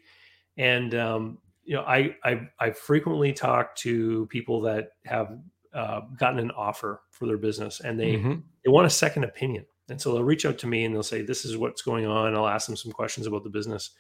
And 0.57 0.94
um, 0.94 1.38
you 1.64 1.75
know, 1.75 1.83
I, 1.83 2.16
I 2.25 2.49
I 2.59 2.70
frequently 2.70 3.33
talk 3.33 3.75
to 3.77 4.27
people 4.27 4.61
that 4.62 4.90
have 5.05 5.38
uh, 5.73 6.03
gotten 6.18 6.38
an 6.38 6.51
offer 6.53 7.03
for 7.11 7.27
their 7.27 7.38
business, 7.38 7.81
and 7.81 7.99
they 7.99 8.14
mm-hmm. 8.14 8.35
they 8.64 8.70
want 8.70 8.87
a 8.87 8.90
second 8.90 9.25
opinion. 9.25 9.64
And 9.88 10.01
so 10.01 10.12
they'll 10.12 10.25
reach 10.25 10.47
out 10.47 10.57
to 10.59 10.66
me 10.66 10.85
and 10.85 10.94
they'll 10.94 11.03
say, 11.03 11.23
"This 11.23 11.44
is 11.44 11.57
what's 11.57 11.83
going 11.83 12.07
on." 12.07 12.35
I'll 12.35 12.49
ask 12.49 12.66
them 12.66 12.77
some 12.77 12.92
questions 12.92 13.27
about 13.27 13.44
the 13.44 13.51
business, 13.51 13.90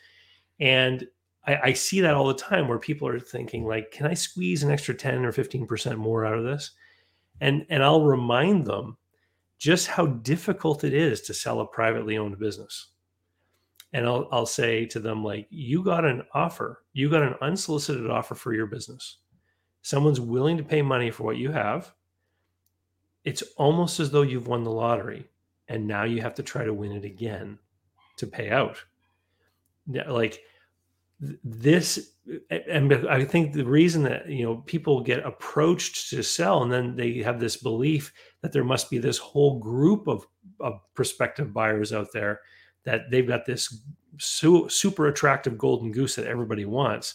and 0.60 1.06
I, 1.46 1.56
I 1.56 1.72
see 1.72 2.00
that 2.00 2.14
all 2.14 2.28
the 2.28 2.34
time 2.34 2.68
where 2.68 2.78
people 2.78 3.08
are 3.08 3.20
thinking, 3.20 3.66
like, 3.66 3.90
"Can 3.90 4.06
I 4.06 4.14
squeeze 4.14 4.62
an 4.62 4.70
extra 4.70 4.94
ten 4.94 5.24
or 5.24 5.32
fifteen 5.32 5.66
percent 5.66 5.98
more 5.98 6.24
out 6.24 6.38
of 6.38 6.44
this?" 6.44 6.70
And 7.40 7.66
and 7.68 7.82
I'll 7.82 8.04
remind 8.04 8.66
them 8.66 8.96
just 9.58 9.86
how 9.86 10.06
difficult 10.06 10.84
it 10.84 10.92
is 10.92 11.20
to 11.22 11.34
sell 11.34 11.60
a 11.60 11.66
privately 11.66 12.18
owned 12.18 12.38
business. 12.38 12.88
And 13.92 14.06
I'll, 14.06 14.28
I'll 14.32 14.46
say 14.46 14.86
to 14.86 14.98
them, 14.98 15.22
like, 15.22 15.46
you 15.50 15.82
got 15.82 16.04
an 16.04 16.22
offer, 16.34 16.82
you 16.92 17.08
got 17.08 17.22
an 17.22 17.36
unsolicited 17.40 18.10
offer 18.10 18.34
for 18.34 18.52
your 18.52 18.66
business. 18.66 19.18
Someone's 19.82 20.20
willing 20.20 20.56
to 20.56 20.64
pay 20.64 20.82
money 20.82 21.10
for 21.10 21.22
what 21.22 21.36
you 21.36 21.52
have. 21.52 21.92
It's 23.24 23.42
almost 23.56 24.00
as 24.00 24.10
though 24.10 24.22
you've 24.22 24.48
won 24.48 24.64
the 24.64 24.70
lottery 24.70 25.28
and 25.68 25.86
now 25.86 26.04
you 26.04 26.20
have 26.20 26.34
to 26.34 26.42
try 26.42 26.64
to 26.64 26.74
win 26.74 26.92
it 26.92 27.04
again 27.04 27.58
to 28.16 28.26
pay 28.26 28.50
out. 28.50 28.82
Like, 29.86 30.40
this 31.20 32.13
and 32.68 32.92
i 33.08 33.22
think 33.22 33.52
the 33.52 33.64
reason 33.64 34.02
that 34.02 34.26
you 34.28 34.44
know 34.44 34.56
people 34.66 35.02
get 35.02 35.24
approached 35.26 36.08
to 36.08 36.22
sell 36.22 36.62
and 36.62 36.72
then 36.72 36.96
they 36.96 37.18
have 37.18 37.38
this 37.38 37.56
belief 37.56 38.12
that 38.40 38.50
there 38.52 38.64
must 38.64 38.88
be 38.88 38.98
this 38.98 39.18
whole 39.18 39.58
group 39.58 40.06
of, 40.08 40.26
of 40.60 40.80
prospective 40.94 41.52
buyers 41.52 41.92
out 41.92 42.08
there 42.12 42.40
that 42.84 43.10
they've 43.10 43.26
got 43.28 43.44
this 43.44 43.82
su- 44.18 44.68
super 44.68 45.08
attractive 45.08 45.58
golden 45.58 45.90
goose 45.90 46.14
that 46.14 46.26
everybody 46.26 46.64
wants. 46.64 47.14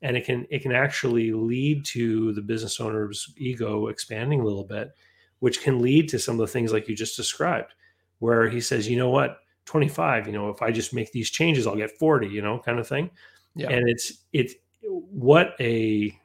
And 0.00 0.16
it 0.16 0.24
can 0.24 0.46
it 0.50 0.62
can 0.62 0.72
actually 0.72 1.32
lead 1.32 1.84
to 1.86 2.32
the 2.32 2.42
business 2.42 2.80
owner's 2.80 3.32
ego 3.36 3.86
expanding 3.86 4.40
a 4.40 4.44
little 4.44 4.64
bit 4.64 4.90
which 5.38 5.60
can 5.60 5.80
lead 5.80 6.08
to 6.08 6.20
some 6.20 6.34
of 6.34 6.40
the 6.40 6.52
things 6.52 6.72
like 6.72 6.88
you 6.88 6.96
just 6.96 7.16
described 7.16 7.74
where 8.18 8.48
he 8.48 8.60
says 8.60 8.88
you 8.88 8.96
know 8.96 9.10
what? 9.10 9.38
25 9.66 10.26
you 10.26 10.32
know 10.32 10.48
if 10.48 10.60
i 10.60 10.72
just 10.72 10.92
make 10.92 11.12
these 11.12 11.30
changes 11.30 11.68
i'll 11.68 11.76
get 11.76 11.96
40 11.96 12.26
you 12.26 12.42
know 12.42 12.58
kind 12.58 12.80
of 12.80 12.88
thing 12.88 13.08
yeah. 13.54 13.70
and 13.70 13.88
it's 13.88 14.24
it's 14.32 14.54
what 14.80 15.54
a 15.60 16.16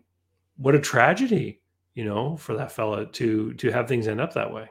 what 0.58 0.76
a 0.76 0.80
tragedy 0.80 1.60
you 1.94 2.06
know 2.06 2.38
for 2.38 2.56
that 2.56 2.72
fella 2.72 3.06
to 3.06 3.54
to 3.56 3.72
have 3.72 3.88
things 3.88 4.08
end 4.08 4.22
up 4.22 4.34
that 4.34 4.54
way 4.54 4.70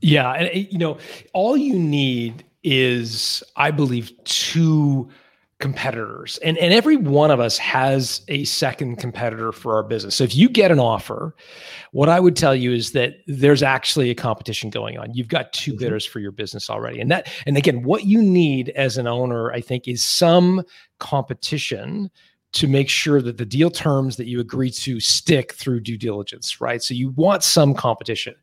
yeah 0.00 0.32
and 0.32 0.72
you 0.72 0.78
know 0.78 0.98
all 1.32 1.56
you 1.56 1.78
need 1.78 2.44
is 2.62 3.42
i 3.56 3.70
believe 3.70 4.12
two 4.24 5.08
competitors 5.60 6.38
and, 6.38 6.58
and 6.58 6.74
every 6.74 6.96
one 6.96 7.30
of 7.30 7.38
us 7.38 7.56
has 7.58 8.22
a 8.28 8.44
second 8.44 8.96
competitor 8.96 9.52
for 9.52 9.76
our 9.76 9.82
business 9.82 10.16
so 10.16 10.24
if 10.24 10.34
you 10.34 10.48
get 10.48 10.70
an 10.72 10.80
offer 10.80 11.34
what 11.92 12.08
i 12.08 12.18
would 12.18 12.34
tell 12.36 12.54
you 12.54 12.72
is 12.72 12.92
that 12.92 13.18
there's 13.26 13.62
actually 13.62 14.10
a 14.10 14.14
competition 14.14 14.68
going 14.68 14.98
on 14.98 15.12
you've 15.14 15.28
got 15.28 15.52
2 15.52 15.70
mm-hmm. 15.70 15.78
bidders 15.78 16.04
for 16.04 16.18
your 16.18 16.32
business 16.32 16.68
already 16.68 17.00
and 17.00 17.10
that 17.10 17.32
and 17.46 17.56
again 17.56 17.82
what 17.82 18.04
you 18.04 18.20
need 18.20 18.70
as 18.70 18.98
an 18.98 19.06
owner 19.06 19.52
i 19.52 19.60
think 19.60 19.86
is 19.86 20.04
some 20.04 20.62
competition 20.98 22.10
to 22.54 22.68
make 22.68 22.88
sure 22.88 23.20
that 23.20 23.36
the 23.36 23.44
deal 23.44 23.68
terms 23.68 24.16
that 24.16 24.26
you 24.26 24.38
agree 24.38 24.70
to 24.70 25.00
stick 25.00 25.54
through 25.54 25.80
due 25.80 25.98
diligence, 25.98 26.60
right? 26.60 26.80
So 26.82 26.94
you 26.94 27.10
want 27.10 27.42
some 27.42 27.74
competition. 27.74 28.34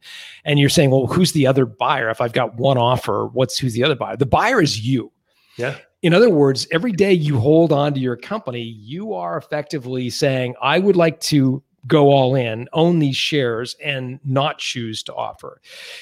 And 0.43 0.59
you're 0.59 0.69
saying, 0.69 0.91
well, 0.91 1.07
who's 1.07 1.31
the 1.31 1.47
other 1.47 1.65
buyer? 1.65 2.09
If 2.09 2.19
I've 2.19 2.33
got 2.33 2.55
one 2.55 2.77
offer, 2.77 3.27
what's 3.27 3.57
who's 3.57 3.73
the 3.73 3.85
other 3.85 3.95
buyer? 3.95 4.17
The 4.17 4.25
buyer 4.25 4.61
is 4.61 4.85
you. 4.85 5.13
Yeah. 5.55 5.77
In 6.01 6.13
other 6.13 6.29
words, 6.29 6.67
every 6.71 6.91
day 6.91 7.13
you 7.13 7.39
hold 7.39 7.71
on 7.71 7.93
to 7.93 7.99
your 7.99 8.15
company, 8.15 8.61
you 8.61 9.13
are 9.13 9.37
effectively 9.37 10.09
saying, 10.09 10.55
I 10.61 10.79
would 10.79 10.95
like 10.95 11.19
to 11.21 11.61
go 11.87 12.09
all 12.09 12.35
in, 12.35 12.67
own 12.73 12.99
these 12.99 13.15
shares, 13.15 13.75
and 13.83 14.19
not 14.23 14.57
choose 14.59 15.03
to 15.03 15.13
offer. 15.13 15.61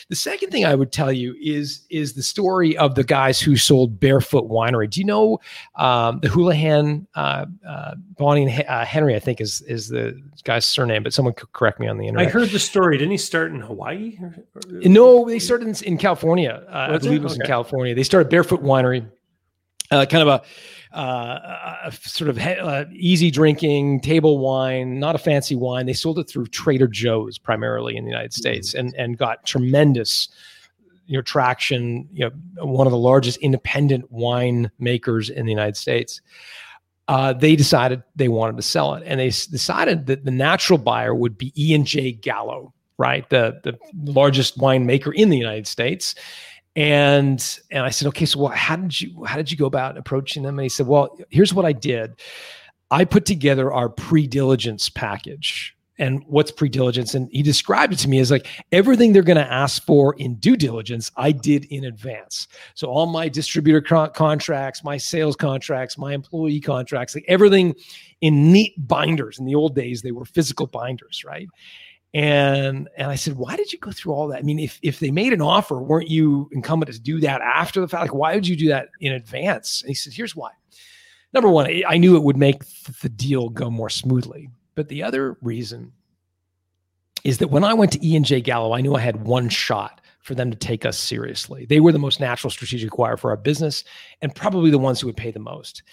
The 0.10 0.16
second 0.16 0.52
thing 0.52 0.66
I 0.66 0.76
would 0.76 0.92
tell 0.92 1.12
you 1.12 1.36
is 1.42 1.86
is 1.90 2.14
the 2.14 2.24
story 2.24 2.78
of 2.78 2.96
the 2.96 3.04
guys 3.04 3.40
who 3.40 3.56
sold 3.56 4.00
Barefoot 4.00 4.50
Winery. 4.50 4.90
Do 4.90 5.00
you 5.00 5.06
know 5.06 5.40
um, 5.76 6.20
the 6.20 6.30
Houlihan 6.30 7.08
uh, 7.16 7.46
uh, 7.68 7.96
Bonnie 8.18 8.44
and 8.44 8.66
uh, 8.68 8.86
Henry? 8.86 9.16
I 9.16 9.20
think 9.20 9.42
is 9.42 9.62
is 9.64 9.88
the 9.90 10.22
guy's 10.44 10.66
surname, 10.66 11.04
but 11.04 11.14
someone 11.14 11.34
could 11.34 11.52
correct 11.54 11.80
me 11.80 11.88
on 11.88 11.98
the 11.98 12.08
internet. 12.08 12.28
I 12.28 12.32
heard 12.32 12.50
the 12.50 12.60
story. 12.60 12.98
Didn't 12.98 13.12
he 13.12 13.18
start 13.18 13.52
in 13.52 13.62
Hawaii? 13.62 14.18
Or, 14.22 14.36
or, 14.56 14.62
no, 14.84 15.26
they 15.28 15.40
started 15.40 15.68
in, 15.68 15.94
in 15.94 15.98
California. 15.98 16.66
Uh, 16.70 16.88
I 16.92 16.98
believe 16.98 17.22
it 17.22 17.24
was 17.24 17.34
okay. 17.34 17.44
in 17.44 17.48
California. 17.48 17.96
They 17.96 18.04
started 18.04 18.30
Barefoot 18.30 18.64
Winery. 18.64 19.06
Uh, 19.92 20.06
kind 20.06 20.22
of 20.22 20.28
a 20.28 20.98
uh, 20.98 21.76
a 21.86 21.92
sort 21.92 22.30
of 22.30 22.38
he- 22.38 22.58
uh, 22.60 22.86
easy 22.92 23.30
drinking 23.32 24.00
table 24.02 24.40
wine, 24.40 25.00
not 25.00 25.16
a 25.16 25.18
fancy 25.20 25.56
wine. 25.56 25.86
They 25.86 25.94
sold 25.94 26.20
it 26.20 26.30
through 26.30 26.48
Trader 26.48 26.88
Joe's 26.88 27.38
primarily 27.38 27.96
in 27.96 28.04
the 28.04 28.10
United 28.10 28.32
mm-hmm. 28.32 28.40
States, 28.40 28.74
and 28.74 28.94
and 28.96 29.18
got 29.18 29.46
tremendous 29.46 30.30
you 31.08 31.18
know 31.18 31.22
traction. 31.22 32.08
You 32.14 32.32
know, 32.56 32.66
one 32.66 32.88
of 32.88 32.92
the 32.92 32.98
largest 32.98 33.40
independent 33.40 34.12
wine 34.12 34.72
makers 34.80 35.30
in 35.30 35.46
the 35.46 35.52
United 35.52 35.78
States. 35.78 36.22
Uh, 37.08 37.34
they 37.34 37.56
decided 37.56 38.04
they 38.16 38.28
wanted 38.28 38.56
to 38.56 38.62
sell 38.62 38.94
it, 38.94 39.04
and 39.08 39.20
they 39.20 39.30
s- 39.30 39.48
decided 39.48 40.06
that 40.06 40.26
the 40.26 40.32
natural 40.32 40.78
buyer 40.78 41.16
would 41.16 41.36
be 41.36 41.52
E 41.58 41.74
and 41.74 41.88
J 41.88 42.12
Gallo, 42.12 42.74
right, 43.00 43.28
the 43.30 43.60
the 43.64 43.78
largest 44.12 44.60
winemaker 44.60 45.14
in 45.16 45.30
the 45.30 45.38
United 45.38 45.66
States 45.66 46.14
and 46.76 47.60
and 47.72 47.84
I 47.84 47.90
said, 47.90 48.08
okay, 48.10 48.26
so 48.26 48.40
well, 48.40 48.52
how 48.52 48.76
did 48.76 49.02
you 49.02 49.24
how 49.26 49.38
did 49.38 49.52
you 49.52 49.58
go 49.58 49.66
about 49.66 49.98
approaching 49.98 50.44
them? 50.44 50.58
And 50.58 50.64
he 50.64 50.70
said, 50.70 50.88
well, 50.88 51.18
here's 51.30 51.54
what 51.54 51.66
I 51.66 51.74
did. 51.74 52.20
I 52.92 53.06
put 53.06 53.26
together 53.26 53.72
our 53.72 53.90
pre-diligence 53.90 54.90
package. 54.90 55.76
And 56.00 56.24
what's 56.28 56.50
pre-diligence? 56.50 57.14
And 57.14 57.28
he 57.30 57.44
described 57.44 57.92
it 57.92 57.98
to 57.98 58.08
me 58.08 58.20
as 58.20 58.32
like 58.32 58.48
everything 58.72 59.12
they're 59.12 59.22
going 59.22 59.36
to 59.36 59.52
ask 59.52 59.84
for 59.84 60.16
in 60.18 60.36
due 60.36 60.56
diligence, 60.56 61.12
I 61.18 61.34
did 61.34 61.66
in 61.66 61.84
advance. 61.84 62.48
So 62.74 62.88
all 62.88 63.06
my 63.06 63.28
distributor 63.28 63.82
con- 63.82 64.12
contracts, 64.14 64.82
my 64.82 64.96
sales 64.96 65.36
contracts, 65.36 65.98
my 65.98 66.14
employee 66.14 66.62
contracts, 66.62 67.16
like 67.16 67.26
everything 67.28 67.76
in 68.22 68.50
neat 68.50 68.76
binders. 68.88 69.40
In 69.40 69.46
the 69.46 69.56
old 69.56 69.76
days, 69.76 70.02
they 70.02 70.14
were 70.14 70.24
physical 70.24 70.68
binders, 70.68 71.26
right? 71.26 71.50
And 72.14 72.90
and 72.98 73.12
I 73.12 73.16
said, 73.16 73.36
why 73.36 73.56
did 73.56 73.72
you 73.72 73.80
go 73.80 73.92
through 73.92 74.14
all 74.14 74.28
that? 74.30 74.40
I 74.40 74.42
mean, 74.42 74.60
if 74.60 74.80
if 74.82 75.00
they 75.00 75.12
made 75.12 75.32
an 75.32 75.42
offer, 75.42 75.80
weren't 75.80 76.10
you 76.10 76.50
incumbent 76.52 76.92
to 76.92 77.00
do 77.00 77.20
that 77.20 77.42
after 77.42 77.82
the 77.82 77.88
fact? 77.88 78.02
Like, 78.02 78.14
why 78.16 78.34
would 78.34 78.48
you 78.48 78.56
do 78.56 78.70
that 78.70 78.90
in 79.00 79.14
advance? 79.14 79.82
And 79.82 79.90
he 79.90 79.94
said, 79.94 80.14
here's 80.14 80.36
why. 80.36 80.52
Number 81.34 81.50
one, 81.50 81.70
I 81.88 81.98
knew 81.98 82.16
it 82.16 82.24
would 82.24 82.38
make 82.38 82.64
the 83.02 83.10
deal 83.10 83.50
go 83.50 83.70
more 83.70 83.90
smoothly. 83.90 84.50
But 84.74 84.88
the 84.88 85.04
other 85.04 85.38
reason 85.42 85.92
is 87.24 87.38
that 87.38 87.50
when 87.50 87.64
I 87.64 87.76
went 87.76 87.92
to 87.92 88.08
E 88.08 88.16
and 88.16 88.26
J 88.26 88.42
Gallo, 88.42 88.74
I 88.74 88.82
knew 88.82 88.96
I 88.96 89.02
had 89.02 89.26
one 89.26 89.50
shot 89.50 90.02
for 90.22 90.34
them 90.34 90.50
to 90.50 90.58
take 90.58 90.86
us 90.86 90.98
seriously. 90.98 91.66
They 91.66 91.80
were 91.80 91.92
the 91.92 92.00
most 92.00 92.20
natural 92.20 92.50
strategic 92.50 92.90
acquirer 92.92 93.20
for 93.20 93.30
our 93.30 93.38
business 93.38 93.84
and 94.22 94.34
probably 94.34 94.72
the 94.72 94.80
ones 94.80 95.00
who 95.00 95.08
would 95.08 95.18
pay 95.18 95.32
the 95.32 95.40
most. 95.40 95.84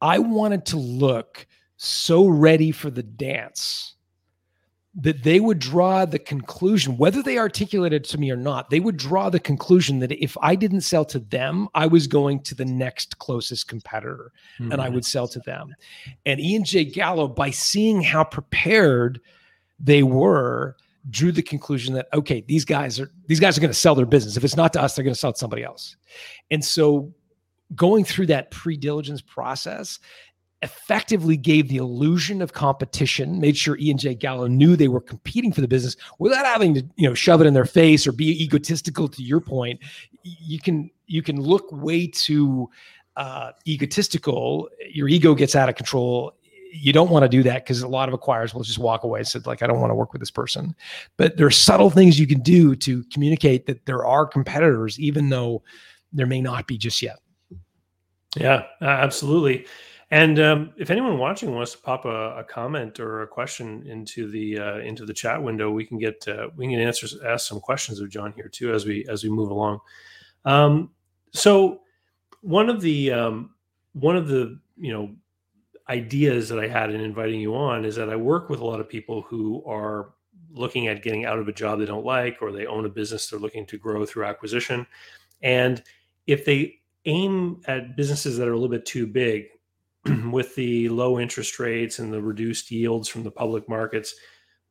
I 0.00 0.18
wanted 0.18 0.64
to 0.66 0.76
look 0.76 1.46
so 1.76 2.26
ready 2.26 2.72
for 2.72 2.90
the 2.90 3.02
dance 3.02 3.96
that 4.94 5.22
they 5.22 5.38
would 5.38 5.60
draw 5.60 6.04
the 6.04 6.18
conclusion, 6.18 6.96
whether 6.96 7.22
they 7.22 7.38
articulated 7.38 8.02
to 8.04 8.18
me 8.18 8.30
or 8.30 8.36
not, 8.36 8.70
they 8.70 8.80
would 8.80 8.96
draw 8.96 9.30
the 9.30 9.38
conclusion 9.38 10.00
that 10.00 10.10
if 10.12 10.36
I 10.42 10.56
didn't 10.56 10.80
sell 10.80 11.04
to 11.06 11.20
them, 11.20 11.68
I 11.74 11.86
was 11.86 12.08
going 12.08 12.40
to 12.42 12.56
the 12.56 12.64
next 12.64 13.18
closest 13.18 13.68
competitor 13.68 14.32
mm-hmm. 14.58 14.72
and 14.72 14.80
I 14.80 14.86
mm-hmm. 14.86 14.96
would 14.96 15.04
sell 15.04 15.28
to 15.28 15.38
them. 15.40 15.74
And 16.26 16.40
and 16.40 16.66
J 16.66 16.84
Gallo, 16.84 17.28
by 17.28 17.50
seeing 17.50 18.02
how 18.02 18.24
prepared 18.24 19.20
they 19.78 20.02
were, 20.02 20.76
drew 21.08 21.30
the 21.30 21.42
conclusion 21.42 21.94
that 21.94 22.08
okay, 22.12 22.40
these 22.48 22.64
guys 22.64 22.98
are 22.98 23.10
these 23.26 23.40
guys 23.40 23.56
are 23.56 23.60
going 23.60 23.70
to 23.72 23.78
sell 23.78 23.94
their 23.94 24.06
business. 24.06 24.36
If 24.36 24.42
it's 24.42 24.56
not 24.56 24.72
to 24.72 24.82
us, 24.82 24.96
they're 24.96 25.04
going 25.04 25.14
to 25.14 25.20
sell 25.20 25.32
to 25.32 25.38
somebody 25.38 25.62
else. 25.62 25.96
And 26.50 26.64
so 26.64 27.12
going 27.76 28.04
through 28.04 28.26
that 28.26 28.50
pre-diligence 28.50 29.22
process 29.22 30.00
effectively 30.62 31.36
gave 31.36 31.68
the 31.68 31.78
illusion 31.78 32.42
of 32.42 32.52
competition, 32.52 33.40
made 33.40 33.56
sure 33.56 33.78
E 33.78 33.90
and 33.90 33.98
J 33.98 34.14
Gallo 34.14 34.46
knew 34.46 34.76
they 34.76 34.88
were 34.88 35.00
competing 35.00 35.52
for 35.52 35.60
the 35.62 35.68
business 35.68 35.96
without 36.18 36.44
having 36.44 36.74
to, 36.74 36.84
you 36.96 37.08
know, 37.08 37.14
shove 37.14 37.40
it 37.40 37.46
in 37.46 37.54
their 37.54 37.64
face 37.64 38.06
or 38.06 38.12
be 38.12 38.42
egotistical 38.42 39.08
to 39.08 39.22
your 39.22 39.40
point. 39.40 39.80
You 40.22 40.58
can 40.58 40.90
you 41.06 41.22
can 41.22 41.40
look 41.40 41.66
way 41.72 42.06
too 42.06 42.68
uh, 43.16 43.52
egotistical. 43.66 44.68
Your 44.90 45.08
ego 45.08 45.34
gets 45.34 45.56
out 45.56 45.68
of 45.68 45.76
control. 45.76 46.34
You 46.72 46.92
don't 46.92 47.10
want 47.10 47.24
to 47.24 47.28
do 47.28 47.42
that 47.42 47.64
because 47.64 47.82
a 47.82 47.88
lot 47.88 48.08
of 48.08 48.18
acquirers 48.18 48.54
will 48.54 48.62
just 48.62 48.78
walk 48.78 49.02
away 49.02 49.20
and 49.20 49.28
say, 49.28 49.40
like, 49.44 49.62
I 49.62 49.66
don't 49.66 49.80
want 49.80 49.90
to 49.90 49.94
work 49.96 50.12
with 50.12 50.20
this 50.20 50.30
person. 50.30 50.76
But 51.16 51.36
there 51.36 51.46
are 51.46 51.50
subtle 51.50 51.90
things 51.90 52.20
you 52.20 52.28
can 52.28 52.42
do 52.42 52.76
to 52.76 53.02
communicate 53.12 53.66
that 53.66 53.86
there 53.86 54.06
are 54.06 54.24
competitors, 54.24 55.00
even 55.00 55.30
though 55.30 55.64
there 56.12 56.26
may 56.26 56.40
not 56.40 56.68
be 56.68 56.78
just 56.78 57.02
yet. 57.02 57.18
Yeah, 58.36 58.62
absolutely. 58.80 59.66
And 60.12 60.40
um, 60.40 60.72
if 60.76 60.90
anyone 60.90 61.18
watching 61.18 61.54
wants 61.54 61.72
to 61.72 61.78
pop 61.78 62.04
a, 62.04 62.38
a, 62.38 62.44
comment 62.44 62.98
or 62.98 63.22
a 63.22 63.28
question 63.28 63.86
into 63.86 64.28
the 64.28 64.58
uh, 64.58 64.78
into 64.78 65.06
the 65.06 65.14
chat 65.14 65.40
window, 65.40 65.70
we 65.70 65.84
can 65.84 65.98
get 65.98 66.26
uh, 66.26 66.48
we 66.56 66.66
can 66.66 66.80
answer 66.80 67.06
ask 67.24 67.46
some 67.46 67.60
questions 67.60 68.00
of 68.00 68.10
John 68.10 68.32
here 68.32 68.48
too 68.48 68.74
as 68.74 68.86
we 68.86 69.06
as 69.08 69.22
we 69.22 69.30
move 69.30 69.50
along. 69.50 69.78
Um, 70.44 70.90
so 71.32 71.82
one 72.40 72.68
of 72.68 72.80
the 72.80 73.12
um, 73.12 73.50
one 73.92 74.16
of 74.16 74.26
the 74.26 74.58
you 74.76 74.92
know 74.92 75.14
ideas 75.88 76.48
that 76.48 76.58
I 76.58 76.66
had 76.66 76.90
in 76.90 77.00
inviting 77.00 77.40
you 77.40 77.54
on 77.54 77.84
is 77.84 77.94
that 77.94 78.10
I 78.10 78.16
work 78.16 78.48
with 78.50 78.58
a 78.60 78.66
lot 78.66 78.80
of 78.80 78.88
people 78.88 79.22
who 79.22 79.62
are 79.64 80.14
looking 80.52 80.88
at 80.88 81.04
getting 81.04 81.24
out 81.24 81.38
of 81.38 81.46
a 81.46 81.52
job 81.52 81.78
they 81.78 81.84
don't 81.86 82.04
like 82.04 82.38
or 82.40 82.50
they 82.50 82.66
own 82.66 82.84
a 82.84 82.88
business 82.88 83.30
they're 83.30 83.38
looking 83.38 83.64
to 83.66 83.78
grow 83.78 84.04
through 84.04 84.24
acquisition, 84.24 84.84
and 85.40 85.84
if 86.26 86.44
they 86.44 86.80
aim 87.04 87.60
at 87.68 87.96
businesses 87.96 88.36
that 88.36 88.48
are 88.48 88.52
a 88.52 88.56
little 88.56 88.68
bit 88.68 88.84
too 88.84 89.06
big 89.06 89.46
with 90.30 90.54
the 90.54 90.88
low 90.88 91.18
interest 91.18 91.58
rates 91.58 91.98
and 91.98 92.12
the 92.12 92.22
reduced 92.22 92.70
yields 92.70 93.08
from 93.08 93.22
the 93.22 93.30
public 93.30 93.68
markets, 93.68 94.14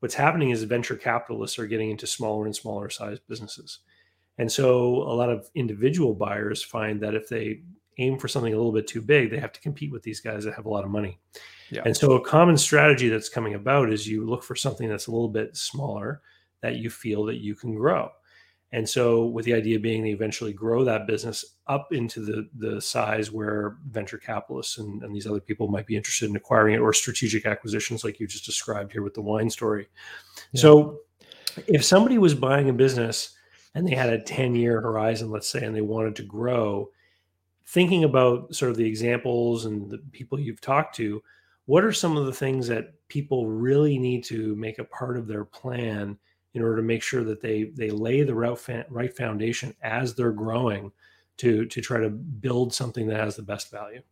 what's 0.00 0.14
happening 0.14 0.50
is 0.50 0.62
venture 0.64 0.96
capitalists 0.96 1.58
are 1.58 1.66
getting 1.66 1.90
into 1.90 2.06
smaller 2.06 2.46
and 2.46 2.56
smaller 2.56 2.90
sized 2.90 3.22
businesses. 3.28 3.80
And 4.38 4.50
so 4.50 4.94
a 5.02 5.14
lot 5.14 5.30
of 5.30 5.48
individual 5.54 6.14
buyers 6.14 6.62
find 6.62 7.00
that 7.00 7.14
if 7.14 7.28
they 7.28 7.60
aim 7.98 8.18
for 8.18 8.28
something 8.28 8.52
a 8.52 8.56
little 8.56 8.72
bit 8.72 8.86
too 8.86 9.02
big, 9.02 9.30
they 9.30 9.38
have 9.38 9.52
to 9.52 9.60
compete 9.60 9.92
with 9.92 10.02
these 10.02 10.20
guys 10.20 10.44
that 10.44 10.54
have 10.54 10.64
a 10.64 10.70
lot 10.70 10.84
of 10.84 10.90
money. 10.90 11.18
Yeah. 11.70 11.82
And 11.84 11.96
so 11.96 12.12
a 12.12 12.24
common 12.24 12.56
strategy 12.56 13.08
that's 13.08 13.28
coming 13.28 13.54
about 13.54 13.92
is 13.92 14.08
you 14.08 14.26
look 14.26 14.42
for 14.42 14.56
something 14.56 14.88
that's 14.88 15.06
a 15.06 15.10
little 15.10 15.28
bit 15.28 15.56
smaller 15.56 16.22
that 16.62 16.76
you 16.76 16.90
feel 16.90 17.24
that 17.26 17.36
you 17.36 17.54
can 17.54 17.74
grow. 17.74 18.10
And 18.72 18.88
so, 18.88 19.26
with 19.26 19.44
the 19.44 19.54
idea 19.54 19.80
being 19.80 20.02
they 20.02 20.10
eventually 20.10 20.52
grow 20.52 20.84
that 20.84 21.06
business 21.06 21.56
up 21.66 21.92
into 21.92 22.20
the 22.20 22.48
the 22.56 22.80
size 22.80 23.30
where 23.30 23.76
venture 23.90 24.18
capitalists 24.18 24.78
and, 24.78 25.02
and 25.02 25.14
these 25.14 25.26
other 25.26 25.40
people 25.40 25.66
might 25.66 25.86
be 25.86 25.96
interested 25.96 26.30
in 26.30 26.36
acquiring 26.36 26.74
it, 26.74 26.80
or 26.80 26.92
strategic 26.92 27.46
acquisitions, 27.46 28.04
like 28.04 28.20
you 28.20 28.28
just 28.28 28.46
described 28.46 28.92
here 28.92 29.02
with 29.02 29.14
the 29.14 29.22
wine 29.22 29.50
story. 29.50 29.88
Yeah. 30.52 30.60
So, 30.60 31.00
if 31.66 31.84
somebody 31.84 32.18
was 32.18 32.34
buying 32.34 32.68
a 32.70 32.72
business 32.72 33.34
and 33.74 33.86
they 33.86 33.94
had 33.94 34.10
a 34.10 34.22
10 34.22 34.54
year 34.54 34.80
horizon, 34.80 35.30
let's 35.30 35.48
say, 35.48 35.64
and 35.64 35.74
they 35.74 35.80
wanted 35.80 36.14
to 36.16 36.22
grow, 36.22 36.90
thinking 37.66 38.04
about 38.04 38.54
sort 38.54 38.70
of 38.70 38.76
the 38.76 38.86
examples 38.86 39.64
and 39.64 39.90
the 39.90 39.98
people 40.12 40.38
you've 40.38 40.60
talked 40.60 40.94
to, 40.96 41.22
what 41.66 41.84
are 41.84 41.92
some 41.92 42.16
of 42.16 42.26
the 42.26 42.32
things 42.32 42.66
that 42.68 42.94
people 43.08 43.46
really 43.48 43.98
need 43.98 44.24
to 44.24 44.54
make 44.56 44.78
a 44.78 44.84
part 44.84 45.16
of 45.16 45.26
their 45.26 45.44
plan 45.44 46.18
in 46.54 46.62
order 46.62 46.76
to 46.76 46.82
make 46.82 47.02
sure 47.02 47.24
that 47.24 47.40
they 47.40 47.64
they 47.64 47.90
lay 47.90 48.22
the 48.22 48.34
right, 48.34 49.16
foundation 49.16 49.74
as 49.82 50.14
they're 50.14 50.32
growing 50.32 50.92
to 51.38 51.66
to 51.66 51.80
try 51.80 52.00
to 52.00 52.10
build 52.10 52.74
something 52.74 53.06
that 53.08 53.20
has 53.20 53.36
the 53.36 53.42
best 53.42 53.70
value? 53.70 54.02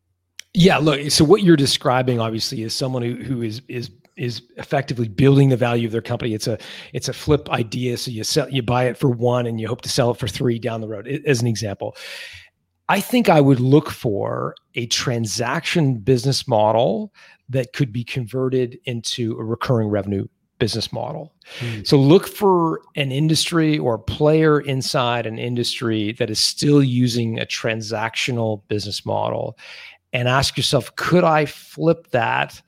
Yeah, 0.54 0.78
look. 0.78 1.10
So 1.10 1.24
what 1.24 1.42
you're 1.42 1.56
describing, 1.56 2.20
obviously, 2.20 2.62
is 2.62 2.74
someone 2.74 3.02
who 3.02 3.14
who 3.16 3.42
is 3.42 3.62
is 3.68 3.90
is 4.16 4.42
effectively 4.56 5.08
building 5.08 5.48
the 5.48 5.56
value 5.56 5.86
of 5.86 5.92
their 5.92 6.02
company. 6.02 6.34
It's 6.34 6.46
a 6.46 6.58
it's 6.92 7.08
a 7.08 7.12
flip 7.12 7.48
idea. 7.50 7.96
So 7.96 8.10
you 8.10 8.24
sell 8.24 8.48
you 8.48 8.62
buy 8.62 8.84
it 8.84 8.96
for 8.96 9.08
one 9.08 9.46
and 9.46 9.60
you 9.60 9.68
hope 9.68 9.82
to 9.82 9.88
sell 9.88 10.10
it 10.10 10.18
for 10.18 10.28
three 10.28 10.58
down 10.58 10.80
the 10.80 10.88
road, 10.88 11.06
as 11.26 11.40
an 11.40 11.46
example. 11.46 11.96
I 12.90 13.00
think 13.00 13.28
I 13.28 13.40
would 13.40 13.60
look 13.60 13.90
for 13.90 14.54
a 14.74 14.86
transaction 14.86 15.98
business 15.98 16.48
model 16.48 17.12
that 17.50 17.74
could 17.74 17.92
be 17.92 18.02
converted 18.02 18.78
into 18.84 19.38
a 19.38 19.44
recurring 19.44 19.88
revenue 19.88 20.26
business 20.58 20.92
model. 20.92 21.32
Hmm. 21.60 21.82
So 21.84 21.96
look 21.98 22.26
for 22.26 22.82
an 22.96 23.12
industry 23.12 23.78
or 23.78 23.98
player 23.98 24.60
inside 24.60 25.26
an 25.26 25.38
industry 25.38 26.12
that 26.12 26.30
is 26.30 26.40
still 26.40 26.82
using 26.82 27.38
a 27.38 27.46
transactional 27.46 28.62
business 28.68 29.06
model 29.06 29.58
and 30.12 30.28
ask 30.28 30.56
yourself, 30.56 30.94
could 30.96 31.24
I 31.24 31.44
flip 31.46 32.10
that 32.10 32.60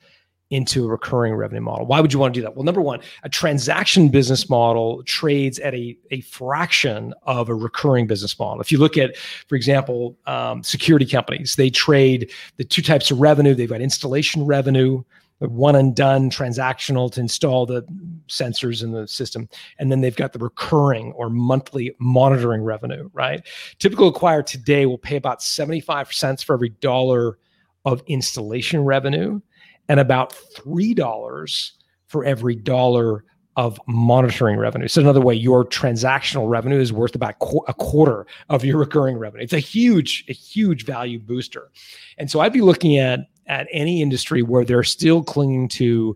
into 0.51 0.83
a 0.85 0.87
recurring 0.87 1.33
revenue 1.33 1.61
model. 1.61 1.85
Why 1.85 2.01
would 2.01 2.11
you 2.11 2.19
want 2.19 2.33
to 2.33 2.39
do 2.39 2.43
that? 2.43 2.55
Well, 2.55 2.65
number 2.65 2.81
one, 2.81 2.99
a 3.23 3.29
transaction 3.29 4.09
business 4.09 4.49
model 4.49 5.01
trades 5.03 5.57
at 5.59 5.73
a, 5.73 5.97
a 6.11 6.19
fraction 6.21 7.13
of 7.23 7.47
a 7.47 7.55
recurring 7.55 8.05
business 8.05 8.37
model. 8.37 8.59
If 8.59 8.69
you 8.69 8.77
look 8.77 8.97
at, 8.97 9.15
for 9.47 9.55
example, 9.55 10.17
um, 10.27 10.61
security 10.61 11.05
companies, 11.05 11.55
they 11.55 11.69
trade 11.69 12.31
the 12.57 12.65
two 12.65 12.81
types 12.81 13.11
of 13.11 13.21
revenue. 13.21 13.55
They've 13.55 13.69
got 13.69 13.81
installation 13.81 14.45
revenue, 14.45 15.03
one 15.49 15.75
and 15.75 15.95
done 15.95 16.29
transactional 16.29 17.11
to 17.11 17.19
install 17.19 17.65
the 17.65 17.83
sensors 18.27 18.83
in 18.83 18.91
the 18.91 19.07
system. 19.07 19.49
And 19.79 19.91
then 19.91 20.01
they've 20.01 20.15
got 20.15 20.33
the 20.33 20.39
recurring 20.39 21.11
or 21.13 21.29
monthly 21.29 21.95
monitoring 21.99 22.63
revenue, 22.63 23.09
right? 23.13 23.45
Typical 23.79 24.13
acquirer 24.13 24.45
today 24.45 24.85
will 24.85 24.97
pay 24.97 25.15
about 25.15 25.41
75 25.41 26.13
cents 26.13 26.43
for 26.43 26.53
every 26.53 26.69
dollar 26.69 27.37
of 27.85 28.03
installation 28.07 28.83
revenue 28.83 29.41
and 29.89 29.99
about 29.99 30.33
$3 30.55 31.71
for 32.07 32.23
every 32.23 32.55
dollar 32.55 33.23
of 33.57 33.79
monitoring 33.87 34.57
revenue. 34.57 34.87
So 34.87 35.01
another 35.01 35.19
way, 35.19 35.35
your 35.35 35.65
transactional 35.65 36.49
revenue 36.49 36.79
is 36.79 36.93
worth 36.93 37.15
about 37.15 37.35
a 37.67 37.73
quarter 37.73 38.25
of 38.49 38.63
your 38.63 38.77
recurring 38.77 39.17
revenue. 39.17 39.43
It's 39.43 39.53
a 39.53 39.59
huge, 39.59 40.23
a 40.29 40.33
huge 40.33 40.85
value 40.85 41.19
booster. 41.19 41.69
And 42.17 42.31
so 42.31 42.39
I'd 42.39 42.53
be 42.53 42.61
looking 42.61 42.97
at 42.97 43.27
at 43.51 43.67
any 43.69 44.01
industry 44.01 44.41
where 44.41 44.63
they're 44.63 44.81
still 44.81 45.21
clinging 45.21 45.67
to 45.67 46.15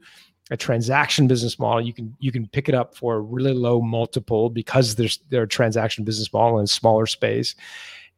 a 0.51 0.57
transaction 0.57 1.27
business 1.27 1.59
model. 1.59 1.81
You 1.81 1.93
can 1.93 2.15
you 2.19 2.31
can 2.31 2.47
pick 2.47 2.69
it 2.69 2.73
up 2.73 2.95
for 2.95 3.15
a 3.15 3.19
really 3.19 3.53
low 3.53 3.81
multiple 3.81 4.49
because 4.49 4.95
there's 4.95 5.19
their 5.29 5.45
transaction 5.45 6.05
business 6.05 6.31
model 6.31 6.59
in 6.59 6.63
a 6.63 6.67
smaller 6.67 7.05
space 7.05 7.53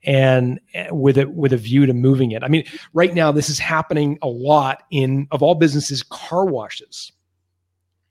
and 0.03 0.59
eh, 0.75 0.89
with 0.91 1.17
it 1.17 1.31
with 1.31 1.51
a 1.51 1.57
view 1.57 1.87
to 1.87 1.93
moving 1.93 2.31
it. 2.31 2.43
I 2.43 2.47
mean, 2.47 2.63
right 2.93 3.13
now 3.13 3.31
this 3.31 3.49
is 3.49 3.57
happening 3.57 4.19
a 4.21 4.27
lot 4.27 4.83
in 4.91 5.27
of 5.31 5.41
all 5.41 5.55
businesses, 5.55 6.03
car 6.03 6.45
washes. 6.45 7.11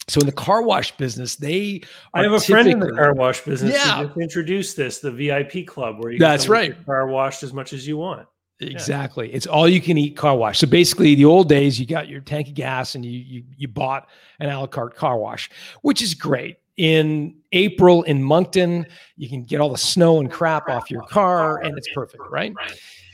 So 0.09 0.21
in 0.21 0.27
the 0.27 0.33
car 0.33 0.63
wash 0.63 0.97
business, 0.97 1.37
they 1.37 1.83
I 2.15 2.23
have 2.23 2.33
a 2.33 2.41
friend 2.41 2.69
in 2.69 2.81
the 2.81 2.93
car 2.93 3.15
wash 3.15 3.41
business 3.43 3.75
yeah. 3.75 3.99
who 3.99 4.07
just 4.07 4.19
introduced 4.19 4.77
this, 4.77 4.99
the 4.99 5.13
VIP 5.13 5.67
club, 5.67 5.99
where 6.01 6.13
you 6.13 6.19
that's 6.19 6.49
right, 6.49 6.75
car 6.85 7.07
washed 7.07 7.45
as 7.45 7.53
much 7.53 7.73
as 7.73 7.87
you 7.87 7.97
want. 7.97 8.27
Exactly. 8.61 9.29
Yeah. 9.29 9.37
It's 9.37 9.47
all 9.47 9.69
you 9.69 9.81
can 9.81 9.99
eat 9.99 10.17
car 10.17 10.37
wash. 10.37 10.59
So 10.59 10.67
basically, 10.67 11.15
the 11.15 11.27
old 11.27 11.49
days, 11.49 11.79
you 11.79 11.87
got 11.87 12.09
your 12.09 12.21
tank 12.21 12.49
of 12.49 12.55
gas 12.55 12.95
and 12.95 13.05
you 13.05 13.11
you 13.11 13.45
you 13.57 13.69
bought 13.69 14.09
an 14.41 14.49
a 14.49 14.59
la 14.59 14.67
carte 14.67 14.95
car 14.97 15.19
wash, 15.19 15.51
which 15.83 16.01
is 16.01 16.15
great 16.15 16.57
in 16.77 17.35
April 17.53 18.03
in 18.05 18.23
Moncton. 18.23 18.87
You 19.17 19.29
can 19.29 19.43
get 19.43 19.61
all 19.61 19.71
the 19.71 19.79
snow 19.79 20.21
and 20.21 20.31
crap 20.31 20.69
off 20.69 20.91
your 20.91 21.03
car, 21.03 21.59
and 21.63 21.77
it's 21.77 21.89
perfect, 21.93 22.23
right? 22.31 22.55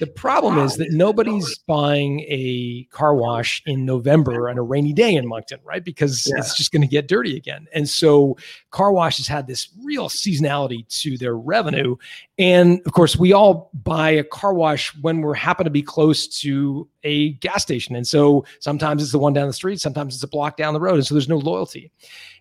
The 0.02 0.08
problem 0.08 0.58
is 0.58 0.78
that 0.78 0.90
nobody's 0.90 1.58
buying 1.58 2.22
a 2.26 2.88
car 2.90 3.14
wash 3.14 3.62
in 3.66 3.84
November 3.84 4.50
on 4.50 4.58
a 4.58 4.62
rainy 4.62 4.92
day 4.92 5.14
in 5.14 5.28
Moncton, 5.28 5.60
right? 5.62 5.84
Because 5.84 6.26
yeah. 6.26 6.38
it's 6.38 6.56
just 6.56 6.72
going 6.72 6.82
to 6.82 6.88
get 6.88 7.06
dirty 7.06 7.36
again. 7.36 7.68
And 7.72 7.88
so 7.88 8.36
car 8.72 8.90
washes 8.90 9.28
had 9.28 9.46
this 9.46 9.68
real 9.84 10.08
seasonality 10.08 10.88
to 11.02 11.16
their 11.16 11.36
revenue. 11.36 11.94
And 12.36 12.80
of 12.84 12.94
course, 12.94 13.14
we 13.16 13.32
all 13.32 13.70
buy 13.74 14.10
a 14.10 14.24
car 14.24 14.52
wash 14.52 14.92
when 15.02 15.20
we're 15.20 15.34
happen 15.34 15.62
to 15.66 15.70
be 15.70 15.82
close 15.82 16.26
to 16.40 16.88
a 17.04 17.34
gas 17.34 17.62
station. 17.62 17.94
And 17.94 18.04
so 18.04 18.44
sometimes 18.58 19.04
it's 19.04 19.12
the 19.12 19.20
one 19.20 19.34
down 19.34 19.46
the 19.46 19.52
street, 19.52 19.80
sometimes 19.80 20.16
it's 20.16 20.24
a 20.24 20.28
block 20.28 20.56
down 20.56 20.74
the 20.74 20.80
road. 20.80 20.96
And 20.96 21.06
so 21.06 21.14
there's 21.14 21.28
no 21.28 21.38
loyalty. 21.38 21.92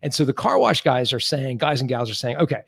And 0.01 0.11
so 0.11 0.25
the 0.25 0.33
car 0.33 0.57
wash 0.57 0.81
guys 0.81 1.13
are 1.13 1.19
saying, 1.19 1.59
guys 1.59 1.79
and 1.79 1.87
gals 1.87 2.09
are 2.09 2.15
saying, 2.15 2.37
okay, 2.37 2.63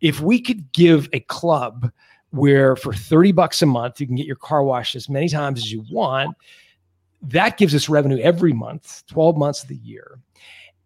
if 0.00 0.20
we 0.20 0.40
could 0.40 0.72
give 0.72 1.08
a 1.12 1.20
club 1.20 1.92
where 2.32 2.76
for 2.76 2.92
30 2.92 3.32
bucks 3.32 3.62
a 3.62 3.66
month, 3.66 4.00
you 4.00 4.06
can 4.06 4.16
get 4.16 4.26
your 4.26 4.36
car 4.36 4.64
washed 4.64 4.96
as 4.96 5.08
many 5.08 5.28
times 5.28 5.60
as 5.60 5.70
you 5.70 5.84
want. 5.90 6.36
That 7.22 7.56
gives 7.56 7.74
us 7.74 7.88
revenue 7.88 8.18
every 8.20 8.52
month, 8.52 9.04
12 9.06 9.36
months 9.36 9.62
of 9.62 9.68
the 9.68 9.76
year. 9.76 10.18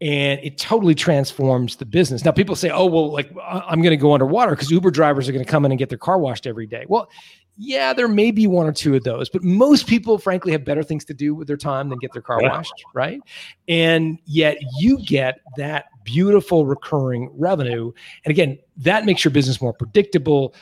And 0.02 0.38
it 0.42 0.58
totally 0.58 0.94
transforms 0.94 1.76
the 1.76 1.86
business. 1.86 2.22
Now, 2.22 2.32
people 2.32 2.54
say, 2.54 2.68
oh, 2.68 2.84
well, 2.84 3.10
like 3.10 3.30
I'm 3.42 3.80
going 3.80 3.92
to 3.92 3.96
go 3.96 4.12
underwater 4.12 4.50
because 4.50 4.70
Uber 4.70 4.90
drivers 4.90 5.26
are 5.26 5.32
going 5.32 5.44
to 5.44 5.50
come 5.50 5.64
in 5.64 5.72
and 5.72 5.78
get 5.78 5.88
their 5.88 5.96
car 5.96 6.18
washed 6.18 6.46
every 6.46 6.66
day. 6.66 6.84
Well, 6.86 7.08
yeah, 7.56 7.94
there 7.94 8.08
may 8.08 8.30
be 8.30 8.46
one 8.46 8.66
or 8.66 8.72
two 8.72 8.94
of 8.94 9.04
those, 9.04 9.30
but 9.30 9.42
most 9.42 9.86
people, 9.86 10.18
frankly, 10.18 10.52
have 10.52 10.64
better 10.64 10.82
things 10.82 11.06
to 11.06 11.14
do 11.14 11.34
with 11.34 11.48
their 11.48 11.56
time 11.56 11.88
than 11.88 11.98
get 11.98 12.12
their 12.12 12.20
car 12.20 12.42
washed, 12.42 12.84
right? 12.94 13.18
And 13.66 14.18
yet 14.26 14.58
you 14.78 14.98
get 14.98 15.40
that 15.56 15.86
beautiful 16.04 16.66
recurring 16.66 17.30
revenue. 17.32 17.92
And 18.26 18.30
again, 18.30 18.58
that 18.76 19.06
makes 19.06 19.24
your 19.24 19.30
business 19.30 19.62
more 19.62 19.72
predictable, 19.72 20.54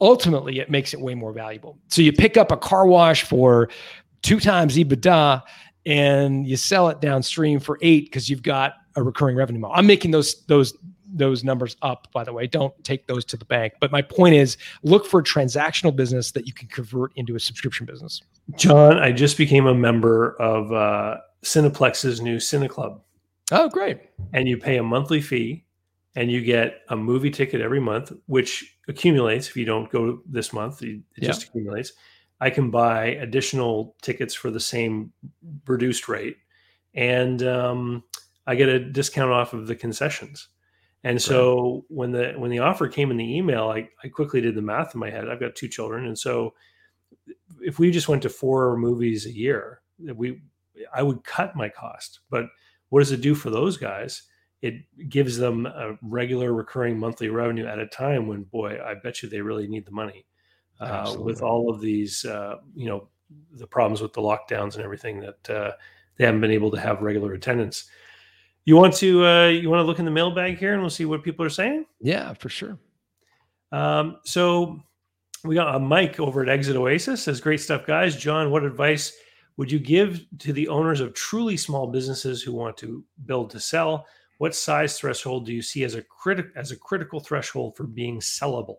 ultimately 0.00 0.58
it 0.58 0.70
makes 0.70 0.94
it 0.94 1.00
way 1.00 1.14
more 1.14 1.32
valuable. 1.32 1.78
So 1.88 2.02
you 2.02 2.12
pick 2.12 2.36
up 2.36 2.52
a 2.52 2.56
car 2.56 2.86
wash 2.86 3.24
for 3.24 3.68
two 4.22 4.40
times 4.40 4.76
EBITDA 4.76 5.42
and 5.86 6.46
you 6.46 6.56
sell 6.56 6.88
it 6.88 7.00
downstream 7.00 7.60
for 7.60 7.78
eight 7.82 8.04
because 8.04 8.28
you've 8.28 8.42
got 8.42 8.74
a 8.96 9.02
recurring 9.02 9.36
revenue 9.36 9.60
model. 9.60 9.76
I'm 9.76 9.86
making 9.86 10.10
those 10.10 10.44
those 10.46 10.76
those 11.12 11.42
numbers 11.42 11.76
up, 11.82 12.06
by 12.12 12.22
the 12.22 12.32
way. 12.32 12.46
Don't 12.46 12.72
take 12.84 13.06
those 13.06 13.24
to 13.26 13.36
the 13.36 13.44
bank. 13.44 13.74
But 13.80 13.90
my 13.90 14.02
point 14.02 14.34
is 14.34 14.56
look 14.82 15.06
for 15.06 15.20
a 15.20 15.24
transactional 15.24 15.94
business 15.94 16.30
that 16.32 16.46
you 16.46 16.52
can 16.52 16.68
convert 16.68 17.12
into 17.16 17.34
a 17.34 17.40
subscription 17.40 17.86
business. 17.86 18.22
John, 18.56 18.98
I 18.98 19.12
just 19.12 19.36
became 19.36 19.66
a 19.66 19.74
member 19.74 20.36
of 20.40 20.72
uh, 20.72 21.18
Cineplex's 21.44 22.20
new 22.20 22.36
Cine 22.36 22.68
Club. 22.68 23.02
Oh, 23.52 23.68
great. 23.68 23.98
And 24.32 24.48
you 24.48 24.56
pay 24.56 24.76
a 24.76 24.82
monthly 24.82 25.20
fee 25.20 25.64
and 26.16 26.30
you 26.30 26.42
get 26.42 26.82
a 26.88 26.96
movie 26.96 27.30
ticket 27.30 27.60
every 27.60 27.80
month, 27.80 28.12
which 28.26 28.76
accumulates. 28.88 29.48
If 29.48 29.56
you 29.56 29.64
don't 29.64 29.90
go 29.90 30.20
this 30.26 30.52
month, 30.52 30.82
it 30.82 31.00
yeah. 31.16 31.28
just 31.28 31.44
accumulates. 31.44 31.92
I 32.40 32.50
can 32.50 32.70
buy 32.70 33.06
additional 33.06 33.96
tickets 34.02 34.34
for 34.34 34.50
the 34.50 34.60
same 34.60 35.12
reduced 35.66 36.08
rate, 36.08 36.36
and 36.94 37.42
um, 37.42 38.02
I 38.46 38.54
get 38.54 38.68
a 38.68 38.80
discount 38.80 39.30
off 39.30 39.52
of 39.52 39.66
the 39.66 39.76
concessions. 39.76 40.48
And 41.02 41.20
so 41.20 41.74
right. 41.74 41.82
when 41.88 42.12
the 42.12 42.32
when 42.36 42.50
the 42.50 42.58
offer 42.58 42.88
came 42.88 43.10
in 43.10 43.16
the 43.16 43.36
email, 43.36 43.68
I, 43.68 43.88
I 44.04 44.08
quickly 44.08 44.40
did 44.40 44.54
the 44.54 44.62
math 44.62 44.94
in 44.94 45.00
my 45.00 45.10
head. 45.10 45.28
I've 45.28 45.40
got 45.40 45.54
two 45.54 45.68
children, 45.68 46.06
and 46.06 46.18
so 46.18 46.54
if 47.60 47.78
we 47.78 47.90
just 47.90 48.08
went 48.08 48.22
to 48.22 48.28
four 48.28 48.76
movies 48.76 49.26
a 49.26 49.32
year, 49.32 49.80
we 49.98 50.42
I 50.92 51.02
would 51.02 51.24
cut 51.24 51.56
my 51.56 51.68
cost. 51.68 52.20
But 52.30 52.46
what 52.88 53.00
does 53.00 53.12
it 53.12 53.20
do 53.20 53.34
for 53.34 53.50
those 53.50 53.76
guys? 53.76 54.22
It 54.62 54.74
gives 55.08 55.38
them 55.38 55.66
a 55.66 55.96
regular 56.02 56.52
recurring 56.52 56.98
monthly 56.98 57.28
revenue 57.28 57.66
at 57.66 57.78
a 57.78 57.86
time 57.86 58.26
when 58.26 58.42
boy 58.44 58.78
i 58.84 58.94
bet 58.94 59.22
you 59.22 59.28
they 59.28 59.40
really 59.40 59.66
need 59.66 59.86
the 59.86 59.90
money 59.90 60.26
uh, 60.80 61.14
with 61.18 61.42
all 61.42 61.70
of 61.70 61.80
these 61.80 62.24
uh, 62.24 62.56
you 62.74 62.88
know 62.88 63.08
the 63.52 63.66
problems 63.66 64.00
with 64.00 64.12
the 64.12 64.20
lockdowns 64.20 64.74
and 64.74 64.84
everything 64.84 65.20
that 65.20 65.50
uh, 65.50 65.72
they 66.16 66.24
haven't 66.24 66.40
been 66.40 66.50
able 66.50 66.70
to 66.70 66.80
have 66.80 67.02
regular 67.02 67.32
attendance. 67.34 67.88
You 68.64 68.76
want 68.76 68.94
to 68.96 69.24
uh, 69.24 69.48
you 69.48 69.70
want 69.70 69.80
to 69.80 69.84
look 69.84 69.98
in 69.98 70.04
the 70.04 70.10
mailbag 70.10 70.58
here 70.58 70.72
and 70.72 70.82
we'll 70.82 70.90
see 70.90 71.04
what 71.04 71.22
people 71.22 71.44
are 71.44 71.50
saying? 71.50 71.86
Yeah 72.00 72.34
for 72.34 72.48
sure. 72.48 72.78
Um, 73.72 74.18
so 74.24 74.80
we 75.44 75.54
got 75.54 75.74
a 75.74 75.78
mike 75.78 76.20
over 76.20 76.42
at 76.42 76.48
exit 76.48 76.76
oasis. 76.76 77.22
Says 77.22 77.40
great 77.40 77.60
stuff 77.60 77.86
guys. 77.86 78.16
John 78.16 78.50
what 78.50 78.64
advice 78.64 79.12
would 79.56 79.70
you 79.70 79.78
give 79.78 80.24
to 80.38 80.52
the 80.52 80.68
owners 80.68 81.00
of 81.00 81.14
truly 81.14 81.56
small 81.56 81.86
businesses 81.86 82.42
who 82.42 82.52
want 82.52 82.76
to 82.78 83.04
build 83.26 83.50
to 83.50 83.60
sell 83.60 84.06
what 84.40 84.54
size 84.54 84.98
threshold 84.98 85.44
do 85.44 85.52
you 85.52 85.60
see 85.60 85.84
as 85.84 85.94
a 85.94 86.00
critic 86.00 86.46
as 86.56 86.70
a 86.70 86.76
critical 86.76 87.20
threshold 87.20 87.76
for 87.76 87.84
being 87.84 88.20
sellable? 88.20 88.78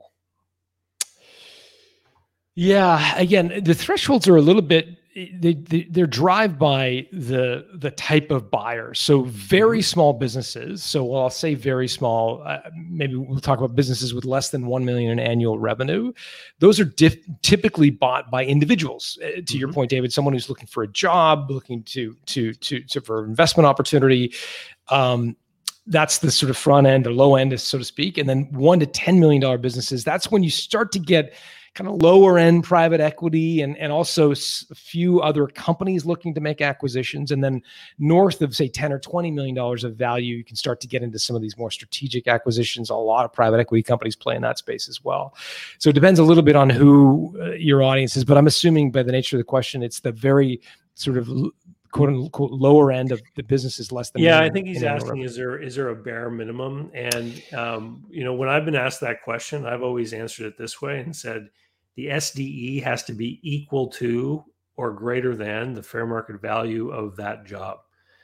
Yeah, 2.56 3.16
again, 3.16 3.62
the 3.64 3.76
thresholds 3.76 4.28
are 4.28 4.38
a 4.38 4.42
little 4.42 4.64
bit 4.64 4.98
they, 5.14 5.54
they 5.54 6.02
are 6.02 6.08
drive 6.08 6.58
by 6.58 7.06
the 7.12 7.68
the 7.74 7.92
type 7.92 8.32
of 8.32 8.50
buyer. 8.50 8.94
So 8.94 9.24
very 9.24 9.80
mm-hmm. 9.80 9.84
small 9.84 10.14
businesses. 10.14 10.84
So 10.84 11.14
I'll 11.16 11.30
say 11.30 11.54
very 11.54 11.90
small. 11.90 12.42
Uh, 12.46 12.60
maybe 12.88 13.16
we'll 13.16 13.42
talk 13.42 13.60
about 13.60 13.76
businesses 13.76 14.14
with 14.14 14.24
less 14.24 14.52
than 14.52 14.68
one 14.68 14.86
million 14.86 15.12
in 15.12 15.20
annual 15.20 15.60
revenue. 15.60 16.14
Those 16.60 16.80
are 16.80 16.86
diff- 16.86 17.26
typically 17.42 17.90
bought 17.90 18.32
by 18.32 18.46
individuals. 18.46 19.20
Uh, 19.22 19.28
to 19.28 19.42
mm-hmm. 19.42 19.58
your 19.58 19.74
point, 19.74 19.90
David, 19.90 20.14
someone 20.14 20.34
who's 20.34 20.48
looking 20.48 20.68
for 20.68 20.84
a 20.84 20.88
job, 20.88 21.52
looking 21.52 21.84
to 21.84 22.16
to 22.28 22.54
to, 22.54 22.82
to 22.84 23.02
for 23.02 23.26
investment 23.26 23.68
opportunity. 23.68 24.34
Um, 24.88 25.36
that's 25.88 26.20
the 26.20 26.32
sort 26.32 26.50
of 26.50 26.58
front 26.58 26.88
end 26.88 27.08
or 27.08 27.12
low 27.12 27.36
end, 27.36 27.60
so 27.60 27.78
to 27.78 27.84
speak. 27.84 28.18
And 28.18 28.30
then 28.30 28.48
one 28.52 28.80
to 28.80 28.86
ten 28.86 29.20
million 29.20 29.42
dollar 29.42 29.58
businesses. 29.58 30.04
That's 30.04 30.32
when 30.32 30.44
you 30.44 30.50
start 30.50 30.92
to 30.94 31.00
get 31.00 31.34
kind 31.74 31.90
of 31.90 32.02
lower 32.02 32.38
end 32.38 32.66
private 32.66 33.00
equity 33.00 33.62
and, 33.62 33.78
and 33.78 33.94
also 33.94 34.32
a 34.32 34.36
few 34.76 35.22
other 35.22 35.48
companies 35.48 36.06
looking 36.06 36.34
to 36.34 36.42
make 36.42 36.60
acquisitions. 36.60 37.32
And 37.32 37.42
then 37.42 37.62
north 37.98 38.42
of, 38.42 38.54
say, 38.54 38.68
10 38.68 38.92
or 38.92 39.00
$20 39.00 39.34
million 39.34 39.58
of 39.58 39.96
value, 39.96 40.36
you 40.36 40.44
can 40.44 40.58
start 40.58 40.82
to 40.82 40.88
get 40.88 41.02
into 41.02 41.18
some 41.18 41.36
of 41.36 41.42
these 41.42 41.58
more 41.58 41.72
strategic 41.72 42.28
acquisitions. 42.28 42.90
A 42.90 42.96
lot 42.96 43.24
of 43.24 43.32
private 43.32 43.60
equity 43.60 43.84
companies 43.84 44.18
play 44.18 44.36
in 44.36 44.42
that 44.42 44.58
space 44.58 44.90
as 44.90 45.02
well. 45.04 45.34
So 45.80 45.90
it 45.90 45.94
depends 45.94 46.20
a 46.20 46.24
little 46.24 46.44
bit 46.44 46.58
on 46.58 46.70
who 46.70 47.38
uh, 47.42 47.52
your 47.52 47.84
audience 47.84 48.18
is, 48.18 48.26
but 48.26 48.38
I'm 48.38 48.48
assuming 48.48 48.92
by 48.92 49.04
the 49.04 49.14
nature 49.14 49.38
of 49.38 49.40
the 49.40 49.46
question, 49.46 49.82
it's 49.82 50.02
the 50.02 50.12
very 50.12 50.60
sort 50.96 51.18
of 51.18 51.30
quote 51.92 52.10
unquote 52.10 52.52
lower 52.52 52.92
end 52.92 53.12
of 53.12 53.22
the 53.36 53.44
business 53.44 53.80
is 53.80 53.92
less 53.92 54.12
than 54.12 54.22
yeah 54.22 54.40
i 54.40 54.50
think 54.50 54.68
he's 54.68 54.84
asking 54.84 55.22
is 55.22 55.36
there 55.36 55.62
is 55.62 55.76
there 55.76 55.90
a 55.90 55.96
bare 55.96 56.30
minimum? 56.30 56.90
And 56.94 57.42
um, 57.54 58.06
you 58.10 58.24
know 58.24 58.34
when 58.34 58.50
i've 58.50 58.66
been 58.66 58.76
asked 58.76 59.02
that 59.02 59.24
question 59.24 59.66
i've 59.66 59.84
always 59.84 60.14
answered 60.14 60.46
it 60.46 60.58
this 60.58 60.82
way 60.82 61.00
and 61.00 61.16
said 61.16 61.50
the 61.96 62.08
sde 62.08 62.84
has 62.84 63.04
to 63.04 63.14
be 63.14 63.40
equal 63.44 63.88
to 63.88 64.44
or 64.82 64.92
greater 64.92 65.36
than 65.36 65.74
the 65.74 65.84
fair 65.84 66.08
market 66.08 66.42
value 66.42 66.90
of 66.90 67.16
that 67.18 67.46
job. 67.46 67.80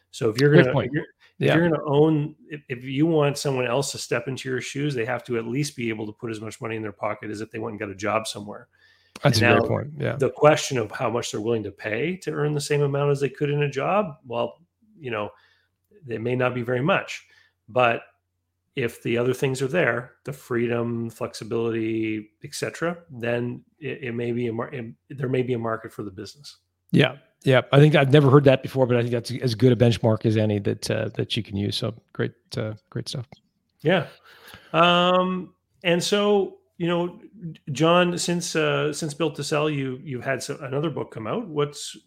So 0.09 0.29
if 0.29 0.39
you're 0.41 0.51
going 0.51 0.65
to 0.65 1.01
if 1.39 1.45
yeah. 1.45 1.53
you're 1.53 1.69
going 1.69 1.79
to 1.79 1.85
own 1.85 2.35
if, 2.49 2.61
if 2.67 2.83
you 2.83 3.05
want 3.05 3.37
someone 3.37 3.67
else 3.67 3.91
to 3.91 3.99
step 3.99 4.27
into 4.27 4.49
your 4.49 4.61
shoes 4.61 4.95
they 4.95 5.05
have 5.05 5.23
to 5.25 5.37
at 5.37 5.45
least 5.45 5.75
be 5.75 5.89
able 5.89 6.07
to 6.07 6.13
put 6.13 6.31
as 6.31 6.41
much 6.41 6.59
money 6.59 6.75
in 6.75 6.81
their 6.81 6.91
pocket 6.91 7.29
as 7.29 7.41
if 7.41 7.51
they 7.51 7.59
went 7.59 7.73
and 7.73 7.79
got 7.79 7.89
a 7.89 7.95
job 7.95 8.25
somewhere 8.25 8.69
that's 9.21 9.41
and 9.41 9.53
a 9.53 9.59
great 9.59 9.69
point. 9.69 9.91
Yeah. 9.97 10.15
The 10.15 10.29
question 10.29 10.77
of 10.77 10.91
how 10.91 11.09
much 11.09 11.31
they're 11.31 11.41
willing 11.41 11.63
to 11.63 11.71
pay 11.71 12.17
to 12.17 12.31
earn 12.31 12.53
the 12.53 12.61
same 12.61 12.81
amount 12.81 13.11
as 13.11 13.19
they 13.19 13.29
could 13.29 13.49
in 13.49 13.63
a 13.63 13.69
job, 13.69 14.17
well, 14.25 14.59
you 14.99 15.11
know, 15.11 15.29
it 16.07 16.21
may 16.21 16.35
not 16.35 16.53
be 16.53 16.61
very 16.61 16.81
much, 16.81 17.25
but 17.67 18.01
if 18.75 19.01
the 19.01 19.17
other 19.17 19.33
things 19.33 19.61
are 19.61 19.67
there, 19.67 20.13
the 20.23 20.31
freedom, 20.31 21.09
flexibility, 21.09 22.29
etc., 22.43 22.97
then 23.09 23.63
it, 23.79 24.03
it, 24.03 24.11
may 24.13 24.31
be 24.31 24.47
a 24.47 24.53
mar- 24.53 24.69
it, 24.71 24.93
there 25.09 25.29
may 25.29 25.41
be 25.41 25.53
a 25.53 25.59
market 25.59 25.91
for 25.91 26.03
the 26.03 26.11
business. 26.11 26.57
Yeah, 26.91 27.15
yeah. 27.43 27.61
I 27.71 27.79
think 27.79 27.95
I've 27.95 28.13
never 28.13 28.29
heard 28.29 28.43
that 28.43 28.61
before, 28.61 28.85
but 28.85 28.95
I 28.95 29.01
think 29.01 29.11
that's 29.11 29.31
as 29.31 29.55
good 29.55 29.71
a 29.71 29.75
benchmark 29.75 30.25
as 30.27 30.37
any 30.37 30.59
that 30.59 30.91
uh, 30.91 31.09
that 31.15 31.35
you 31.35 31.41
can 31.41 31.57
use. 31.57 31.75
So 31.75 31.95
great, 32.13 32.33
uh, 32.55 32.73
great 32.91 33.09
stuff. 33.09 33.25
Yeah. 33.81 34.05
Um, 34.73 35.55
and 35.83 36.03
so 36.03 36.56
you 36.77 36.87
know, 36.87 37.19
John, 37.71 38.17
since 38.17 38.55
uh, 38.55 38.93
since 38.93 39.13
Built 39.13 39.35
to 39.35 39.43
Sell, 39.43 39.69
you 39.69 39.99
you've 40.03 40.23
had 40.23 40.43
some, 40.43 40.63
another 40.63 40.89
book 40.89 41.11
come 41.11 41.27
out. 41.27 41.47
What's 41.47 41.97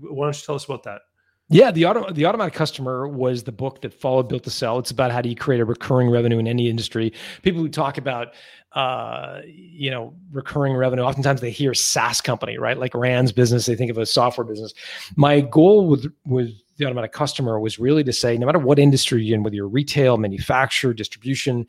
why 0.00 0.26
don't 0.26 0.36
you 0.36 0.44
tell 0.44 0.56
us 0.56 0.64
about 0.64 0.82
that? 0.84 1.02
Yeah, 1.48 1.70
the 1.70 1.86
auto 1.86 2.12
the 2.12 2.26
automatic 2.26 2.54
customer 2.54 3.06
was 3.06 3.44
the 3.44 3.52
book 3.52 3.80
that 3.82 3.94
followed 3.94 4.28
Built 4.28 4.42
to 4.44 4.50
Sell. 4.50 4.80
It's 4.80 4.90
about 4.90 5.12
how 5.12 5.20
do 5.20 5.28
you 5.28 5.36
create 5.36 5.60
a 5.60 5.64
recurring 5.64 6.10
revenue 6.10 6.38
in 6.38 6.48
any 6.48 6.68
industry. 6.68 7.12
People 7.42 7.60
who 7.60 7.68
talk 7.68 7.98
about 7.98 8.34
uh, 8.76 9.40
you 9.46 9.90
know 9.90 10.14
recurring 10.30 10.74
revenue, 10.74 11.02
oftentimes 11.02 11.40
they 11.40 11.50
hear 11.50 11.72
SaaS 11.72 12.20
company, 12.20 12.58
right? 12.58 12.78
Like 12.78 12.94
Rand's 12.94 13.32
business, 13.32 13.64
they 13.64 13.74
think 13.74 13.90
of 13.90 13.96
a 13.96 14.04
software 14.04 14.44
business. 14.44 14.74
My 15.16 15.40
goal 15.40 15.88
with 15.88 16.12
with 16.26 16.52
the 16.76 16.84
automatic 16.84 17.12
customer 17.12 17.58
was 17.58 17.78
really 17.78 18.04
to 18.04 18.12
say 18.12 18.36
no 18.36 18.44
matter 18.44 18.58
what 18.58 18.78
industry 18.78 19.24
you're 19.24 19.34
in, 19.34 19.42
whether 19.42 19.56
you're 19.56 19.66
retail, 19.66 20.18
manufacturer, 20.18 20.92
distribution, 20.92 21.66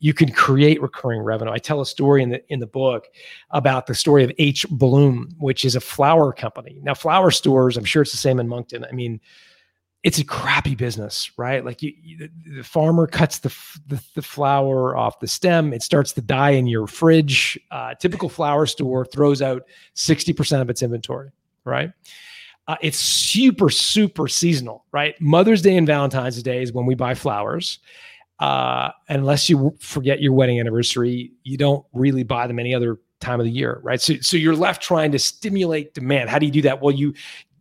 you 0.00 0.12
can 0.12 0.30
create 0.30 0.82
recurring 0.82 1.22
revenue. 1.22 1.50
I 1.50 1.56
tell 1.56 1.80
a 1.80 1.86
story 1.86 2.22
in 2.22 2.28
the 2.28 2.42
in 2.52 2.60
the 2.60 2.66
book 2.66 3.06
about 3.52 3.86
the 3.86 3.94
story 3.94 4.22
of 4.22 4.30
H 4.36 4.66
Bloom, 4.68 5.34
which 5.38 5.64
is 5.64 5.76
a 5.76 5.80
flower 5.80 6.30
company. 6.30 6.78
Now, 6.82 6.92
flower 6.92 7.30
stores, 7.30 7.78
I'm 7.78 7.86
sure 7.86 8.02
it's 8.02 8.12
the 8.12 8.18
same 8.18 8.38
in 8.38 8.48
Moncton. 8.48 8.84
I 8.84 8.92
mean, 8.92 9.18
it's 10.02 10.18
a 10.18 10.24
crappy 10.24 10.74
business, 10.74 11.30
right? 11.36 11.64
Like 11.64 11.82
you, 11.82 11.92
you, 12.02 12.28
the 12.56 12.64
farmer 12.64 13.06
cuts 13.06 13.38
the, 13.38 13.54
the, 13.86 14.02
the 14.14 14.22
flower 14.22 14.96
off 14.96 15.20
the 15.20 15.28
stem, 15.28 15.74
it 15.74 15.82
starts 15.82 16.12
to 16.14 16.22
die 16.22 16.50
in 16.50 16.66
your 16.66 16.86
fridge. 16.86 17.58
Uh, 17.70 17.94
typical 17.94 18.28
flower 18.28 18.64
store 18.66 19.04
throws 19.04 19.42
out 19.42 19.62
60% 19.94 20.62
of 20.62 20.70
its 20.70 20.82
inventory, 20.82 21.30
right? 21.64 21.92
Uh, 22.66 22.76
it's 22.80 22.98
super, 22.98 23.68
super 23.68 24.26
seasonal, 24.26 24.86
right? 24.92 25.20
Mother's 25.20 25.60
Day 25.60 25.76
and 25.76 25.86
Valentine's 25.86 26.42
Day 26.42 26.62
is 26.62 26.72
when 26.72 26.86
we 26.86 26.94
buy 26.94 27.14
flowers. 27.14 27.78
Uh, 28.38 28.90
unless 29.10 29.50
you 29.50 29.76
forget 29.80 30.22
your 30.22 30.32
wedding 30.32 30.58
anniversary, 30.58 31.32
you 31.42 31.58
don't 31.58 31.84
really 31.92 32.22
buy 32.22 32.46
them 32.46 32.58
any 32.58 32.74
other 32.74 32.98
time 33.20 33.38
of 33.38 33.44
the 33.44 33.52
year, 33.52 33.80
right? 33.82 34.00
So, 34.00 34.14
so 34.22 34.38
you're 34.38 34.56
left 34.56 34.82
trying 34.82 35.12
to 35.12 35.18
stimulate 35.18 35.92
demand. 35.92 36.30
How 36.30 36.38
do 36.38 36.46
you 36.46 36.52
do 36.52 36.62
that? 36.62 36.80
Well, 36.80 36.94
you 36.94 37.12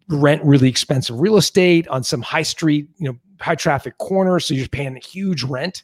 rent 0.09 0.43
really 0.43 0.69
expensive 0.69 1.19
real 1.19 1.37
estate 1.37 1.87
on 1.87 2.03
some 2.03 2.21
high 2.21 2.43
street, 2.43 2.89
you 2.97 3.09
know, 3.09 3.17
high 3.39 3.55
traffic 3.55 3.97
corner. 3.97 4.39
So 4.39 4.53
you're 4.53 4.67
paying 4.67 4.97
a 4.97 4.99
huge 4.99 5.43
rent 5.43 5.83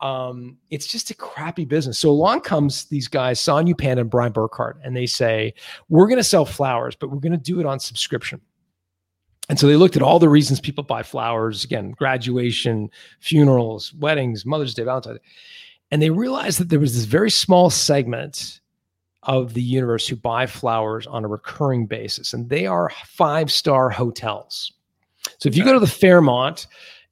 um, 0.00 0.58
it's 0.70 0.86
just 0.86 1.10
a 1.10 1.14
crappy 1.14 1.64
business. 1.64 1.98
So 1.98 2.10
along 2.10 2.42
comes 2.42 2.84
these 2.86 3.08
guys, 3.08 3.40
Sonia 3.40 3.74
Pan 3.74 3.98
and 3.98 4.10
Brian 4.10 4.32
Burkhart, 4.32 4.74
and 4.84 4.94
they 4.94 5.06
say, 5.06 5.54
We're 5.88 6.06
going 6.06 6.18
to 6.18 6.24
sell 6.24 6.44
flowers, 6.44 6.96
but 6.96 7.10
we're 7.10 7.20
going 7.20 7.32
to 7.32 7.38
do 7.38 7.60
it 7.60 7.66
on 7.66 7.80
subscription. 7.80 8.40
And 9.48 9.58
so 9.58 9.68
they 9.68 9.76
looked 9.76 9.96
at 9.96 10.02
all 10.02 10.18
the 10.18 10.28
reasons 10.28 10.60
people 10.60 10.82
buy 10.84 11.02
flowers 11.02 11.64
again, 11.64 11.92
graduation, 11.92 12.90
funerals, 13.20 13.94
weddings, 13.94 14.44
Mother's 14.44 14.74
Day, 14.74 14.82
Valentine's 14.82 15.18
Day. 15.18 15.24
And 15.92 16.02
they 16.02 16.10
realized 16.10 16.58
that 16.58 16.68
there 16.68 16.80
was 16.80 16.94
this 16.94 17.04
very 17.04 17.30
small 17.30 17.70
segment 17.70 18.60
of 19.26 19.54
the 19.54 19.62
universe 19.62 20.06
who 20.06 20.16
buy 20.16 20.46
flowers 20.46 21.06
on 21.06 21.24
a 21.24 21.28
recurring 21.28 21.86
basis, 21.86 22.32
and 22.32 22.48
they 22.48 22.66
are 22.66 22.90
five 23.06 23.50
star 23.50 23.90
hotels. 23.90 24.72
So 25.38 25.48
if 25.48 25.56
you 25.56 25.64
go 25.64 25.72
to 25.72 25.80
the 25.80 25.86
Fairmont 25.86 26.66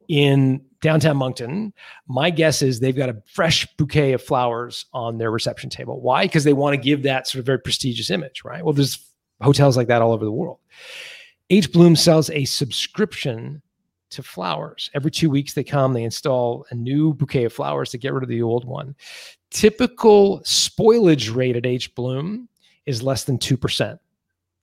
in 0.09 0.61
downtown 0.81 1.17
Moncton, 1.17 1.73
my 2.07 2.31
guess 2.31 2.63
is 2.63 2.79
they've 2.79 2.97
got 2.97 3.09
a 3.09 3.23
fresh 3.27 3.67
bouquet 3.77 4.13
of 4.13 4.23
flowers 4.23 4.87
on 4.93 5.19
their 5.19 5.31
reception 5.31 5.71
table. 5.71 6.01
Why? 6.01 6.25
Because 6.25 6.45
they 6.45 6.53
want 6.53 6.75
to 6.75 6.81
give 6.81 7.03
that 7.03 7.27
sort 7.27 7.41
of 7.41 7.47
very 7.47 7.59
prestigious 7.59 8.11
image, 8.11 8.45
right? 8.45 8.65
Well, 8.65 8.75
there's 8.75 9.05
hotels 9.41 9.77
like 9.77 9.89
that 9.89 10.03
all 10.03 10.13
over 10.13 10.25
the 10.25 10.33
world. 10.33 10.59
H 11.51 11.73
Bloom 11.73 11.97
sells 11.97 12.31
a 12.31 12.45
subscription 12.45 13.63
to 14.15 14.23
flowers. 14.23 14.91
Every 14.95 15.11
two 15.11 15.31
weeks 15.31 15.55
they 15.55 15.65
come, 15.65 15.93
they 15.93 16.05
install 16.05 16.67
a 16.71 16.75
new 16.75 17.15
bouquet 17.15 17.45
of 17.45 17.53
flowers 17.53 17.91
to 17.91 17.99
get 17.99 18.13
rid 18.13 18.23
of 18.23 18.29
the 18.29 18.43
old 18.43 18.65
one. 18.65 18.95
Typical 19.51 20.41
spoilage 20.41 21.35
rate 21.35 21.57
at 21.57 21.67
H 21.67 21.95
Bloom 21.95 22.49
is 22.87 23.03
less 23.03 23.25
than 23.25 23.39
2%. 23.39 23.99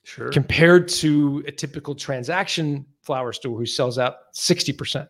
Sure. 0.04 0.30
Compared 0.30 0.88
to 0.88 1.44
a 1.48 1.52
typical 1.52 1.96
transaction 1.96 2.86
flower 3.02 3.34
store 3.34 3.58
who 3.58 3.66
sells 3.66 3.98
out 3.98 4.34
60%. 4.34 5.08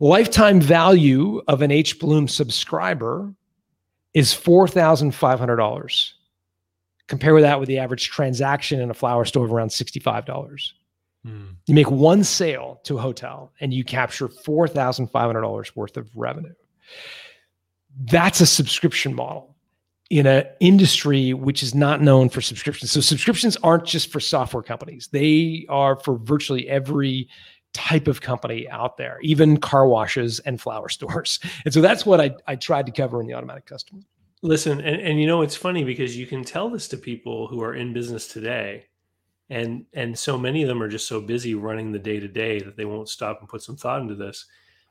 Lifetime 0.00 0.60
value 0.60 1.40
of 1.48 1.62
an 1.62 1.70
H 1.70 1.98
Bloom 1.98 2.28
subscriber 2.28 3.32
is 4.14 4.32
$4,500. 4.32 6.12
Compare 7.06 7.40
that 7.40 7.58
with 7.58 7.68
the 7.68 7.78
average 7.78 8.08
transaction 8.08 8.80
in 8.80 8.90
a 8.90 8.94
flower 8.94 9.24
store 9.24 9.44
of 9.44 9.52
around 9.52 9.68
$65. 9.68 10.72
Hmm. 11.24 11.50
You 11.66 11.74
make 11.74 11.90
one 11.90 12.24
sale 12.24 12.80
to 12.84 12.98
a 12.98 13.00
hotel 13.00 13.52
and 13.60 13.74
you 13.74 13.84
capture 13.84 14.28
$4,500 14.28 15.76
worth 15.76 15.96
of 15.96 16.08
revenue. 16.16 16.54
That's 18.04 18.40
a 18.40 18.46
subscription 18.46 19.14
model 19.14 19.56
in 20.10 20.26
an 20.26 20.44
industry 20.58 21.32
which 21.34 21.62
is 21.62 21.74
not 21.74 22.02
known 22.02 22.28
for 22.28 22.40
subscriptions. 22.40 22.90
So 22.90 23.00
subscriptions 23.00 23.56
aren't 23.58 23.84
just 23.84 24.10
for 24.10 24.18
software 24.18 24.62
companies. 24.62 25.08
They 25.12 25.66
are 25.68 25.96
for 25.96 26.16
virtually 26.16 26.68
every 26.68 27.28
type 27.72 28.08
of 28.08 28.20
company 28.20 28.68
out 28.68 28.96
there, 28.96 29.18
even 29.22 29.56
car 29.56 29.86
washes 29.86 30.40
and 30.40 30.60
flower 30.60 30.88
stores. 30.90 31.38
And 31.64 31.72
so 31.72 31.80
that's 31.80 32.04
what 32.04 32.20
I, 32.20 32.34
I 32.46 32.56
tried 32.56 32.86
to 32.86 32.92
cover 32.92 33.20
in 33.20 33.26
the 33.26 33.34
automatic 33.34 33.66
customer. 33.66 34.00
Listen, 34.42 34.80
and, 34.80 35.00
and 35.00 35.20
you 35.20 35.26
know, 35.26 35.42
it's 35.42 35.56
funny 35.56 35.84
because 35.84 36.16
you 36.16 36.26
can 36.26 36.42
tell 36.42 36.70
this 36.70 36.88
to 36.88 36.96
people 36.96 37.46
who 37.46 37.62
are 37.62 37.74
in 37.74 37.92
business 37.92 38.26
today. 38.26 38.86
And 39.50 39.84
and 39.92 40.18
so 40.18 40.38
many 40.38 40.62
of 40.62 40.68
them 40.68 40.82
are 40.82 40.88
just 40.88 41.08
so 41.08 41.20
busy 41.20 41.54
running 41.54 41.92
the 41.92 41.98
day 41.98 42.20
to 42.20 42.28
day 42.28 42.60
that 42.60 42.76
they 42.76 42.84
won't 42.84 43.08
stop 43.08 43.40
and 43.40 43.48
put 43.48 43.62
some 43.62 43.76
thought 43.76 44.00
into 44.00 44.14
this. 44.14 44.46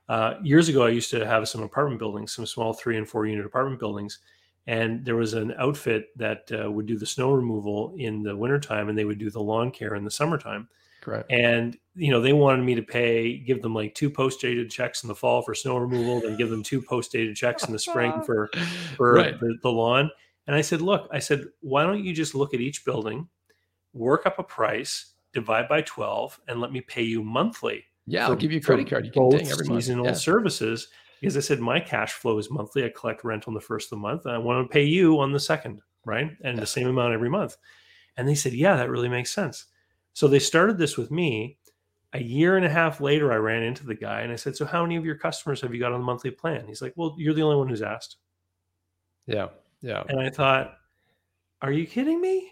Uh, 0.08 0.36
years 0.44 0.70
ago, 0.70 0.86
I 0.86 0.90
used 0.90 1.12
to 1.12 1.26
have 1.26 1.48
some 1.48 1.64
apartment 1.64 2.00
buildings, 2.00 2.34
some 2.34 2.46
small 2.46 2.74
three 2.74 2.98
and 2.98 3.08
four 3.08 3.26
unit 3.26 3.46
apartment 3.46 3.80
buildings, 3.80 4.20
and 4.68 5.06
there 5.06 5.16
was 5.16 5.34
an 5.34 5.54
outfit 5.58 6.08
that 6.18 6.52
uh, 6.52 6.70
would 6.70 6.88
do 6.88 6.98
the 6.98 7.06
snow 7.06 7.32
removal 7.32 7.96
in 7.98 8.22
the 8.24 8.36
wintertime 8.36 8.90
and 8.90 8.98
they 8.98 9.06
would 9.06 9.20
do 9.20 9.30
the 9.30 9.42
lawn 9.42 9.72
care 9.72 9.96
in 9.96 10.04
the 10.04 10.12
summertime 10.12 10.68
Correct. 11.02 11.32
And 11.32 11.78
you 11.96 12.12
know, 12.12 12.22
they 12.22 12.34
wanted 12.34 12.64
me 12.64 12.76
to 12.76 12.82
pay, 12.82 13.38
give 13.38 13.62
them 13.62 13.74
like 13.74 13.94
two 13.96 14.10
post-dated 14.10 14.70
checks 14.70 15.04
in 15.04 15.08
the 15.08 15.16
fall 15.16 15.42
for 15.42 15.54
snow 15.54 15.78
removal, 15.78 16.22
then 16.22 16.38
give 16.38 16.50
them 16.50 16.64
two 16.64 16.82
post-dated 16.82 17.36
checks 17.36 17.66
in 17.66 17.74
the 17.74 17.80
spring 17.80 18.22
for 18.26 18.50
for 18.96 19.14
right. 19.14 19.40
the, 19.40 19.58
the 19.62 19.70
lawn. 19.70 20.10
And 20.48 20.56
I 20.56 20.62
said, 20.62 20.82
look, 20.82 21.10
I 21.12 21.20
said, 21.20 21.46
why 21.62 21.84
don't 21.84 22.04
you 22.04 22.14
just 22.14 22.36
look 22.36 22.54
at 22.54 22.60
each 22.60 22.84
building, 22.84 23.28
work 23.94 24.26
up 24.26 24.40
a 24.40 24.44
price, 24.44 25.14
divide 25.34 25.68
by 25.68 25.82
12, 25.82 26.40
and 26.48 26.62
let 26.62 26.72
me 26.72 26.82
pay 26.82 27.04
you 27.04 27.24
monthly. 27.24 27.86
Yeah, 28.06 28.28
I'll 28.28 28.36
give 28.36 28.52
you 28.52 28.58
a 28.58 28.62
credit 28.62 28.90
card. 28.90 29.06
You 29.06 29.12
can 29.12 29.30
both 29.30 29.52
every 29.52 29.66
seasonal 29.66 30.06
yeah. 30.06 30.14
services 30.14 30.88
because 31.20 31.38
I 31.38 31.42
said 31.42 31.60
my 31.60 31.80
cash 31.80 32.14
flow 32.14 32.38
is 32.38 32.50
monthly. 32.50 32.84
I 32.84 32.90
collect 32.90 33.24
rent 33.24 33.48
on 33.48 33.54
the 33.54 33.60
first 33.60 33.88
of 33.88 33.90
the 33.92 33.98
month, 33.98 34.26
and 34.26 34.34
I 34.34 34.38
want 34.38 34.68
to 34.68 34.74
pay 34.74 34.84
you 34.84 35.20
on 35.20 35.32
the 35.32 35.40
second, 35.40 35.82
right? 36.06 36.32
And 36.44 36.56
yeah. 36.56 36.62
the 36.62 36.68
same 36.68 36.88
amount 36.88 37.14
every 37.14 37.30
month. 37.30 37.58
And 38.18 38.28
they 38.28 38.36
said, 38.36 38.54
yeah, 38.54 38.76
that 38.76 38.90
really 38.90 39.10
makes 39.10 39.32
sense. 39.32 39.66
So 40.14 40.28
they 40.28 40.40
started 40.40 40.78
this 40.78 40.98
with 40.98 41.12
me. 41.12 41.58
A 42.14 42.22
year 42.22 42.58
and 42.58 42.66
a 42.66 42.70
half 42.70 43.00
later, 43.00 43.32
I 43.32 43.36
ran 43.36 43.62
into 43.64 43.86
the 43.86 43.96
guy 43.96 44.22
and 44.22 44.34
I 44.34 44.36
said, 44.36 44.56
So, 44.56 44.66
how 44.66 44.82
many 44.82 44.96
of 44.96 45.06
your 45.06 45.16
customers 45.16 45.62
have 45.62 45.74
you 45.74 45.80
got 45.80 45.94
on 45.94 46.00
the 46.00 46.06
monthly 46.06 46.32
plan? 46.32 46.66
He's 46.68 46.82
like, 46.82 46.94
Well, 46.96 47.16
you're 47.20 47.36
the 47.36 47.44
only 47.44 47.56
one 47.56 47.70
who's 47.70 47.84
asked. 47.84 48.18
Yeah. 49.28 49.50
Yeah. 49.82 50.04
And 50.10 50.20
I 50.20 50.32
thought, 50.32 50.80
Are 51.62 51.72
you 51.72 51.86
kidding 51.86 52.20
me? 52.20 52.52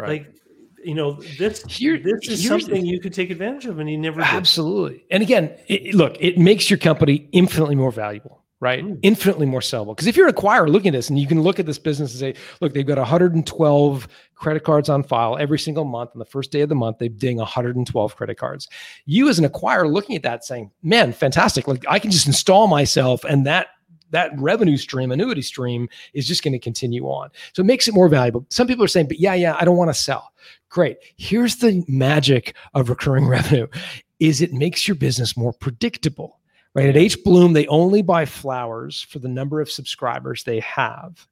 Right. 0.00 0.08
Like, 0.08 0.34
you 0.82 0.94
know, 0.94 1.20
this 1.38 1.62
Here, 1.64 1.98
this 1.98 2.28
is 2.28 2.46
something 2.46 2.86
you 2.86 3.00
could 3.00 3.12
take 3.12 3.30
advantage 3.30 3.66
of, 3.66 3.78
and 3.78 3.90
you 3.90 3.98
never 3.98 4.20
did. 4.20 4.30
absolutely. 4.30 5.04
And 5.10 5.22
again, 5.22 5.54
it, 5.68 5.94
look, 5.94 6.16
it 6.18 6.38
makes 6.38 6.70
your 6.70 6.78
company 6.78 7.28
infinitely 7.32 7.74
more 7.74 7.92
valuable 7.92 8.40
right? 8.60 8.84
Mm. 8.84 8.98
Infinitely 9.02 9.46
more 9.46 9.60
sellable. 9.60 9.96
Because 9.96 10.06
if 10.06 10.16
you're 10.16 10.28
an 10.28 10.34
acquirer 10.34 10.68
looking 10.68 10.88
at 10.88 10.92
this 10.92 11.08
and 11.08 11.18
you 11.18 11.26
can 11.26 11.42
look 11.42 11.58
at 11.58 11.66
this 11.66 11.78
business 11.78 12.12
and 12.12 12.20
say, 12.20 12.40
look, 12.60 12.74
they've 12.74 12.86
got 12.86 12.98
112 12.98 14.08
credit 14.34 14.64
cards 14.64 14.88
on 14.88 15.02
file 15.02 15.38
every 15.38 15.58
single 15.58 15.84
month. 15.84 16.10
On 16.14 16.18
the 16.18 16.26
first 16.26 16.52
day 16.52 16.60
of 16.60 16.68
the 16.68 16.74
month, 16.74 16.98
they 16.98 17.08
ding 17.08 17.38
112 17.38 18.16
credit 18.16 18.36
cards. 18.36 18.68
You 19.06 19.28
as 19.28 19.38
an 19.38 19.48
acquirer 19.48 19.90
looking 19.90 20.14
at 20.14 20.22
that 20.22 20.44
saying, 20.44 20.70
man, 20.82 21.12
fantastic. 21.12 21.66
Like 21.66 21.84
I 21.88 21.98
can 21.98 22.10
just 22.10 22.26
install 22.26 22.66
myself 22.66 23.24
and 23.24 23.46
that 23.46 23.68
that 24.10 24.32
revenue 24.38 24.76
stream, 24.76 25.12
annuity 25.12 25.42
stream, 25.42 25.88
is 26.12 26.26
just 26.26 26.42
going 26.42 26.52
to 26.52 26.58
continue 26.58 27.04
on. 27.04 27.30
So 27.52 27.62
it 27.62 27.66
makes 27.66 27.88
it 27.88 27.94
more 27.94 28.08
valuable. 28.08 28.46
Some 28.50 28.66
people 28.66 28.84
are 28.84 28.88
saying, 28.88 29.08
but 29.08 29.20
yeah, 29.20 29.34
yeah, 29.34 29.56
I 29.58 29.64
don't 29.64 29.76
want 29.76 29.90
to 29.90 29.94
sell. 29.94 30.32
Great. 30.68 30.98
Here's 31.16 31.56
the 31.56 31.84
magic 31.88 32.54
of 32.74 32.88
recurring 32.88 33.26
revenue 33.28 33.66
is 34.18 34.42
it 34.42 34.52
makes 34.52 34.86
your 34.86 34.96
business 34.96 35.34
more 35.34 35.52
predictable 35.52 36.40
right? 36.74 36.88
At 36.88 36.96
H 36.96 37.22
Bloom, 37.24 37.52
they 37.52 37.66
only 37.66 38.02
buy 38.02 38.24
flowers 38.24 39.02
for 39.02 39.18
the 39.18 39.28
number 39.28 39.60
of 39.60 39.70
subscribers 39.70 40.44
they 40.44 40.60
have. 40.60 41.26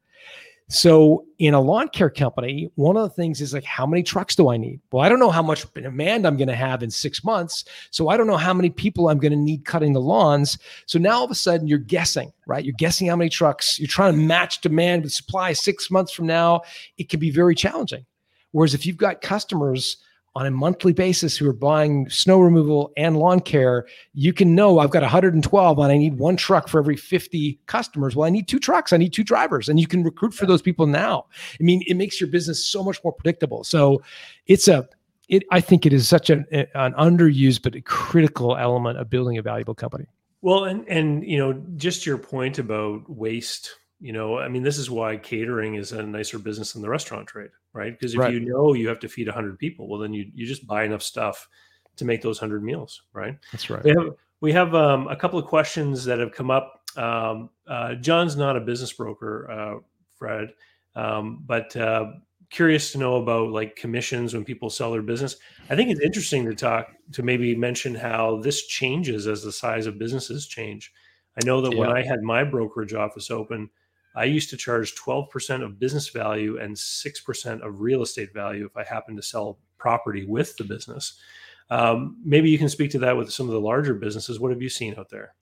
So 0.71 1.25
in 1.39 1.55
a 1.55 1.61
lawn 1.61 1.89
care 1.89 2.11
company, 2.11 2.71
one 2.75 2.97
of 2.97 3.03
the 3.03 3.15
things 3.15 3.41
is 3.41 3.55
like, 3.55 3.65
how 3.65 3.87
many 3.87 4.03
trucks 4.03 4.37
do 4.37 4.51
I 4.51 4.59
need? 4.59 4.81
Well, 4.93 5.03
I 5.03 5.09
don't 5.09 5.19
know 5.19 5.31
how 5.31 5.43
much 5.43 5.65
demand 5.73 6.27
I'm 6.27 6.37
going 6.37 6.49
to 6.49 6.55
have 6.55 6.83
in 6.83 6.91
six 6.91 7.25
months. 7.25 7.65
So 7.91 8.09
I 8.09 8.19
don't 8.19 8.27
know 8.27 8.37
how 8.37 8.53
many 8.53 8.69
people 8.69 9.09
I'm 9.09 9.19
going 9.19 9.33
to 9.33 9.39
need 9.39 9.65
cutting 9.65 9.95
the 9.95 10.01
lawns. 10.01 10.59
So 10.85 10.99
now 10.99 11.19
all 11.19 11.25
of 11.25 11.31
a 11.31 11.35
sudden 11.35 11.67
you're 11.67 11.79
guessing, 11.79 12.33
right? 12.47 12.65
You're 12.65 12.75
guessing 12.77 13.07
how 13.07 13.17
many 13.17 13.31
trucks. 13.31 13.79
You're 13.79 13.89
trying 13.89 14.13
to 14.13 14.21
match 14.21 14.61
demand 14.61 15.05
with 15.05 15.13
supply 15.13 15.55
six 15.55 15.91
months 15.91 16.13
from 16.13 16.27
now. 16.27 16.61
It 16.99 17.09
can 17.09 17.19
be 17.19 17.31
very 17.31 17.55
challenging. 17.55 18.05
Whereas 18.53 18.75
if 18.75 18.85
you've 18.85 18.97
got 18.99 19.23
customers 19.23 19.97
on 20.39 20.47
a 20.47 20.53
monthly 20.53 20.93
basis 20.93 21.37
who 21.37 21.49
are 21.49 21.53
buying 21.53 22.09
snow 22.09 22.39
removal 22.39 22.93
and 22.97 23.17
lawn 23.17 23.41
care, 23.41 23.89
you 24.15 24.33
can 24.33 24.55
know 24.55 24.79
I've 24.79 24.93
got 24.93 25.03
112 25.03 25.79
and 25.79 25.93
I 25.93 25.99
need 25.99 26.15
one 26.15 26.37
truck 26.37 26.69
for 26.69 26.79
every 26.79 26.95
50 26.95 27.59
customers. 27.67 28.15
Well, 28.15 28.25
I 28.25 28.31
need 28.31 28.47
two 28.47 28.61
trucks, 28.61 28.93
I 28.93 28.99
need 28.99 29.13
two 29.13 29.25
drivers, 29.25 29.69
and 29.69 29.81
you 29.81 29.89
can 29.89 30.05
recruit 30.05 30.33
for 30.33 30.47
those 30.47 30.63
people 30.63 30.87
now. 30.87 31.27
I 31.61 31.65
mean, 31.65 31.83
it 31.89 31.97
makes 31.97 32.21
your 32.21 32.31
business 32.31 32.65
so 32.65 32.85
much 32.85 33.03
more 33.03 33.13
predictable. 33.13 33.65
So 33.65 34.01
it's 34.47 34.69
a 34.69 34.89
it, 35.29 35.43
I 35.51 35.61
think 35.61 35.85
it 35.85 35.93
is 35.93 36.09
such 36.09 36.31
an, 36.31 36.47
an 36.53 36.95
underused 36.95 37.63
but 37.63 37.75
a 37.75 37.81
critical 37.81 38.57
element 38.57 38.99
of 38.99 39.11
building 39.11 39.39
a 39.39 39.43
valuable 39.43 39.75
company. 39.75 40.07
Well, 40.41 40.65
and 40.67 40.89
and 40.89 41.27
you 41.27 41.37
know, 41.37 41.61
just 41.77 42.07
your 42.07 42.17
point 42.17 42.61
about 42.61 43.11
waste 43.11 43.75
you 44.01 44.13
know, 44.13 44.39
I 44.39 44.49
mean, 44.49 44.63
this 44.63 44.79
is 44.79 44.91
why 44.91 45.17
catering 45.17 45.75
is 45.75 45.93
a 45.93 46.03
nicer 46.03 46.39
business 46.39 46.73
than 46.73 46.83
the 46.83 46.89
restaurant 46.89 47.27
trade, 47.27 47.51
right? 47.79 47.97
Because 47.97 48.15
if 48.15 48.21
right. 48.21 48.33
you 48.33 48.41
know 48.41 48.75
you 48.75 48.89
have 48.89 48.99
to 49.01 49.09
feed 49.09 49.29
100 49.29 49.59
people, 49.59 49.89
well, 49.89 50.01
then 50.01 50.13
you, 50.13 50.27
you 50.35 50.47
just 50.47 50.67
buy 50.67 50.85
enough 50.85 51.03
stuff 51.03 51.49
to 51.97 52.05
make 52.05 52.21
those 52.21 52.41
100 52.41 52.63
meals, 52.63 53.03
right? 53.13 53.37
That's 53.53 53.71
right. 53.71 53.85
We 53.85 53.91
have, 53.91 54.15
we 54.41 54.53
have 54.53 54.75
um, 54.75 55.07
a 55.07 55.17
couple 55.17 55.39
of 55.39 55.47
questions 55.47 56.05
that 56.05 56.19
have 56.19 56.33
come 56.33 56.51
up. 56.51 56.83
Um, 56.97 57.51
uh, 57.69 57.95
John's 57.95 58.37
not 58.37 58.57
a 58.57 58.61
business 58.61 58.93
broker, 58.93 59.51
uh, 59.51 59.75
Fred, 60.17 60.53
um, 60.97 61.45
but 61.47 61.75
uh, 61.77 62.13
curious 62.51 62.91
to 62.93 62.99
know 62.99 63.17
about 63.17 63.51
like 63.51 63.77
commissions 63.77 64.35
when 64.35 64.45
people 64.45 64.71
sell 64.71 64.91
their 64.91 65.03
business. 65.03 65.37
I 65.71 65.77
think 65.77 65.91
it's 65.91 66.01
interesting 66.01 66.45
to 66.47 66.55
talk 66.55 66.89
to 67.13 67.23
maybe 67.23 67.55
mention 67.55 67.95
how 67.95 68.41
this 68.43 68.67
changes 68.67 69.29
as 69.29 69.45
the 69.45 69.53
size 69.53 69.87
of 69.87 69.99
businesses 69.99 70.49
change. 70.49 70.93
I 71.41 71.47
know 71.47 71.61
that 71.61 71.73
yeah. 71.73 71.79
when 71.79 71.93
I 71.93 72.03
had 72.03 72.23
my 72.23 72.43
brokerage 72.43 72.95
office 72.95 73.31
open, 73.31 73.71
I 74.19 74.25
used 74.25 74.51
to 74.51 74.57
charge 74.57 74.95
12% 74.97 75.65
of 75.65 75.79
business 75.79 76.09
value 76.09 76.59
and 76.59 76.75
6% 76.75 77.67
of 77.67 77.81
real 77.81 78.03
estate 78.03 78.35
value 78.35 78.67
if 78.67 78.77
I 78.77 78.85
happened 78.85 79.17
to 79.19 79.23
sell 79.23 79.59
property 79.79 80.27
with 80.27 80.57
the 80.57 80.65
business. 80.65 81.21
Um, 81.71 82.17
maybe 82.25 82.51
you 82.51 82.59
can 82.59 82.69
speak 82.69 82.91
to 82.93 82.99
that 83.01 83.17
with 83.17 83.31
some 83.31 83.47
of 83.47 83.53
the 83.53 83.61
larger 83.61 83.95
businesses. 83.95 84.41
What 84.41 84.51
have 84.51 84.63
you 84.63 84.71
seen 84.71 84.95
out 84.99 85.11
there? 85.11 85.35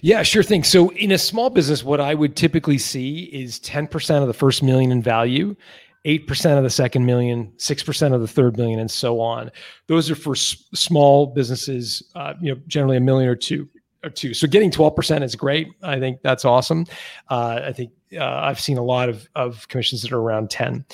Yeah, 0.00 0.22
sure 0.22 0.44
thing. 0.44 0.62
So, 0.62 0.90
in 0.92 1.10
a 1.10 1.18
small 1.18 1.50
business, 1.50 1.82
what 1.82 2.00
I 2.00 2.14
would 2.14 2.36
typically 2.36 2.78
see 2.78 3.24
is 3.24 3.58
10% 3.60 4.22
of 4.22 4.28
the 4.28 4.34
first 4.34 4.62
million 4.62 4.92
in 4.92 5.02
value 5.02 5.56
8% 6.04 6.56
of 6.56 6.64
the 6.64 6.70
second 6.70 7.06
million, 7.06 7.52
6% 7.56 8.14
of 8.14 8.20
the 8.20 8.28
third 8.28 8.56
million, 8.56 8.80
and 8.80 8.90
so 8.90 9.20
on. 9.20 9.50
Those 9.86 10.10
are 10.10 10.16
for 10.16 10.34
s- 10.34 10.56
small 10.74 11.26
businesses, 11.26 12.02
uh, 12.16 12.34
you 12.40 12.54
know, 12.54 12.60
generally 12.66 12.96
a 12.96 13.00
million 13.00 13.28
or 13.28 13.36
two 13.36 13.68
or 14.02 14.10
two. 14.10 14.34
So 14.34 14.48
getting 14.48 14.70
12% 14.70 15.22
is 15.22 15.36
great. 15.36 15.68
I 15.82 16.00
think 16.00 16.22
that's 16.22 16.44
awesome. 16.44 16.86
Uh, 17.30 17.60
I 17.64 17.72
think 17.72 17.92
uh, 18.18 18.40
I've 18.42 18.60
seen 18.60 18.78
a 18.78 18.82
lot 18.82 19.08
of, 19.08 19.28
of 19.34 19.66
commissions 19.68 20.02
that 20.02 20.12
are 20.12 20.20
around 20.20 20.50
10. 20.50 20.84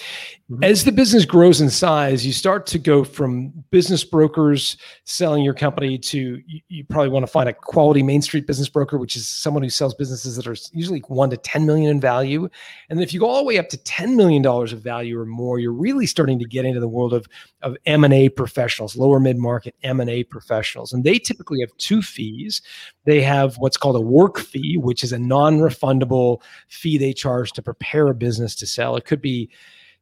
Mm-hmm. 0.50 0.64
As 0.64 0.84
the 0.84 0.92
business 0.92 1.24
grows 1.24 1.60
in 1.60 1.68
size, 1.68 2.24
you 2.24 2.32
start 2.32 2.66
to 2.68 2.78
go 2.78 3.04
from 3.04 3.50
business 3.70 4.02
brokers 4.02 4.78
selling 5.04 5.44
your 5.44 5.52
company 5.52 5.98
to 5.98 6.42
you, 6.46 6.60
you, 6.68 6.84
probably 6.84 7.10
want 7.10 7.24
to 7.24 7.30
find 7.30 7.48
a 7.48 7.52
quality 7.52 8.02
Main 8.02 8.22
Street 8.22 8.46
business 8.46 8.68
broker, 8.68 8.96
which 8.96 9.14
is 9.14 9.28
someone 9.28 9.62
who 9.62 9.68
sells 9.68 9.94
businesses 9.94 10.36
that 10.36 10.46
are 10.46 10.56
usually 10.72 11.00
one 11.00 11.28
to 11.30 11.36
10 11.36 11.66
million 11.66 11.90
in 11.90 12.00
value. 12.00 12.48
And 12.88 13.02
if 13.02 13.12
you 13.12 13.20
go 13.20 13.26
all 13.26 13.38
the 13.38 13.44
way 13.44 13.58
up 13.58 13.68
to 13.70 13.78
$10 13.78 14.16
million 14.16 14.44
of 14.46 14.80
value 14.80 15.18
or 15.18 15.26
more, 15.26 15.58
you're 15.58 15.72
really 15.72 16.06
starting 16.06 16.38
to 16.38 16.46
get 16.46 16.64
into 16.64 16.80
the 16.80 16.88
world 16.88 17.12
of, 17.12 17.26
of 17.62 17.76
M&A 17.84 18.30
professionals, 18.30 18.96
lower 18.96 19.20
mid-market 19.20 19.74
M&A 19.82 20.24
professionals. 20.24 20.94
And 20.94 21.04
they 21.04 21.18
typically 21.18 21.60
have 21.60 21.76
two 21.76 22.00
fees. 22.00 22.62
They 23.04 23.20
have 23.20 23.56
what's 23.58 23.76
called 23.76 23.96
a 23.96 24.00
work 24.00 24.38
fee, 24.38 24.78
which 24.78 25.04
is 25.04 25.12
a 25.12 25.18
non-refundable 25.18 26.42
fee 26.68 26.96
they 26.96 27.07
charge 27.12 27.52
to 27.52 27.62
prepare 27.62 28.08
a 28.08 28.14
business 28.14 28.54
to 28.56 28.66
sell. 28.66 28.96
It 28.96 29.04
could 29.04 29.20
be, 29.20 29.50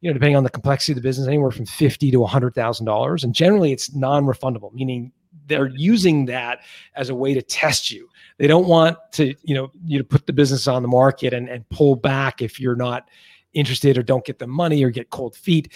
you 0.01 0.09
know, 0.09 0.13
depending 0.13 0.35
on 0.35 0.43
the 0.43 0.49
complexity 0.49 0.93
of 0.93 0.97
the 0.97 1.01
business, 1.01 1.27
anywhere 1.27 1.51
from 1.51 1.65
fifty 1.65 2.11
to 2.11 2.23
hundred 2.25 2.53
thousand 2.53 2.85
dollars, 2.85 3.23
and 3.23 3.33
generally 3.33 3.71
it's 3.71 3.93
non-refundable, 3.95 4.73
meaning 4.73 5.11
they're 5.47 5.71
using 5.75 6.25
that 6.25 6.59
as 6.95 7.09
a 7.09 7.15
way 7.15 7.33
to 7.33 7.41
test 7.41 7.89
you. 7.89 8.09
They 8.37 8.47
don't 8.47 8.67
want 8.67 8.97
to, 9.13 9.33
you 9.43 9.55
know, 9.55 9.71
you 9.85 9.97
to 9.97 10.03
put 10.03 10.27
the 10.27 10.33
business 10.33 10.67
on 10.67 10.81
the 10.81 10.87
market 10.89 11.33
and, 11.33 11.47
and 11.47 11.67
pull 11.69 11.95
back 11.95 12.41
if 12.41 12.59
you're 12.59 12.75
not 12.75 13.09
interested 13.53 13.97
or 13.97 14.03
don't 14.03 14.25
get 14.25 14.39
the 14.39 14.47
money 14.47 14.83
or 14.83 14.89
get 14.89 15.09
cold 15.09 15.35
feet. 15.35 15.73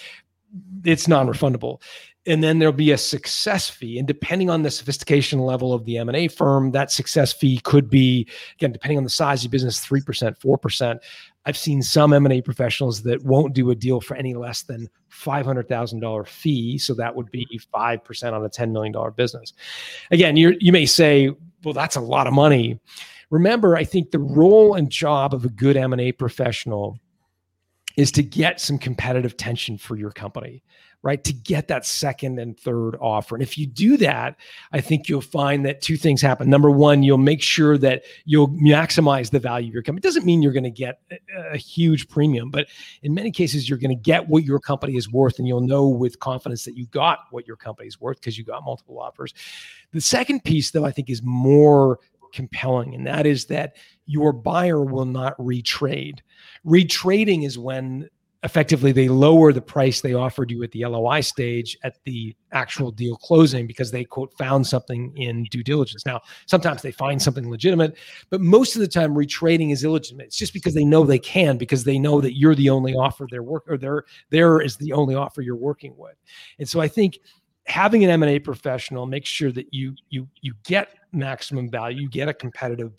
It's 0.84 1.08
non-refundable 1.08 1.82
and 2.28 2.44
then 2.44 2.60
there'll 2.60 2.74
be 2.74 2.92
a 2.92 2.98
success 2.98 3.70
fee. 3.70 3.98
And 3.98 4.08
depending 4.08 4.50
on 4.50 4.62
the 4.62 4.70
sophistication 4.70 5.40
level 5.40 5.74
of 5.74 5.86
the 5.86 5.98
m&a 5.98 6.28
firm 6.28 6.72
that 6.72 6.92
success 6.92 7.34
fee 7.34 7.60
could 7.64 7.90
be 7.90 8.28
again 8.58 8.72
depending 8.72 8.98
on 8.98 9.04
the 9.04 9.10
size 9.10 9.40
of 9.40 9.46
your 9.46 9.52
business 9.52 9.84
3% 9.86 10.38
4% 10.40 11.00
i've 11.46 11.58
seen 11.58 11.82
some 11.82 12.14
m&a 12.14 12.42
professionals 12.42 13.02
that 13.04 13.24
won't 13.24 13.54
do 13.54 13.72
a 13.72 13.76
deal 13.76 14.00
for 14.00 14.16
any 14.16 14.34
less 14.34 14.64
than 14.64 14.90
$500000 15.12 16.28
fee. 16.28 16.78
So 16.78 16.94
that 16.94 17.14
would 17.14 17.30
be 17.32 17.46
5% 17.74 18.34
on 18.34 18.46
a 18.46 18.50
$10 18.50 18.72
million 18.72 18.96
business. 19.16 19.54
Again 20.12 20.36
you 20.36 20.56
you 20.60 20.72
may 20.72 20.86
say 20.86 21.32
well 21.64 21.74
that's 21.74 21.96
a 21.96 22.02
lot 22.02 22.28
of 22.28 22.34
money. 22.34 22.80
Remember 23.30 23.78
i 23.78 23.84
think 23.84 24.12
the 24.12 24.20
role 24.20 24.76
and 24.76 24.90
job 24.90 25.34
of 25.34 25.46
a 25.46 25.50
good 25.50 25.78
m&a 25.78 26.12
professional 26.12 27.00
is 28.02 28.12
to 28.14 28.24
get 28.24 28.60
some 28.60 28.78
competitive 28.78 29.38
tension 29.38 29.78
for 29.78 29.96
your 29.96 30.12
company 30.12 30.64
right? 31.04 31.24
To 31.24 31.34
get 31.34 31.68
that 31.68 31.86
second 31.86 32.40
and 32.40 32.60
third 32.60 32.96
offer. 33.02 33.36
And 33.36 33.42
if 33.42 33.58
you 33.58 33.66
do 33.66 33.98
that, 33.98 34.36
I 34.72 34.82
think 34.82 35.10
you'll 35.10 35.22
find 35.22 35.66
that 35.66 35.82
two 35.82 35.98
things 35.98 36.22
happen. 36.22 36.50
Number 36.50 36.70
one, 36.70 37.02
you'll 37.02 37.18
make 37.18 37.42
sure 37.42 37.78
that 37.80 38.04
you'll 38.26 38.50
maximize 38.50 39.32
the 39.32 39.40
value 39.40 39.70
of 39.70 39.74
your 39.74 39.84
company. 39.84 40.02
It 40.02 40.04
doesn't 40.04 40.26
mean 40.26 40.44
you're 40.44 40.52
going 40.52 40.64
to 40.64 40.70
get 40.70 41.00
a, 41.12 41.54
a 41.54 41.58
huge 41.58 42.08
premium, 42.08 42.52
but 42.52 42.68
in 43.02 43.14
many 43.14 43.32
cases, 43.32 43.68
you're 43.68 43.80
going 43.80 43.96
to 43.96 44.02
get 44.02 44.28
what 44.28 44.44
your 44.44 44.60
company 44.60 44.96
is 44.96 45.12
worth, 45.12 45.40
and 45.40 45.48
you'll 45.48 45.62
know 45.62 45.88
with 45.88 46.20
confidence 46.20 46.66
that 46.66 46.78
you 46.78 46.86
got 46.88 47.20
what 47.32 47.48
your 47.48 47.56
company 47.56 47.88
is 47.88 48.00
worth 48.00 48.20
because 48.20 48.38
you 48.38 48.44
got 48.44 48.64
multiple 48.64 49.00
offers. 49.00 49.34
The 49.94 50.02
second 50.02 50.44
piece, 50.44 50.72
though, 50.72 50.86
I 50.86 50.92
think 50.92 51.10
is 51.10 51.22
more 51.24 52.00
compelling, 52.34 52.96
and 52.96 53.06
that 53.08 53.26
is 53.26 53.46
that 53.46 53.76
your 54.06 54.34
buyer 54.34 54.84
will 54.84 55.06
not 55.06 55.38
retrade. 55.38 56.20
Retrading 56.66 57.46
is 57.46 57.58
when 57.58 58.10
effectively 58.44 58.92
they 58.92 59.08
lower 59.08 59.54
the 59.54 59.62
price 59.62 60.02
they 60.02 60.14
offered 60.14 60.50
you 60.50 60.64
at 60.64 60.72
the 60.72 60.84
LOI 60.84 61.22
stage 61.22 61.78
at 61.84 61.98
the 62.06 62.36
actual 62.54 62.92
deal 62.92 63.16
closing 63.16 63.68
because 63.68 63.92
they 63.92 64.04
quote 64.04 64.34
found 64.38 64.66
something 64.66 65.16
in 65.16 65.44
due 65.46 65.64
diligence. 65.64 66.06
Now, 66.06 66.22
sometimes 66.48 66.82
they 66.82 66.92
find 66.92 67.22
something 67.22 67.50
legitimate, 67.50 67.98
but 68.32 68.42
most 68.42 68.76
of 68.76 68.82
the 68.82 68.88
time 68.88 69.14
retrading 69.14 69.72
is 69.72 69.84
illegitimate. 69.84 70.28
It's 70.28 70.38
just 70.38 70.54
because 70.54 70.74
they 70.74 70.86
know 70.86 71.04
they 71.04 71.20
can 71.20 71.58
because 71.58 71.84
they 71.84 72.00
know 72.00 72.20
that 72.22 72.36
you're 72.36 72.56
the 72.56 72.70
only 72.70 72.96
offer 72.96 73.28
they're 73.30 73.44
work 73.44 73.64
or 73.68 73.78
there 73.78 74.06
there 74.32 74.60
is 74.60 74.76
the 74.78 74.94
only 74.94 75.14
offer 75.14 75.42
you're 75.42 75.56
working 75.56 75.96
with. 75.96 76.16
And 76.58 76.68
so 76.68 76.82
I 76.82 76.88
think 76.88 77.20
having 77.68 78.04
an 78.04 78.10
M&A 78.10 78.40
professional 78.40 79.06
make 79.06 79.26
sure 79.26 79.52
that 79.52 79.74
you 79.74 79.96
you 80.10 80.28
you 80.42 80.54
get 80.64 80.90
maximum 81.12 81.70
value, 81.70 82.02
you 82.02 82.10
get 82.10 82.28
a 82.28 82.34
competitive 82.34 82.92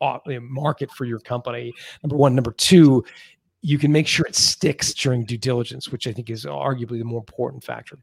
uh, 0.00 0.18
market 0.40 0.90
for 0.90 1.04
your 1.04 1.18
company. 1.20 1.72
Number 2.02 2.16
one, 2.16 2.34
number 2.34 2.52
two, 2.52 3.04
you 3.62 3.78
can 3.78 3.90
make 3.90 4.06
sure 4.06 4.26
it 4.26 4.36
sticks 4.36 4.94
during 4.94 5.24
due 5.24 5.36
diligence, 5.36 5.90
which 5.90 6.06
I 6.06 6.12
think 6.12 6.30
is 6.30 6.44
arguably 6.44 6.98
the 6.98 7.04
more 7.04 7.20
important 7.20 7.64
factor. 7.64 7.98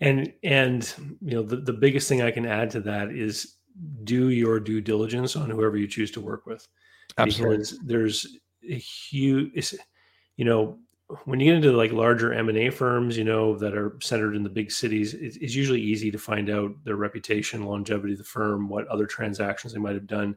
And 0.00 0.32
and 0.44 0.92
you 1.20 1.32
know 1.32 1.42
the, 1.42 1.56
the 1.56 1.72
biggest 1.72 2.08
thing 2.08 2.22
I 2.22 2.30
can 2.30 2.46
add 2.46 2.70
to 2.70 2.80
that 2.80 3.10
is 3.10 3.56
do 4.04 4.30
your 4.30 4.60
due 4.60 4.80
diligence 4.80 5.36
on 5.36 5.50
whoever 5.50 5.76
you 5.76 5.88
choose 5.88 6.10
to 6.12 6.20
work 6.20 6.46
with. 6.46 6.66
Absolutely. 7.18 7.56
Because 7.56 7.78
there's 7.80 8.36
a 8.68 8.74
huge 8.74 9.74
you 10.36 10.44
know 10.44 10.78
when 11.24 11.38
you 11.38 11.46
get 11.46 11.56
into 11.56 11.72
like 11.72 11.92
larger 11.92 12.32
m&a 12.32 12.68
firms 12.68 13.16
you 13.16 13.24
know 13.24 13.56
that 13.56 13.76
are 13.76 13.96
centered 14.00 14.34
in 14.34 14.42
the 14.42 14.50
big 14.50 14.72
cities 14.72 15.14
it's, 15.14 15.36
it's, 15.36 15.54
usually 15.54 15.80
easy 15.80 16.10
to 16.10 16.18
find 16.18 16.50
out 16.50 16.72
their 16.84 16.96
reputation 16.96 17.64
longevity 17.64 18.12
of 18.12 18.18
the 18.18 18.24
firm 18.24 18.68
what 18.68 18.88
other 18.88 19.06
transactions 19.06 19.72
they 19.72 19.78
might 19.78 19.94
have 19.94 20.06
done 20.06 20.36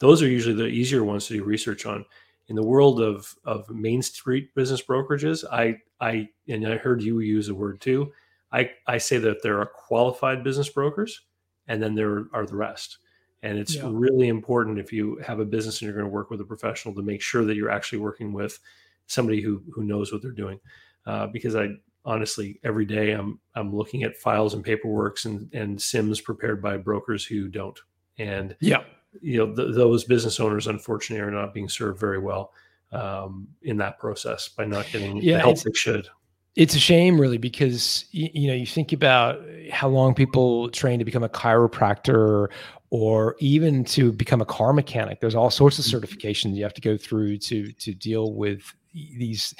those 0.00 0.22
are 0.22 0.28
usually 0.28 0.54
the 0.54 0.66
easier 0.66 1.04
ones 1.04 1.26
to 1.26 1.32
do 1.32 1.42
research 1.42 1.86
on 1.86 2.04
in 2.48 2.56
the 2.56 2.62
world 2.62 3.00
of 3.00 3.34
of 3.44 3.68
Main 3.70 4.02
Street 4.02 4.54
business 4.54 4.82
brokerages, 4.82 5.44
I 5.50 5.80
I 6.00 6.28
and 6.48 6.66
I 6.66 6.76
heard 6.76 7.02
you 7.02 7.20
use 7.20 7.48
a 7.48 7.54
word 7.54 7.80
too. 7.80 8.12
I 8.52 8.70
I 8.86 8.98
say 8.98 9.18
that 9.18 9.42
there 9.42 9.60
are 9.60 9.66
qualified 9.66 10.44
business 10.44 10.68
brokers, 10.68 11.22
and 11.68 11.82
then 11.82 11.94
there 11.94 12.26
are 12.32 12.46
the 12.46 12.56
rest. 12.56 12.98
And 13.42 13.58
it's 13.58 13.74
yeah. 13.74 13.82
really 13.84 14.28
important 14.28 14.78
if 14.78 14.90
you 14.90 15.16
have 15.16 15.38
a 15.38 15.44
business 15.44 15.80
and 15.80 15.86
you're 15.86 15.96
going 15.96 16.10
to 16.10 16.14
work 16.14 16.30
with 16.30 16.40
a 16.40 16.46
professional 16.46 16.94
to 16.94 17.02
make 17.02 17.20
sure 17.20 17.44
that 17.44 17.56
you're 17.56 17.70
actually 17.70 17.98
working 17.98 18.32
with 18.32 18.58
somebody 19.06 19.40
who 19.40 19.62
who 19.72 19.84
knows 19.84 20.12
what 20.12 20.22
they're 20.22 20.32
doing. 20.32 20.60
Uh, 21.06 21.26
because 21.26 21.54
I 21.54 21.68
honestly 22.04 22.60
every 22.64 22.84
day 22.84 23.12
I'm 23.12 23.40
I'm 23.54 23.74
looking 23.74 24.02
at 24.02 24.16
files 24.16 24.54
and 24.54 24.64
paperworks 24.64 25.24
and 25.24 25.52
and 25.54 25.78
CIMs 25.78 26.22
prepared 26.22 26.62
by 26.62 26.76
brokers 26.76 27.24
who 27.24 27.48
don't. 27.48 27.78
And 28.18 28.56
yeah, 28.60 28.84
you 29.20 29.38
know 29.38 29.54
th- 29.54 29.74
those 29.74 30.04
business 30.04 30.40
owners 30.40 30.66
unfortunately 30.66 31.24
are 31.26 31.30
not 31.30 31.54
being 31.54 31.68
served 31.68 31.98
very 31.98 32.18
well 32.18 32.52
um, 32.92 33.48
in 33.62 33.76
that 33.78 33.98
process 33.98 34.48
by 34.48 34.64
not 34.64 34.86
getting 34.90 35.16
yeah, 35.18 35.36
the 35.36 35.42
help 35.42 35.60
they 35.60 35.72
should 35.72 36.08
it's 36.56 36.74
a 36.74 36.78
shame 36.78 37.20
really 37.20 37.38
because 37.38 38.04
you 38.12 38.46
know 38.46 38.54
you 38.54 38.66
think 38.66 38.92
about 38.92 39.40
how 39.70 39.88
long 39.88 40.14
people 40.14 40.68
train 40.70 40.98
to 40.98 41.04
become 41.04 41.24
a 41.24 41.28
chiropractor 41.28 42.48
or 42.90 43.34
even 43.40 43.84
to 43.84 44.12
become 44.12 44.40
a 44.40 44.44
car 44.44 44.72
mechanic 44.72 45.20
there's 45.20 45.34
all 45.34 45.50
sorts 45.50 45.78
of 45.78 45.84
mm-hmm. 45.84 45.98
certifications 45.98 46.54
you 46.54 46.62
have 46.62 46.74
to 46.74 46.80
go 46.80 46.96
through 46.96 47.36
to 47.36 47.72
to 47.72 47.92
deal 47.92 48.32
with 48.34 48.72
these 48.94 49.54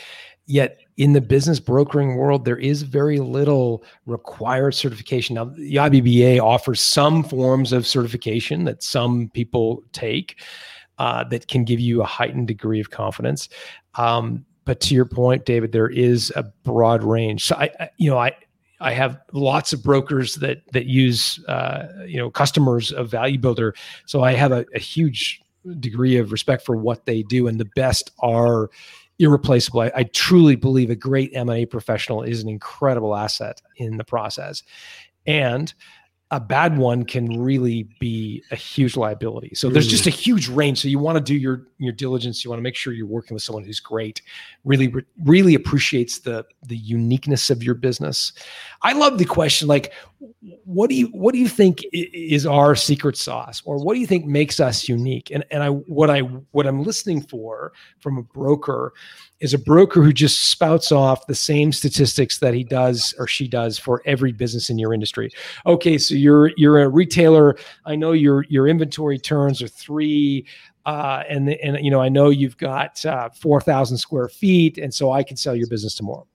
yet 0.47 0.81
in 0.97 1.13
the 1.13 1.21
business 1.21 1.59
brokering 1.59 2.17
world 2.17 2.45
there 2.45 2.57
is 2.57 2.83
very 2.83 3.19
little 3.19 3.83
required 4.07 4.75
certification. 4.75 5.35
Now 5.35 5.47
the 5.47 5.75
ibba 5.75 6.41
offers 6.41 6.81
some 6.81 7.25
forms 7.25 7.73
of 7.73 7.87
certification 7.87 8.65
that 8.65 8.83
some 8.83 9.31
people 9.35 9.83
take 9.93 10.43
uh, 10.99 11.25
that 11.25 11.49
can 11.49 11.65
give 11.65 11.81
you 11.81 12.03
a 12.03 12.07
heightened 12.07 12.47
degree 12.47 12.81
of 12.81 12.91
confidence. 12.91 13.49
Um, 13.97 14.45
but 14.65 14.81
to 14.83 14.95
your 14.95 15.05
point 15.05 15.45
david 15.45 15.73
there 15.73 15.89
is 15.89 16.33
a 16.37 16.45
broad 16.63 17.03
range. 17.03 17.45
So 17.45 17.57
i, 17.57 17.71
I 17.81 17.91
you 17.99 18.11
know 18.11 18.19
i 18.19 18.33
I 18.81 18.93
have 18.93 19.19
lots 19.33 19.73
of 19.73 19.83
brokers 19.83 20.35
that 20.37 20.59
that 20.73 20.87
use 20.87 21.43
uh, 21.47 21.87
you 22.07 22.19
know 22.19 22.31
customers 22.31 22.93
of 22.93 23.09
Value 23.09 23.39
Builder, 23.39 23.75
so 24.05 24.23
I 24.23 24.33
have 24.33 24.53
a, 24.53 24.67
a 24.75 24.79
huge 24.79 25.41
degree 25.81 26.19
of 26.19 26.33
respect 26.33 26.67
for 26.67 26.77
what 26.77 27.07
they 27.07 27.23
do, 27.23 27.47
and 27.47 27.59
the 27.59 27.71
best 27.77 28.11
are 28.19 28.69
irreplaceable. 29.19 29.81
I, 29.81 29.93
I, 29.95 30.03
truly 30.05 30.57
believe 30.57 30.91
a 30.91 30.97
great 30.97 31.31
M&A 31.35 31.67
professional 31.67 32.23
is 32.23 32.43
an 32.43 32.49
incredible 32.49 33.15
asset 33.15 33.63
in 33.77 33.97
the 33.97 34.05
process. 34.05 34.63
And 35.27 35.73
a 36.35 36.41
bad 36.41 36.77
one 36.77 37.05
can 37.05 37.41
really 37.41 37.85
be 38.01 38.43
a 38.51 38.57
huge 38.57 38.97
liability. 38.97 39.55
So 39.55 39.69
there's 39.71 39.87
just 39.87 40.07
a 40.09 40.11
mm. 40.11 40.15
huge 40.15 40.49
range. 40.49 40.81
So 40.81 40.89
you 40.89 40.99
want 40.99 41.17
to 41.17 41.23
do 41.23 41.37
your 41.37 41.69
your 41.79 41.93
diligence. 41.93 42.45
You 42.45 42.51
want 42.51 42.59
to 42.59 42.63
make 42.63 42.75
sure 42.75 42.93
you're 42.93 43.07
working 43.07 43.35
with 43.35 43.43
someone 43.45 43.63
who's 43.63 43.79
great, 43.79 44.21
really 44.65 44.93
really 45.23 45.55
appreciates 45.55 46.19
the 46.19 46.45
the 46.65 46.77
uniqueness 46.77 47.51
of 47.51 47.63
your 47.63 47.77
business. 47.77 48.33
I 48.83 48.95
love 48.95 49.19
the 49.19 49.25
question 49.25 49.69
like, 49.69 49.93
what 50.65 50.91
do 50.91 50.97
you 50.97 51.07
what 51.09 51.35
do 51.35 51.39
you 51.39 51.49
think 51.49 51.85
is 51.93 52.47
our 52.47 52.75
secret 52.75 53.17
sauce, 53.17 53.63
or 53.65 53.79
what 53.79 53.95
do 53.95 54.01
you 54.01 54.07
think 54.07 54.27
makes 54.27 54.59
us 54.59 54.89
unique? 54.89 55.31
And 55.31 55.45
and 55.53 55.63
I 55.63 55.69
what 55.69 56.11
I 56.11 56.21
what 56.51 56.67
I'm 56.67 56.83
listening 56.83 57.23
for 57.23 57.73
from 58.01 58.19
a 58.19 58.23
broker 58.23 58.93
is 59.45 59.53
a 59.53 59.59
broker 59.59 60.03
who 60.03 60.11
just 60.11 60.45
spouts 60.45 60.91
off 60.91 61.27
the 61.27 61.35
same 61.35 61.71
statistics 61.71 62.39
that 62.39 62.55
he 62.55 62.65
does 62.65 63.15
or 63.19 63.27
she 63.27 63.47
does 63.47 63.79
for 63.79 64.01
every 64.07 64.33
business 64.33 64.71
in 64.71 64.79
your 64.79 64.95
industry. 64.95 65.31
Okay, 65.67 65.99
so 65.99 66.15
you're 66.15 66.53
you're 66.57 66.83
a 66.83 66.89
retailer. 66.89 67.55
I 67.85 67.95
know 67.95 68.13
your 68.13 68.45
your 68.45 68.67
inventory 68.67 69.19
turns 69.19 69.61
are 69.61 69.69
three. 69.69 70.47
Uh, 70.87 71.23
and 71.29 71.51
and 71.51 71.85
you 71.85 71.91
know 71.91 72.01
I 72.01 72.09
know 72.09 72.31
you've 72.31 72.57
got 72.57 73.05
uh, 73.05 73.29
four 73.31 73.61
thousand 73.61 73.99
square 73.99 74.29
feet, 74.29 74.79
and 74.79 74.93
so 74.93 75.13
I 75.13 75.23
can 75.23 75.37
sell 75.37 75.55
your 75.55 75.69
business 75.69 75.95
tomorrow 75.95 76.27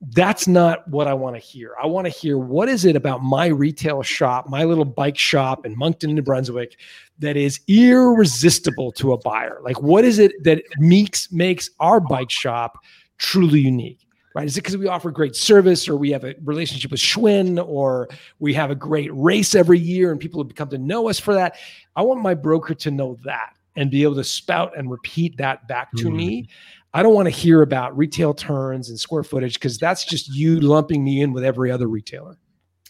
that's 0.00 0.48
not 0.48 0.88
what 0.88 1.06
I 1.06 1.14
want 1.14 1.36
to 1.36 1.40
hear. 1.40 1.74
I 1.82 1.86
want 1.86 2.06
to 2.06 2.10
hear 2.10 2.38
what 2.38 2.68
is 2.68 2.84
it 2.86 2.96
about 2.96 3.22
my 3.22 3.46
retail 3.46 4.02
shop, 4.02 4.48
my 4.48 4.64
little 4.64 4.86
bike 4.86 5.18
shop 5.18 5.66
in 5.66 5.76
Moncton, 5.76 6.14
New 6.14 6.22
Brunswick, 6.22 6.78
that 7.18 7.36
is 7.36 7.60
irresistible 7.68 8.92
to 8.92 9.12
a 9.12 9.18
buyer? 9.18 9.60
Like, 9.62 9.82
what 9.82 10.04
is 10.04 10.18
it 10.18 10.32
that 10.44 10.62
makes 10.78 11.30
makes 11.30 11.68
our 11.80 12.00
bike 12.00 12.30
shop 12.30 12.78
truly 13.18 13.60
unique? 13.60 14.06
Right? 14.34 14.46
Is 14.46 14.56
it 14.56 14.62
because 14.62 14.76
we 14.76 14.86
offer 14.86 15.10
great 15.10 15.36
service, 15.36 15.88
or 15.88 15.96
we 15.96 16.10
have 16.12 16.24
a 16.24 16.34
relationship 16.44 16.92
with 16.92 17.00
Schwinn, 17.00 17.62
or 17.66 18.08
we 18.38 18.54
have 18.54 18.70
a 18.70 18.76
great 18.76 19.10
race 19.12 19.54
every 19.54 19.78
year, 19.78 20.12
and 20.12 20.20
people 20.20 20.42
have 20.42 20.54
come 20.54 20.70
to 20.70 20.78
know 20.78 21.10
us 21.10 21.18
for 21.18 21.34
that? 21.34 21.56
I 21.96 22.02
want 22.02 22.22
my 22.22 22.34
broker 22.34 22.74
to 22.74 22.90
know 22.90 23.18
that 23.24 23.54
and 23.76 23.90
be 23.90 24.02
able 24.02 24.14
to 24.14 24.24
spout 24.24 24.76
and 24.76 24.90
repeat 24.90 25.36
that 25.38 25.66
back 25.68 25.90
to 25.96 26.06
mm. 26.06 26.14
me. 26.14 26.48
I 26.92 27.02
don't 27.02 27.14
want 27.14 27.26
to 27.26 27.30
hear 27.30 27.62
about 27.62 27.96
retail 27.96 28.34
turns 28.34 28.88
and 28.88 28.98
square 28.98 29.22
footage 29.22 29.54
because 29.54 29.78
that's 29.78 30.04
just 30.04 30.28
you 30.34 30.60
lumping 30.60 31.04
me 31.04 31.22
in 31.22 31.32
with 31.32 31.44
every 31.44 31.70
other 31.70 31.86
retailer. 31.86 32.36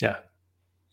Yeah, 0.01 0.19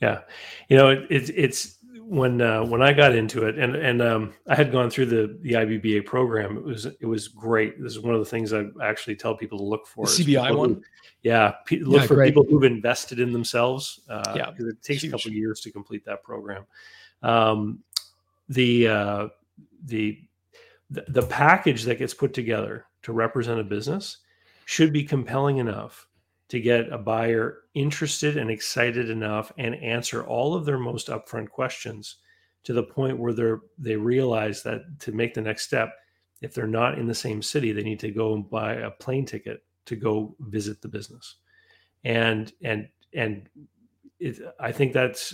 yeah. 0.02 0.22
You 0.68 0.78
know, 0.78 0.90
it, 0.90 1.06
it, 1.10 1.30
it's 1.30 1.78
when 2.08 2.42
uh, 2.42 2.66
when 2.66 2.82
I 2.82 2.94
got 2.94 3.16
into 3.16 3.46
it, 3.46 3.58
and 3.58 3.76
and 3.76 4.02
um, 4.02 4.34
I 4.48 4.56
had 4.56 4.72
gone 4.72 4.90
through 4.90 5.08
the 5.08 5.38
the 5.42 5.54
IBBA 5.54 6.06
program. 6.06 6.58
It 6.58 6.64
was 6.64 6.86
it 6.86 7.06
was 7.06 7.30
great. 7.30 7.82
This 7.82 7.94
is 7.94 8.00
one 8.02 8.14
of 8.14 8.20
the 8.20 8.26
things 8.26 8.54
I 8.54 8.66
actually 8.82 9.16
tell 9.16 9.36
people 9.36 9.58
to 9.60 9.64
look 9.64 9.88
for. 9.88 10.06
The 10.06 10.12
CBI 10.12 10.56
one. 10.56 10.76
Who, 10.76 10.82
yeah, 11.24 11.54
look 11.72 12.02
yeah, 12.02 12.08
for 12.08 12.16
great. 12.16 12.30
people 12.30 12.46
who've 12.50 12.64
invested 12.64 13.20
in 13.20 13.32
themselves. 13.32 14.02
Uh, 14.10 14.34
yeah, 14.36 14.52
because 14.52 14.68
it 14.68 14.82
takes 14.82 15.04
Huge. 15.04 15.14
a 15.14 15.18
couple 15.18 15.32
years 15.32 15.62
to 15.62 15.72
complete 15.72 16.04
that 16.06 16.24
program. 16.24 16.66
Um, 17.24 17.84
the 18.50 18.88
uh, 18.88 19.28
the 19.86 20.20
the 20.90 21.24
package 21.24 21.84
that 21.84 22.00
gets 22.00 22.14
put 22.14 22.34
together 22.34 22.87
to 23.08 23.14
represent 23.14 23.58
a 23.58 23.64
business 23.64 24.18
should 24.66 24.92
be 24.92 25.02
compelling 25.02 25.60
enough 25.60 26.10
to 26.50 26.60
get 26.60 26.92
a 26.92 26.98
buyer 26.98 27.60
interested 27.74 28.36
and 28.36 28.52
excited 28.52 29.10
enough 29.10 29.50
and 29.58 29.76
answer 29.76 30.26
all 30.26 30.54
of 30.54 30.66
their 30.66 30.78
most 30.78 31.08
upfront 31.08 31.50
questions 31.50 32.18
to 32.66 32.74
the 32.74 32.84
point 32.84 33.18
where 33.18 33.32
they're 33.32 33.62
they 33.78 33.96
realize 33.96 34.62
that 34.62 34.82
to 35.00 35.14
make 35.14 35.34
the 35.34 35.42
next 35.42 35.64
step 35.64 35.94
if 36.42 36.54
they're 36.54 36.68
not 36.68 37.00
in 37.00 37.08
the 37.08 37.16
same 37.16 37.42
city 37.42 37.72
they 37.72 37.82
need 37.82 38.00
to 38.02 38.12
go 38.12 38.34
and 38.34 38.50
buy 38.50 38.74
a 38.74 38.92
plane 38.92 39.26
ticket 39.26 39.64
to 39.86 39.96
go 39.96 40.36
visit 40.42 40.82
the 40.82 40.90
business. 40.90 41.36
And 42.04 42.52
and 42.62 42.90
and 43.14 43.48
it, 44.20 44.38
i 44.60 44.70
think 44.70 44.92
that's 44.92 45.34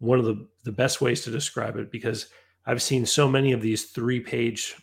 one 0.00 0.18
of 0.18 0.26
the 0.26 0.46
the 0.64 0.72
best 0.72 1.00
ways 1.00 1.22
to 1.22 1.30
describe 1.30 1.76
it 1.76 1.90
because 1.90 2.26
i've 2.66 2.82
seen 2.82 3.06
so 3.06 3.26
many 3.26 3.52
of 3.52 3.62
these 3.62 3.86
three 3.86 4.20
page 4.20 4.76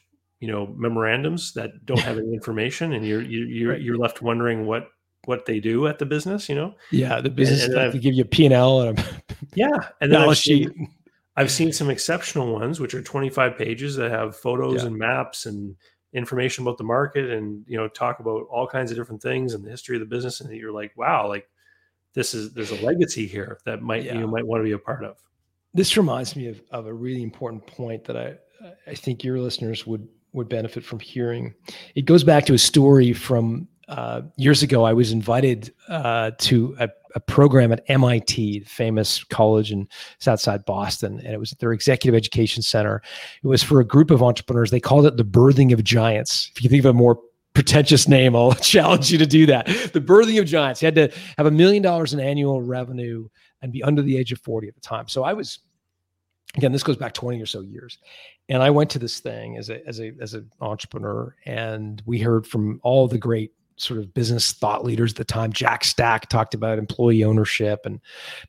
you 0.44 0.52
know 0.52 0.68
memorandums 0.76 1.54
that 1.54 1.86
don't 1.86 2.02
have 2.02 2.18
any 2.18 2.34
information 2.34 2.91
and 2.91 3.08
you're 3.08 3.22
you, 3.22 3.46
you're 3.46 3.78
you're 3.78 3.98
left 3.98 4.22
wondering 4.22 4.66
what 4.66 4.89
what 5.24 5.46
they 5.46 5.58
do 5.58 5.88
at 5.88 6.00
the 6.00 6.06
business 6.06 6.50
you 6.50 6.56
know 6.56 6.76
yeah 6.91 7.22
the 7.22 7.30
business 7.30 7.64
and, 7.64 7.74
and 7.76 7.94
to 7.94 7.98
give 7.98 8.14
you 8.14 8.24
a 8.24 8.26
p&l 8.26 8.82
and 8.82 9.00
a 9.00 9.06
yeah 9.56 9.70
and 10.02 10.12
then 10.12 10.28
I've 10.28 10.38
seen, 10.38 10.91
I've 11.38 11.50
seen 11.50 11.72
some 11.72 11.89
exceptional 11.89 12.52
ones 12.52 12.82
which 12.82 12.94
are 12.94 13.02
25 13.02 13.58
pages 13.58 13.96
that 13.96 14.12
have 14.12 14.36
photos 14.36 14.82
yeah. 14.82 14.88
and 14.88 14.98
maps 14.98 15.46
and 15.46 15.78
information 16.12 16.66
about 16.66 16.78
the 16.78 16.84
market 16.84 17.32
and 17.32 17.64
you 17.66 17.78
know 17.78 17.88
talk 17.88 18.20
about 18.20 18.46
all 18.52 18.68
kinds 18.68 18.91
of 18.91 18.98
different 18.98 19.22
things 19.22 19.54
and 19.54 19.64
the 19.64 19.70
history 19.70 19.96
of 19.96 20.02
the 20.02 20.06
business 20.06 20.41
and 20.41 20.54
you're 20.54 20.74
like 20.74 20.91
wow 20.98 21.26
like 21.26 21.48
this 22.16 22.34
is 22.34 22.54
there's 22.54 22.72
a 22.72 22.86
legacy 22.86 23.26
here 23.26 23.60
that 23.64 23.82
might 23.82 24.04
yeah. 24.04 24.20
you 24.20 24.28
might 24.28 24.46
want 24.46 24.60
to 24.60 24.66
be 24.66 24.74
a 24.74 24.78
part 24.78 25.06
of 25.06 25.16
this 25.74 25.96
reminds 25.96 26.36
me 26.36 26.48
of, 26.48 26.62
of 26.72 26.86
a 26.86 26.94
really 26.94 27.24
important 27.24 27.66
point 27.66 28.04
that 28.04 28.18
i 28.18 28.36
i 28.88 28.94
think 28.94 29.24
your 29.24 29.39
listeners 29.39 29.88
would 29.88 30.06
would 30.34 30.50
benefit 30.50 30.84
from 30.84 31.00
hearing. 31.00 31.54
It 31.96 32.06
goes 32.06 32.24
back 32.24 32.46
to 32.46 32.54
a 32.54 32.58
story 32.58 33.14
from 33.14 33.68
uh, 33.88 34.22
years 34.38 34.64
ago. 34.64 34.84
I 34.84 34.94
was 34.94 35.12
invited 35.12 35.74
uh, 35.90 36.32
to 36.40 36.76
a, 36.80 36.90
a, 37.16 37.20
program 37.20 37.72
at 37.72 37.84
MIT, 37.88 38.62
famous 38.62 39.24
college 39.26 39.72
in 39.72 39.88
Southside 40.20 40.66
Boston, 40.66 41.20
and 41.20 41.34
it 41.34 41.40
was 41.40 41.52
at 41.52 41.60
their 41.60 41.74
executive 41.74 42.16
education 42.16 42.64
center. 42.64 43.02
It 43.44 43.48
was 43.48 43.62
for 43.62 43.80
a 43.80 43.86
group 43.86 44.10
of 44.10 44.24
entrepreneurs. 44.24 44.72
They 44.72 44.80
called 44.80 45.06
it 45.06 45.18
the 45.18 45.26
birthing 45.26 45.74
of 45.74 45.84
giants. 45.84 46.50
If 46.56 46.64
you 46.64 46.70
think 46.70 46.80
of 46.80 46.90
a 46.90 46.94
more 46.94 47.20
pretentious 47.54 48.08
name, 48.08 48.36
I'll 48.36 48.54
challenge 48.56 49.12
you 49.12 49.18
to 49.18 49.28
do 49.28 49.46
that. 49.48 49.68
The 49.68 50.02
birthing 50.02 50.40
of 50.40 50.46
giants. 50.46 50.82
You 50.82 50.88
had 50.88 50.96
to 50.96 51.12
have 51.38 51.46
a 51.46 51.52
million 51.52 51.84
dollars 51.84 52.14
in 52.14 52.20
annual 52.20 52.62
revenue 52.62 53.28
and 53.62 53.72
be 53.72 53.84
under 53.84 54.02
the 54.02 54.18
age 54.18 54.32
of 54.32 54.40
40 54.40 54.70
at 54.70 54.76
the 54.76 54.82
time. 54.82 55.08
So 55.08 55.24
I 55.24 55.34
was 55.34 55.60
again, 56.56 56.72
this 56.72 56.84
goes 56.84 56.97
back 56.97 57.14
20 57.14 57.41
or 57.41 57.45
so 57.45 57.62
years. 57.62 57.97
And 58.49 58.62
I 58.62 58.70
went 58.70 58.89
to 58.91 58.99
this 58.99 59.20
thing 59.20 59.58
as 59.58 59.70
a 59.70 59.86
as 59.88 59.99
a 59.99 60.14
as 60.22 60.34
an 60.34 60.49
entrepreneur, 60.62 61.36
and 61.45 62.01
we 62.06 62.20
heard 62.20 62.45
from 62.45 62.80
all 62.84 63.08
the 63.08 63.18
great 63.18 63.51
sort 63.76 63.99
of 63.99 64.14
business 64.14 64.51
thought 64.54 64.86
leaders 64.86 65.14
at 65.14 65.18
the 65.18 65.26
time. 65.26 65.51
Jack 65.51 65.84
Stack 65.84 66.30
talked 66.30 66.54
about 66.54 66.78
employee 66.78 67.24
ownership, 67.24 67.86
and 67.86 67.99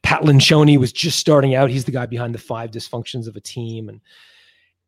Pat 0.02 0.22
Lencioni 0.22 0.76
was 0.76 0.92
just 0.92 1.18
starting 1.18 1.54
out. 1.54 1.70
He's 1.70 1.84
the 1.84 1.92
guy 1.92 2.06
behind 2.06 2.34
the 2.34 2.38
five 2.38 2.70
dysfunctions 2.70 3.26
of 3.26 3.36
a 3.36 3.40
team, 3.40 3.88
and 3.88 4.00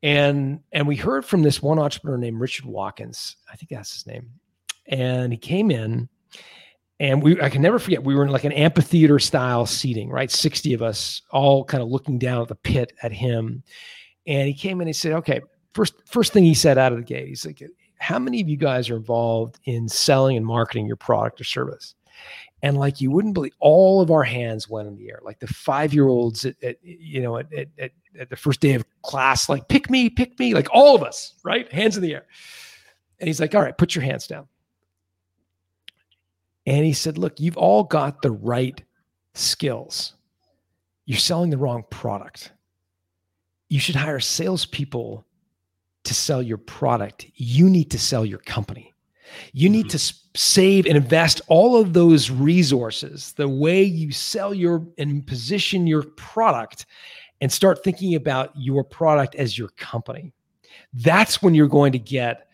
and 0.02 0.60
and 0.72 0.86
we 0.86 0.96
heard 0.96 1.24
from 1.24 1.42
this 1.42 1.62
one 1.62 1.78
entrepreneur 1.78 2.18
named 2.18 2.40
Richard 2.40 2.66
Watkins. 2.66 3.36
I 3.50 3.56
think 3.56 3.70
that's 3.70 3.92
his 3.92 4.06
name, 4.06 4.30
and 4.86 5.32
he 5.32 5.38
came 5.38 5.70
in 5.70 6.08
and 6.98 7.22
we 7.22 7.40
I 7.40 7.50
can 7.50 7.62
never 7.62 7.78
forget 7.78 8.02
we 8.02 8.14
were 8.14 8.24
in 8.24 8.30
like 8.30 8.44
an 8.44 8.52
amphitheater 8.52 9.18
style 9.18 9.66
seating, 9.66 10.08
right? 10.08 10.30
60 10.30 10.72
of 10.74 10.82
us 10.82 11.22
all 11.30 11.64
kind 11.64 11.82
of 11.82 11.88
looking 11.88 12.18
down 12.18 12.40
at 12.40 12.48
the 12.48 12.54
pit 12.54 12.92
at 13.02 13.12
him. 13.12 13.62
And 14.26 14.48
he 14.48 14.54
came 14.54 14.78
in 14.78 14.82
and 14.82 14.88
he 14.88 14.92
said, 14.92 15.12
"Okay, 15.12 15.40
first 15.74 15.94
first 16.06 16.32
thing 16.32 16.44
he 16.44 16.54
said 16.54 16.78
out 16.78 16.92
of 16.92 16.98
the 16.98 17.04
gate, 17.04 17.28
he's 17.28 17.44
like, 17.44 17.62
"How 17.98 18.18
many 18.18 18.40
of 18.40 18.48
you 18.48 18.56
guys 18.56 18.90
are 18.90 18.96
involved 18.96 19.60
in 19.64 19.88
selling 19.88 20.36
and 20.36 20.46
marketing 20.46 20.86
your 20.86 20.96
product 20.96 21.40
or 21.40 21.44
service?" 21.44 21.94
And 22.62 22.78
like 22.78 23.00
you 23.00 23.10
wouldn't 23.10 23.34
believe, 23.34 23.52
all 23.60 24.00
of 24.00 24.10
our 24.10 24.24
hands 24.24 24.68
went 24.68 24.88
in 24.88 24.96
the 24.96 25.10
air. 25.10 25.20
Like 25.22 25.38
the 25.38 25.46
five 25.46 25.92
year 25.92 26.08
olds 26.08 26.46
at, 26.46 26.56
at, 26.64 26.78
you 26.82 27.20
know 27.20 27.36
at, 27.36 27.46
at, 27.52 27.90
at 28.18 28.30
the 28.30 28.36
first 28.36 28.60
day 28.60 28.74
of 28.74 28.84
class, 29.02 29.48
like 29.48 29.68
pick 29.68 29.90
me, 29.90 30.08
pick 30.08 30.38
me, 30.38 30.54
like 30.54 30.68
all 30.72 30.96
of 30.96 31.02
us, 31.02 31.34
right? 31.44 31.70
Hands 31.70 31.94
in 31.94 32.02
the 32.02 32.14
air. 32.14 32.26
And 33.20 33.28
he's 33.28 33.40
like, 33.40 33.54
"All 33.54 33.62
right, 33.62 33.76
put 33.76 33.94
your 33.94 34.02
hands 34.02 34.26
down." 34.26 34.48
And 36.66 36.84
he 36.84 36.92
said, 36.92 37.18
Look, 37.18 37.40
you've 37.40 37.56
all 37.56 37.84
got 37.84 38.22
the 38.22 38.32
right 38.32 38.82
skills. 39.34 40.14
You're 41.06 41.18
selling 41.18 41.50
the 41.50 41.58
wrong 41.58 41.84
product. 41.90 42.52
You 43.68 43.78
should 43.78 43.94
hire 43.94 44.20
salespeople 44.20 45.24
to 46.04 46.14
sell 46.14 46.42
your 46.42 46.58
product. 46.58 47.26
You 47.34 47.68
need 47.68 47.90
to 47.92 47.98
sell 47.98 48.24
your 48.24 48.38
company. 48.38 48.92
You 49.52 49.68
need 49.68 49.86
mm-hmm. 49.86 49.98
to 49.98 50.38
save 50.38 50.86
and 50.86 50.96
invest 50.96 51.40
all 51.48 51.80
of 51.80 51.92
those 51.92 52.30
resources, 52.30 53.32
the 53.32 53.48
way 53.48 53.82
you 53.82 54.12
sell 54.12 54.54
your 54.54 54.86
and 54.98 55.26
position 55.26 55.86
your 55.86 56.04
product, 56.16 56.86
and 57.40 57.50
start 57.50 57.82
thinking 57.82 58.14
about 58.14 58.52
your 58.54 58.84
product 58.84 59.34
as 59.34 59.58
your 59.58 59.68
company. 59.70 60.32
That's 60.94 61.42
when 61.42 61.54
you're 61.54 61.68
going 61.68 61.92
to 61.92 61.98
get 61.98 62.48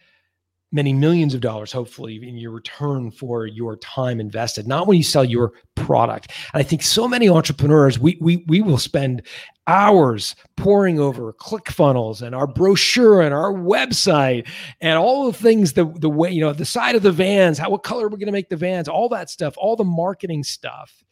many 0.72 0.92
millions 0.92 1.34
of 1.34 1.40
dollars, 1.40 1.70
hopefully, 1.70 2.16
in 2.26 2.36
your 2.36 2.50
return 2.50 3.10
for 3.10 3.46
your 3.46 3.76
time 3.76 4.18
invested, 4.18 4.66
not 4.66 4.86
when 4.86 4.96
you 4.96 5.04
sell 5.04 5.24
your 5.24 5.52
product. 5.74 6.32
And 6.52 6.60
I 6.60 6.62
think 6.62 6.82
so 6.82 7.06
many 7.06 7.28
entrepreneurs, 7.28 7.98
we 7.98 8.18
we 8.20 8.44
we 8.48 8.62
will 8.62 8.78
spend 8.78 9.22
hours 9.66 10.34
pouring 10.56 10.98
over 10.98 11.32
ClickFunnels 11.34 12.22
and 12.22 12.34
our 12.34 12.46
brochure 12.46 13.20
and 13.20 13.32
our 13.32 13.52
website 13.52 14.48
and 14.80 14.98
all 14.98 15.30
the 15.30 15.38
things 15.38 15.74
the 15.74 15.84
the 15.98 16.10
way, 16.10 16.30
you 16.30 16.40
know, 16.40 16.52
the 16.52 16.64
side 16.64 16.94
of 16.94 17.02
the 17.02 17.12
vans, 17.12 17.58
how 17.58 17.70
what 17.70 17.82
color 17.82 18.04
we're 18.04 18.16
going 18.16 18.26
to 18.26 18.32
make 18.32 18.48
the 18.48 18.56
vans, 18.56 18.88
all 18.88 19.08
that 19.10 19.30
stuff, 19.30 19.54
all 19.56 19.76
the 19.76 19.84
marketing 19.84 20.42
stuff. 20.42 21.04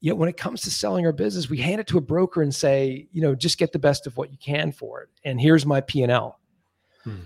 Yet 0.00 0.16
when 0.16 0.28
it 0.28 0.36
comes 0.36 0.60
to 0.62 0.70
selling 0.70 1.06
our 1.06 1.12
business, 1.12 1.50
we 1.50 1.58
hand 1.58 1.80
it 1.80 1.88
to 1.88 1.98
a 1.98 2.00
broker 2.00 2.40
and 2.40 2.54
say, 2.54 3.08
you 3.12 3.20
know, 3.20 3.34
just 3.34 3.58
get 3.58 3.72
the 3.72 3.80
best 3.80 4.06
of 4.06 4.16
what 4.16 4.30
you 4.30 4.38
can 4.38 4.70
for 4.70 5.02
it. 5.02 5.08
And 5.24 5.40
here's 5.40 5.66
my 5.66 5.80
P&L. 5.80 6.38
Hmm. 7.02 7.16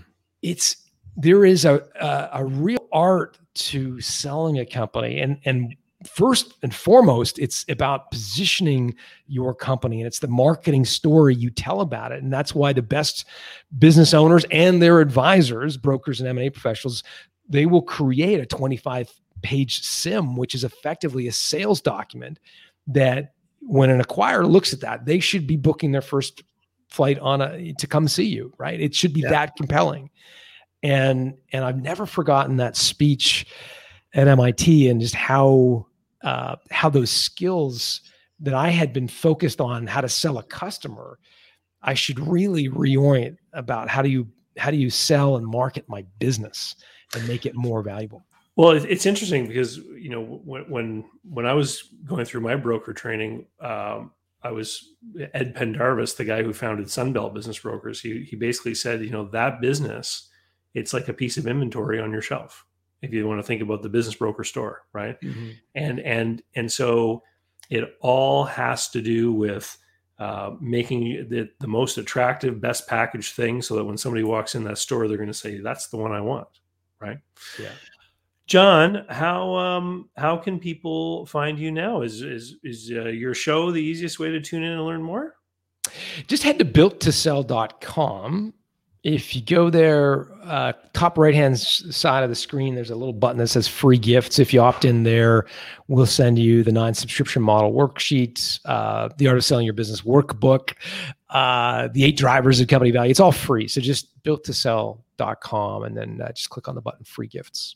It's 0.41 0.82
there 1.15 1.45
is 1.45 1.65
a, 1.65 1.83
a, 1.99 2.41
a 2.41 2.45
real 2.45 2.87
art 2.91 3.37
to 3.55 3.99
selling 4.01 4.59
a 4.59 4.65
company. 4.65 5.19
And 5.19 5.39
and 5.45 5.75
first 6.07 6.53
and 6.63 6.73
foremost 6.73 7.39
it's 7.39 7.65
about 7.69 8.11
positioning 8.11 8.93
your 9.27 9.55
company 9.55 9.99
and 9.99 10.07
it's 10.07 10.19
the 10.19 10.27
marketing 10.27 10.85
story 10.85 11.35
you 11.35 11.49
tell 11.49 11.81
about 11.81 12.11
it. 12.11 12.21
And 12.21 12.31
that's 12.31 12.53
why 12.53 12.73
the 12.73 12.81
best 12.81 13.25
business 13.77 14.13
owners 14.13 14.45
and 14.51 14.81
their 14.81 14.99
advisors 14.99 15.77
brokers 15.77 16.19
and 16.19 16.27
m&a 16.29 16.49
professionals 16.49 17.03
they 17.47 17.65
will 17.65 17.81
create 17.81 18.39
a 18.39 18.45
25 18.45 19.11
page 19.41 19.81
CIM 19.81 20.35
which 20.35 20.55
is 20.55 20.63
effectively 20.63 21.27
a 21.27 21.31
sales 21.31 21.81
document 21.81 22.39
that 22.87 23.33
when 23.61 23.89
an 23.89 24.01
acquirer 24.01 24.49
looks 24.49 24.73
at 24.73 24.81
that 24.81 25.05
they 25.05 25.19
should 25.19 25.47
be 25.47 25.55
booking 25.55 25.91
their 25.93 26.01
first 26.01 26.43
flight 26.89 27.17
on 27.19 27.41
a 27.41 27.73
to 27.73 27.87
come 27.87 28.07
see 28.07 28.25
you 28.25 28.53
right? 28.57 28.79
It 28.79 28.93
should 28.93 29.13
be 29.13 29.21
yeah. 29.21 29.29
that 29.29 29.55
compelling 29.55 30.09
and 30.83 31.35
and 31.51 31.63
I've 31.63 31.81
never 31.81 32.05
forgotten 32.05 32.57
that 32.57 32.75
speech 32.75 33.47
at 34.13 34.27
MIT 34.27 34.89
and 34.89 35.01
just 35.01 35.15
how 35.15 35.87
uh, 36.23 36.57
how 36.69 36.89
those 36.89 37.09
skills 37.09 38.01
that 38.39 38.53
I 38.53 38.69
had 38.69 38.93
been 38.93 39.07
focused 39.07 39.61
on 39.61 39.87
how 39.87 40.01
to 40.01 40.09
sell 40.09 40.37
a 40.37 40.43
customer, 40.43 41.17
I 41.81 41.93
should 41.93 42.19
really 42.19 42.69
reorient 42.69 43.37
about 43.53 43.89
how 43.89 44.01
do 44.01 44.09
you 44.09 44.27
how 44.57 44.69
do 44.69 44.77
you 44.77 44.89
sell 44.89 45.37
and 45.37 45.47
market 45.47 45.85
my 45.87 46.05
business 46.19 46.75
and 47.15 47.27
make 47.27 47.45
it 47.45 47.55
more 47.55 47.81
valuable. 47.81 48.25
Well, 48.55 48.71
it's 48.71 49.05
interesting 49.05 49.47
because 49.47 49.77
you 49.77 50.09
know 50.09 50.21
when 50.21 50.69
when 50.69 51.05
when 51.23 51.45
I 51.45 51.53
was 51.53 51.89
going 52.05 52.25
through 52.25 52.41
my 52.41 52.55
broker 52.55 52.93
training, 52.93 53.47
um, 53.61 54.11
I 54.43 54.51
was 54.51 54.95
Ed 55.33 55.55
Pendarvis, 55.55 56.13
the 56.13 56.25
guy 56.25 56.43
who 56.43 56.51
founded 56.53 56.87
Sunbelt 56.87 57.33
Business 57.33 57.57
Brokers. 57.57 58.01
He 58.01 58.23
he 58.23 58.35
basically 58.35 58.75
said, 58.75 59.01
you 59.01 59.11
know, 59.11 59.29
that 59.29 59.61
business 59.61 60.29
it's 60.73 60.93
like 60.93 61.07
a 61.07 61.13
piece 61.13 61.37
of 61.37 61.47
inventory 61.47 61.99
on 61.99 62.11
your 62.11 62.21
shelf 62.21 62.65
if 63.01 63.13
you 63.13 63.27
want 63.27 63.39
to 63.39 63.45
think 63.45 63.61
about 63.61 63.81
the 63.81 63.89
business 63.89 64.15
broker 64.15 64.43
store 64.43 64.83
right? 64.93 65.19
Mm-hmm. 65.21 65.49
and 65.75 65.99
and 65.99 66.43
and 66.55 66.71
so 66.71 67.23
it 67.69 67.95
all 68.01 68.43
has 68.43 68.89
to 68.89 69.01
do 69.01 69.31
with 69.31 69.77
uh, 70.19 70.51
making 70.61 71.27
the, 71.29 71.49
the 71.59 71.67
most 71.67 71.97
attractive 71.97 72.61
best 72.61 72.87
package 72.87 73.31
thing 73.31 73.61
so 73.61 73.75
that 73.75 73.83
when 73.83 73.97
somebody 73.97 74.23
walks 74.23 74.55
in 74.55 74.63
that 74.63 74.77
store 74.77 75.07
they're 75.07 75.17
going 75.17 75.27
to 75.27 75.33
say 75.33 75.57
that's 75.59 75.87
the 75.87 75.97
one 75.97 76.11
i 76.11 76.21
want 76.21 76.47
right? 77.03 77.19
Yeah. 77.59 77.71
John 78.45 79.05
how 79.09 79.55
um 79.55 80.09
how 80.17 80.37
can 80.37 80.59
people 80.59 81.25
find 81.25 81.57
you 81.57 81.71
now? 81.71 82.01
Is 82.01 82.21
is 82.21 82.55
is 82.63 82.91
uh, 82.93 83.05
your 83.05 83.33
show 83.33 83.71
the 83.71 83.81
easiest 83.81 84.19
way 84.19 84.31
to 84.31 84.41
tune 84.41 84.63
in 84.63 84.73
and 84.73 84.85
learn 84.85 85.01
more? 85.01 85.35
Just 86.27 86.43
head 86.43 86.59
to 86.59 86.65
builttosell.com 86.65 88.53
if 89.03 89.35
you 89.35 89.41
go 89.41 89.69
there, 89.69 90.29
uh, 90.43 90.71
top 90.93 91.17
right 91.17 91.35
hand 91.35 91.59
side 91.59 92.23
of 92.23 92.29
the 92.29 92.35
screen, 92.35 92.73
there's 92.73 92.89
a 92.89 92.95
little 92.95 93.13
button 93.13 93.37
that 93.37 93.47
says 93.47 93.67
free 93.67 93.97
gifts. 93.97 94.39
If 94.39 94.53
you 94.53 94.61
opt 94.61 94.85
in 94.85 95.03
there, 95.03 95.45
we'll 95.89 96.05
send 96.05 96.39
you 96.39 96.63
the 96.63 96.71
nine 96.71 96.93
subscription 96.93 97.41
model 97.41 97.73
worksheets, 97.73 98.61
uh, 98.63 99.09
the 99.17 99.27
art 99.27 99.37
of 99.37 99.43
selling 99.43 99.65
your 99.65 99.73
business 99.73 100.01
workbook, 100.01 100.75
uh, 101.31 101.89
the 101.91 102.05
eight 102.05 102.15
drivers 102.15 102.61
of 102.61 102.69
company 102.69 102.91
value. 102.91 103.11
It's 103.11 103.19
all 103.19 103.33
free. 103.33 103.67
So 103.67 103.81
just 103.81 104.23
built 104.23 104.45
to 104.45 104.53
sell.com 104.53 105.83
and 105.83 105.97
then 105.97 106.21
uh, 106.21 106.31
just 106.31 106.49
click 106.49 106.69
on 106.69 106.75
the 106.75 106.81
button 106.81 107.03
free 107.03 107.27
gifts. 107.27 107.75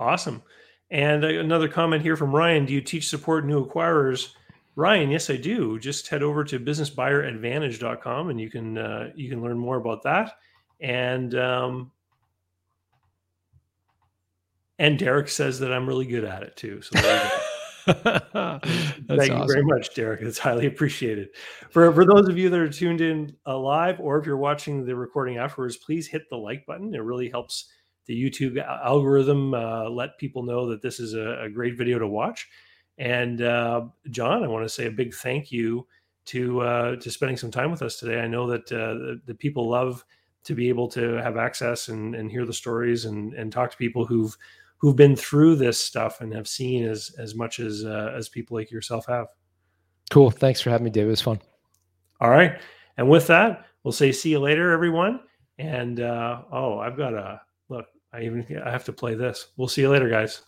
Awesome. 0.00 0.42
And 0.90 1.22
another 1.22 1.68
comment 1.68 2.02
here 2.02 2.16
from 2.16 2.34
Ryan 2.34 2.66
Do 2.66 2.72
you 2.72 2.80
teach 2.80 3.08
support 3.08 3.46
new 3.46 3.64
acquirers? 3.64 4.32
Ryan, 4.80 5.10
yes, 5.10 5.28
I 5.28 5.36
do. 5.36 5.78
Just 5.78 6.08
head 6.08 6.22
over 6.22 6.42
to 6.44 6.58
businessbuyeradvantage.com 6.58 8.30
and 8.30 8.40
you 8.40 8.48
can 8.48 8.78
uh, 8.78 9.10
you 9.14 9.28
can 9.28 9.42
learn 9.42 9.58
more 9.58 9.76
about 9.76 10.02
that. 10.04 10.32
And 10.80 11.34
um, 11.34 11.92
and 14.78 14.98
Derek 14.98 15.28
says 15.28 15.60
that 15.60 15.70
I'm 15.70 15.86
really 15.86 16.06
good 16.06 16.24
at 16.24 16.42
it 16.42 16.56
too. 16.56 16.80
So 16.80 16.98
Thank 17.86 18.34
awesome. 18.34 19.38
you 19.38 19.46
very 19.46 19.64
much, 19.64 19.94
Derek. 19.94 20.22
It's 20.22 20.38
highly 20.38 20.64
appreciated. 20.66 21.28
For 21.70 21.92
for 21.92 22.06
those 22.06 22.28
of 22.28 22.38
you 22.38 22.48
that 22.48 22.58
are 22.58 22.70
tuned 22.70 23.02
in 23.02 23.36
uh, 23.46 23.58
live, 23.58 24.00
or 24.00 24.18
if 24.18 24.24
you're 24.24 24.38
watching 24.38 24.86
the 24.86 24.96
recording 24.96 25.36
afterwards, 25.36 25.76
please 25.76 26.06
hit 26.06 26.22
the 26.30 26.36
like 26.36 26.64
button. 26.64 26.94
It 26.94 27.02
really 27.02 27.28
helps 27.28 27.68
the 28.06 28.14
YouTube 28.14 28.56
algorithm 28.66 29.52
uh, 29.52 29.90
let 29.90 30.16
people 30.16 30.42
know 30.42 30.70
that 30.70 30.80
this 30.80 31.00
is 31.00 31.12
a, 31.12 31.42
a 31.42 31.50
great 31.50 31.76
video 31.76 31.98
to 31.98 32.06
watch. 32.06 32.48
And 32.98 33.42
uh, 33.42 33.86
John, 34.10 34.44
I 34.44 34.48
want 34.48 34.64
to 34.64 34.68
say 34.68 34.86
a 34.86 34.90
big 34.90 35.14
thank 35.14 35.50
you 35.50 35.86
to 36.26 36.60
uh, 36.60 36.96
to 36.96 37.10
spending 37.10 37.36
some 37.36 37.50
time 37.50 37.70
with 37.70 37.82
us 37.82 37.98
today. 37.98 38.20
I 38.20 38.26
know 38.26 38.46
that 38.46 38.70
uh, 38.72 38.94
the, 38.94 39.20
the, 39.26 39.34
people 39.34 39.68
love 39.68 40.04
to 40.44 40.54
be 40.54 40.68
able 40.68 40.86
to 40.88 41.14
have 41.14 41.36
access 41.36 41.88
and, 41.88 42.14
and 42.14 42.30
hear 42.30 42.46
the 42.46 42.52
stories 42.52 43.06
and, 43.06 43.34
and 43.34 43.52
talk 43.52 43.70
to 43.70 43.76
people 43.76 44.04
who've 44.04 44.36
who've 44.78 44.96
been 44.96 45.16
through 45.16 45.56
this 45.56 45.80
stuff 45.80 46.20
and 46.20 46.32
have 46.32 46.48
seen 46.48 46.84
as 46.84 47.10
as 47.18 47.34
much 47.34 47.58
as 47.58 47.84
uh, 47.84 48.12
as 48.14 48.28
people 48.28 48.56
like 48.56 48.70
yourself 48.70 49.06
have. 49.06 49.28
Cool. 50.10 50.30
Thanks 50.30 50.60
for 50.60 50.70
having 50.70 50.84
me, 50.84 50.90
Dave. 50.90 51.06
It 51.06 51.10
was 51.10 51.20
fun. 51.20 51.40
All 52.20 52.30
right. 52.30 52.60
And 52.96 53.08
with 53.08 53.26
that, 53.28 53.66
we'll 53.82 53.92
say 53.92 54.12
see 54.12 54.30
you 54.30 54.40
later, 54.40 54.72
everyone. 54.72 55.20
And 55.58 56.00
uh, 56.00 56.42
oh, 56.52 56.78
I've 56.78 56.96
got 56.96 57.14
a 57.14 57.40
look. 57.68 57.86
I 58.12 58.22
even 58.22 58.46
I 58.64 58.70
have 58.70 58.84
to 58.84 58.92
play 58.92 59.14
this. 59.14 59.48
We'll 59.56 59.68
see 59.68 59.82
you 59.82 59.90
later, 59.90 60.08
guys. 60.08 60.42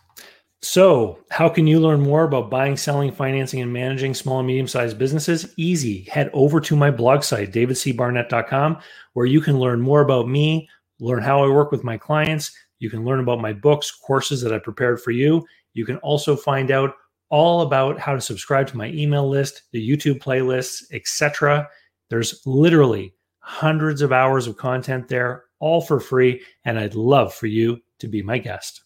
So, 0.64 1.18
how 1.30 1.48
can 1.48 1.66
you 1.66 1.80
learn 1.80 2.00
more 2.00 2.22
about 2.22 2.48
buying, 2.48 2.76
selling, 2.76 3.10
financing, 3.10 3.60
and 3.60 3.72
managing 3.72 4.14
small 4.14 4.38
and 4.38 4.46
medium 4.46 4.68
sized 4.68 4.96
businesses? 4.96 5.52
Easy. 5.56 6.04
Head 6.04 6.30
over 6.32 6.60
to 6.60 6.76
my 6.76 6.88
blog 6.88 7.24
site, 7.24 7.52
davidcbarnett.com, 7.52 8.78
where 9.14 9.26
you 9.26 9.40
can 9.40 9.58
learn 9.58 9.80
more 9.80 10.02
about 10.02 10.28
me, 10.28 10.68
learn 11.00 11.20
how 11.20 11.42
I 11.42 11.48
work 11.48 11.72
with 11.72 11.82
my 11.82 11.98
clients. 11.98 12.56
You 12.78 12.90
can 12.90 13.04
learn 13.04 13.18
about 13.18 13.40
my 13.40 13.52
books, 13.52 13.90
courses 13.90 14.40
that 14.42 14.52
I 14.54 14.60
prepared 14.60 15.02
for 15.02 15.10
you. 15.10 15.44
You 15.74 15.84
can 15.84 15.96
also 15.98 16.36
find 16.36 16.70
out 16.70 16.94
all 17.28 17.62
about 17.62 17.98
how 17.98 18.14
to 18.14 18.20
subscribe 18.20 18.68
to 18.68 18.76
my 18.76 18.86
email 18.88 19.28
list, 19.28 19.62
the 19.72 19.88
YouTube 19.88 20.20
playlists, 20.20 20.84
etc. 20.92 21.68
There's 22.08 22.40
literally 22.46 23.14
hundreds 23.40 24.00
of 24.00 24.12
hours 24.12 24.46
of 24.46 24.58
content 24.58 25.08
there, 25.08 25.44
all 25.58 25.80
for 25.80 25.98
free. 25.98 26.40
And 26.64 26.78
I'd 26.78 26.94
love 26.94 27.34
for 27.34 27.48
you 27.48 27.80
to 27.98 28.06
be 28.06 28.22
my 28.22 28.38
guest. 28.38 28.82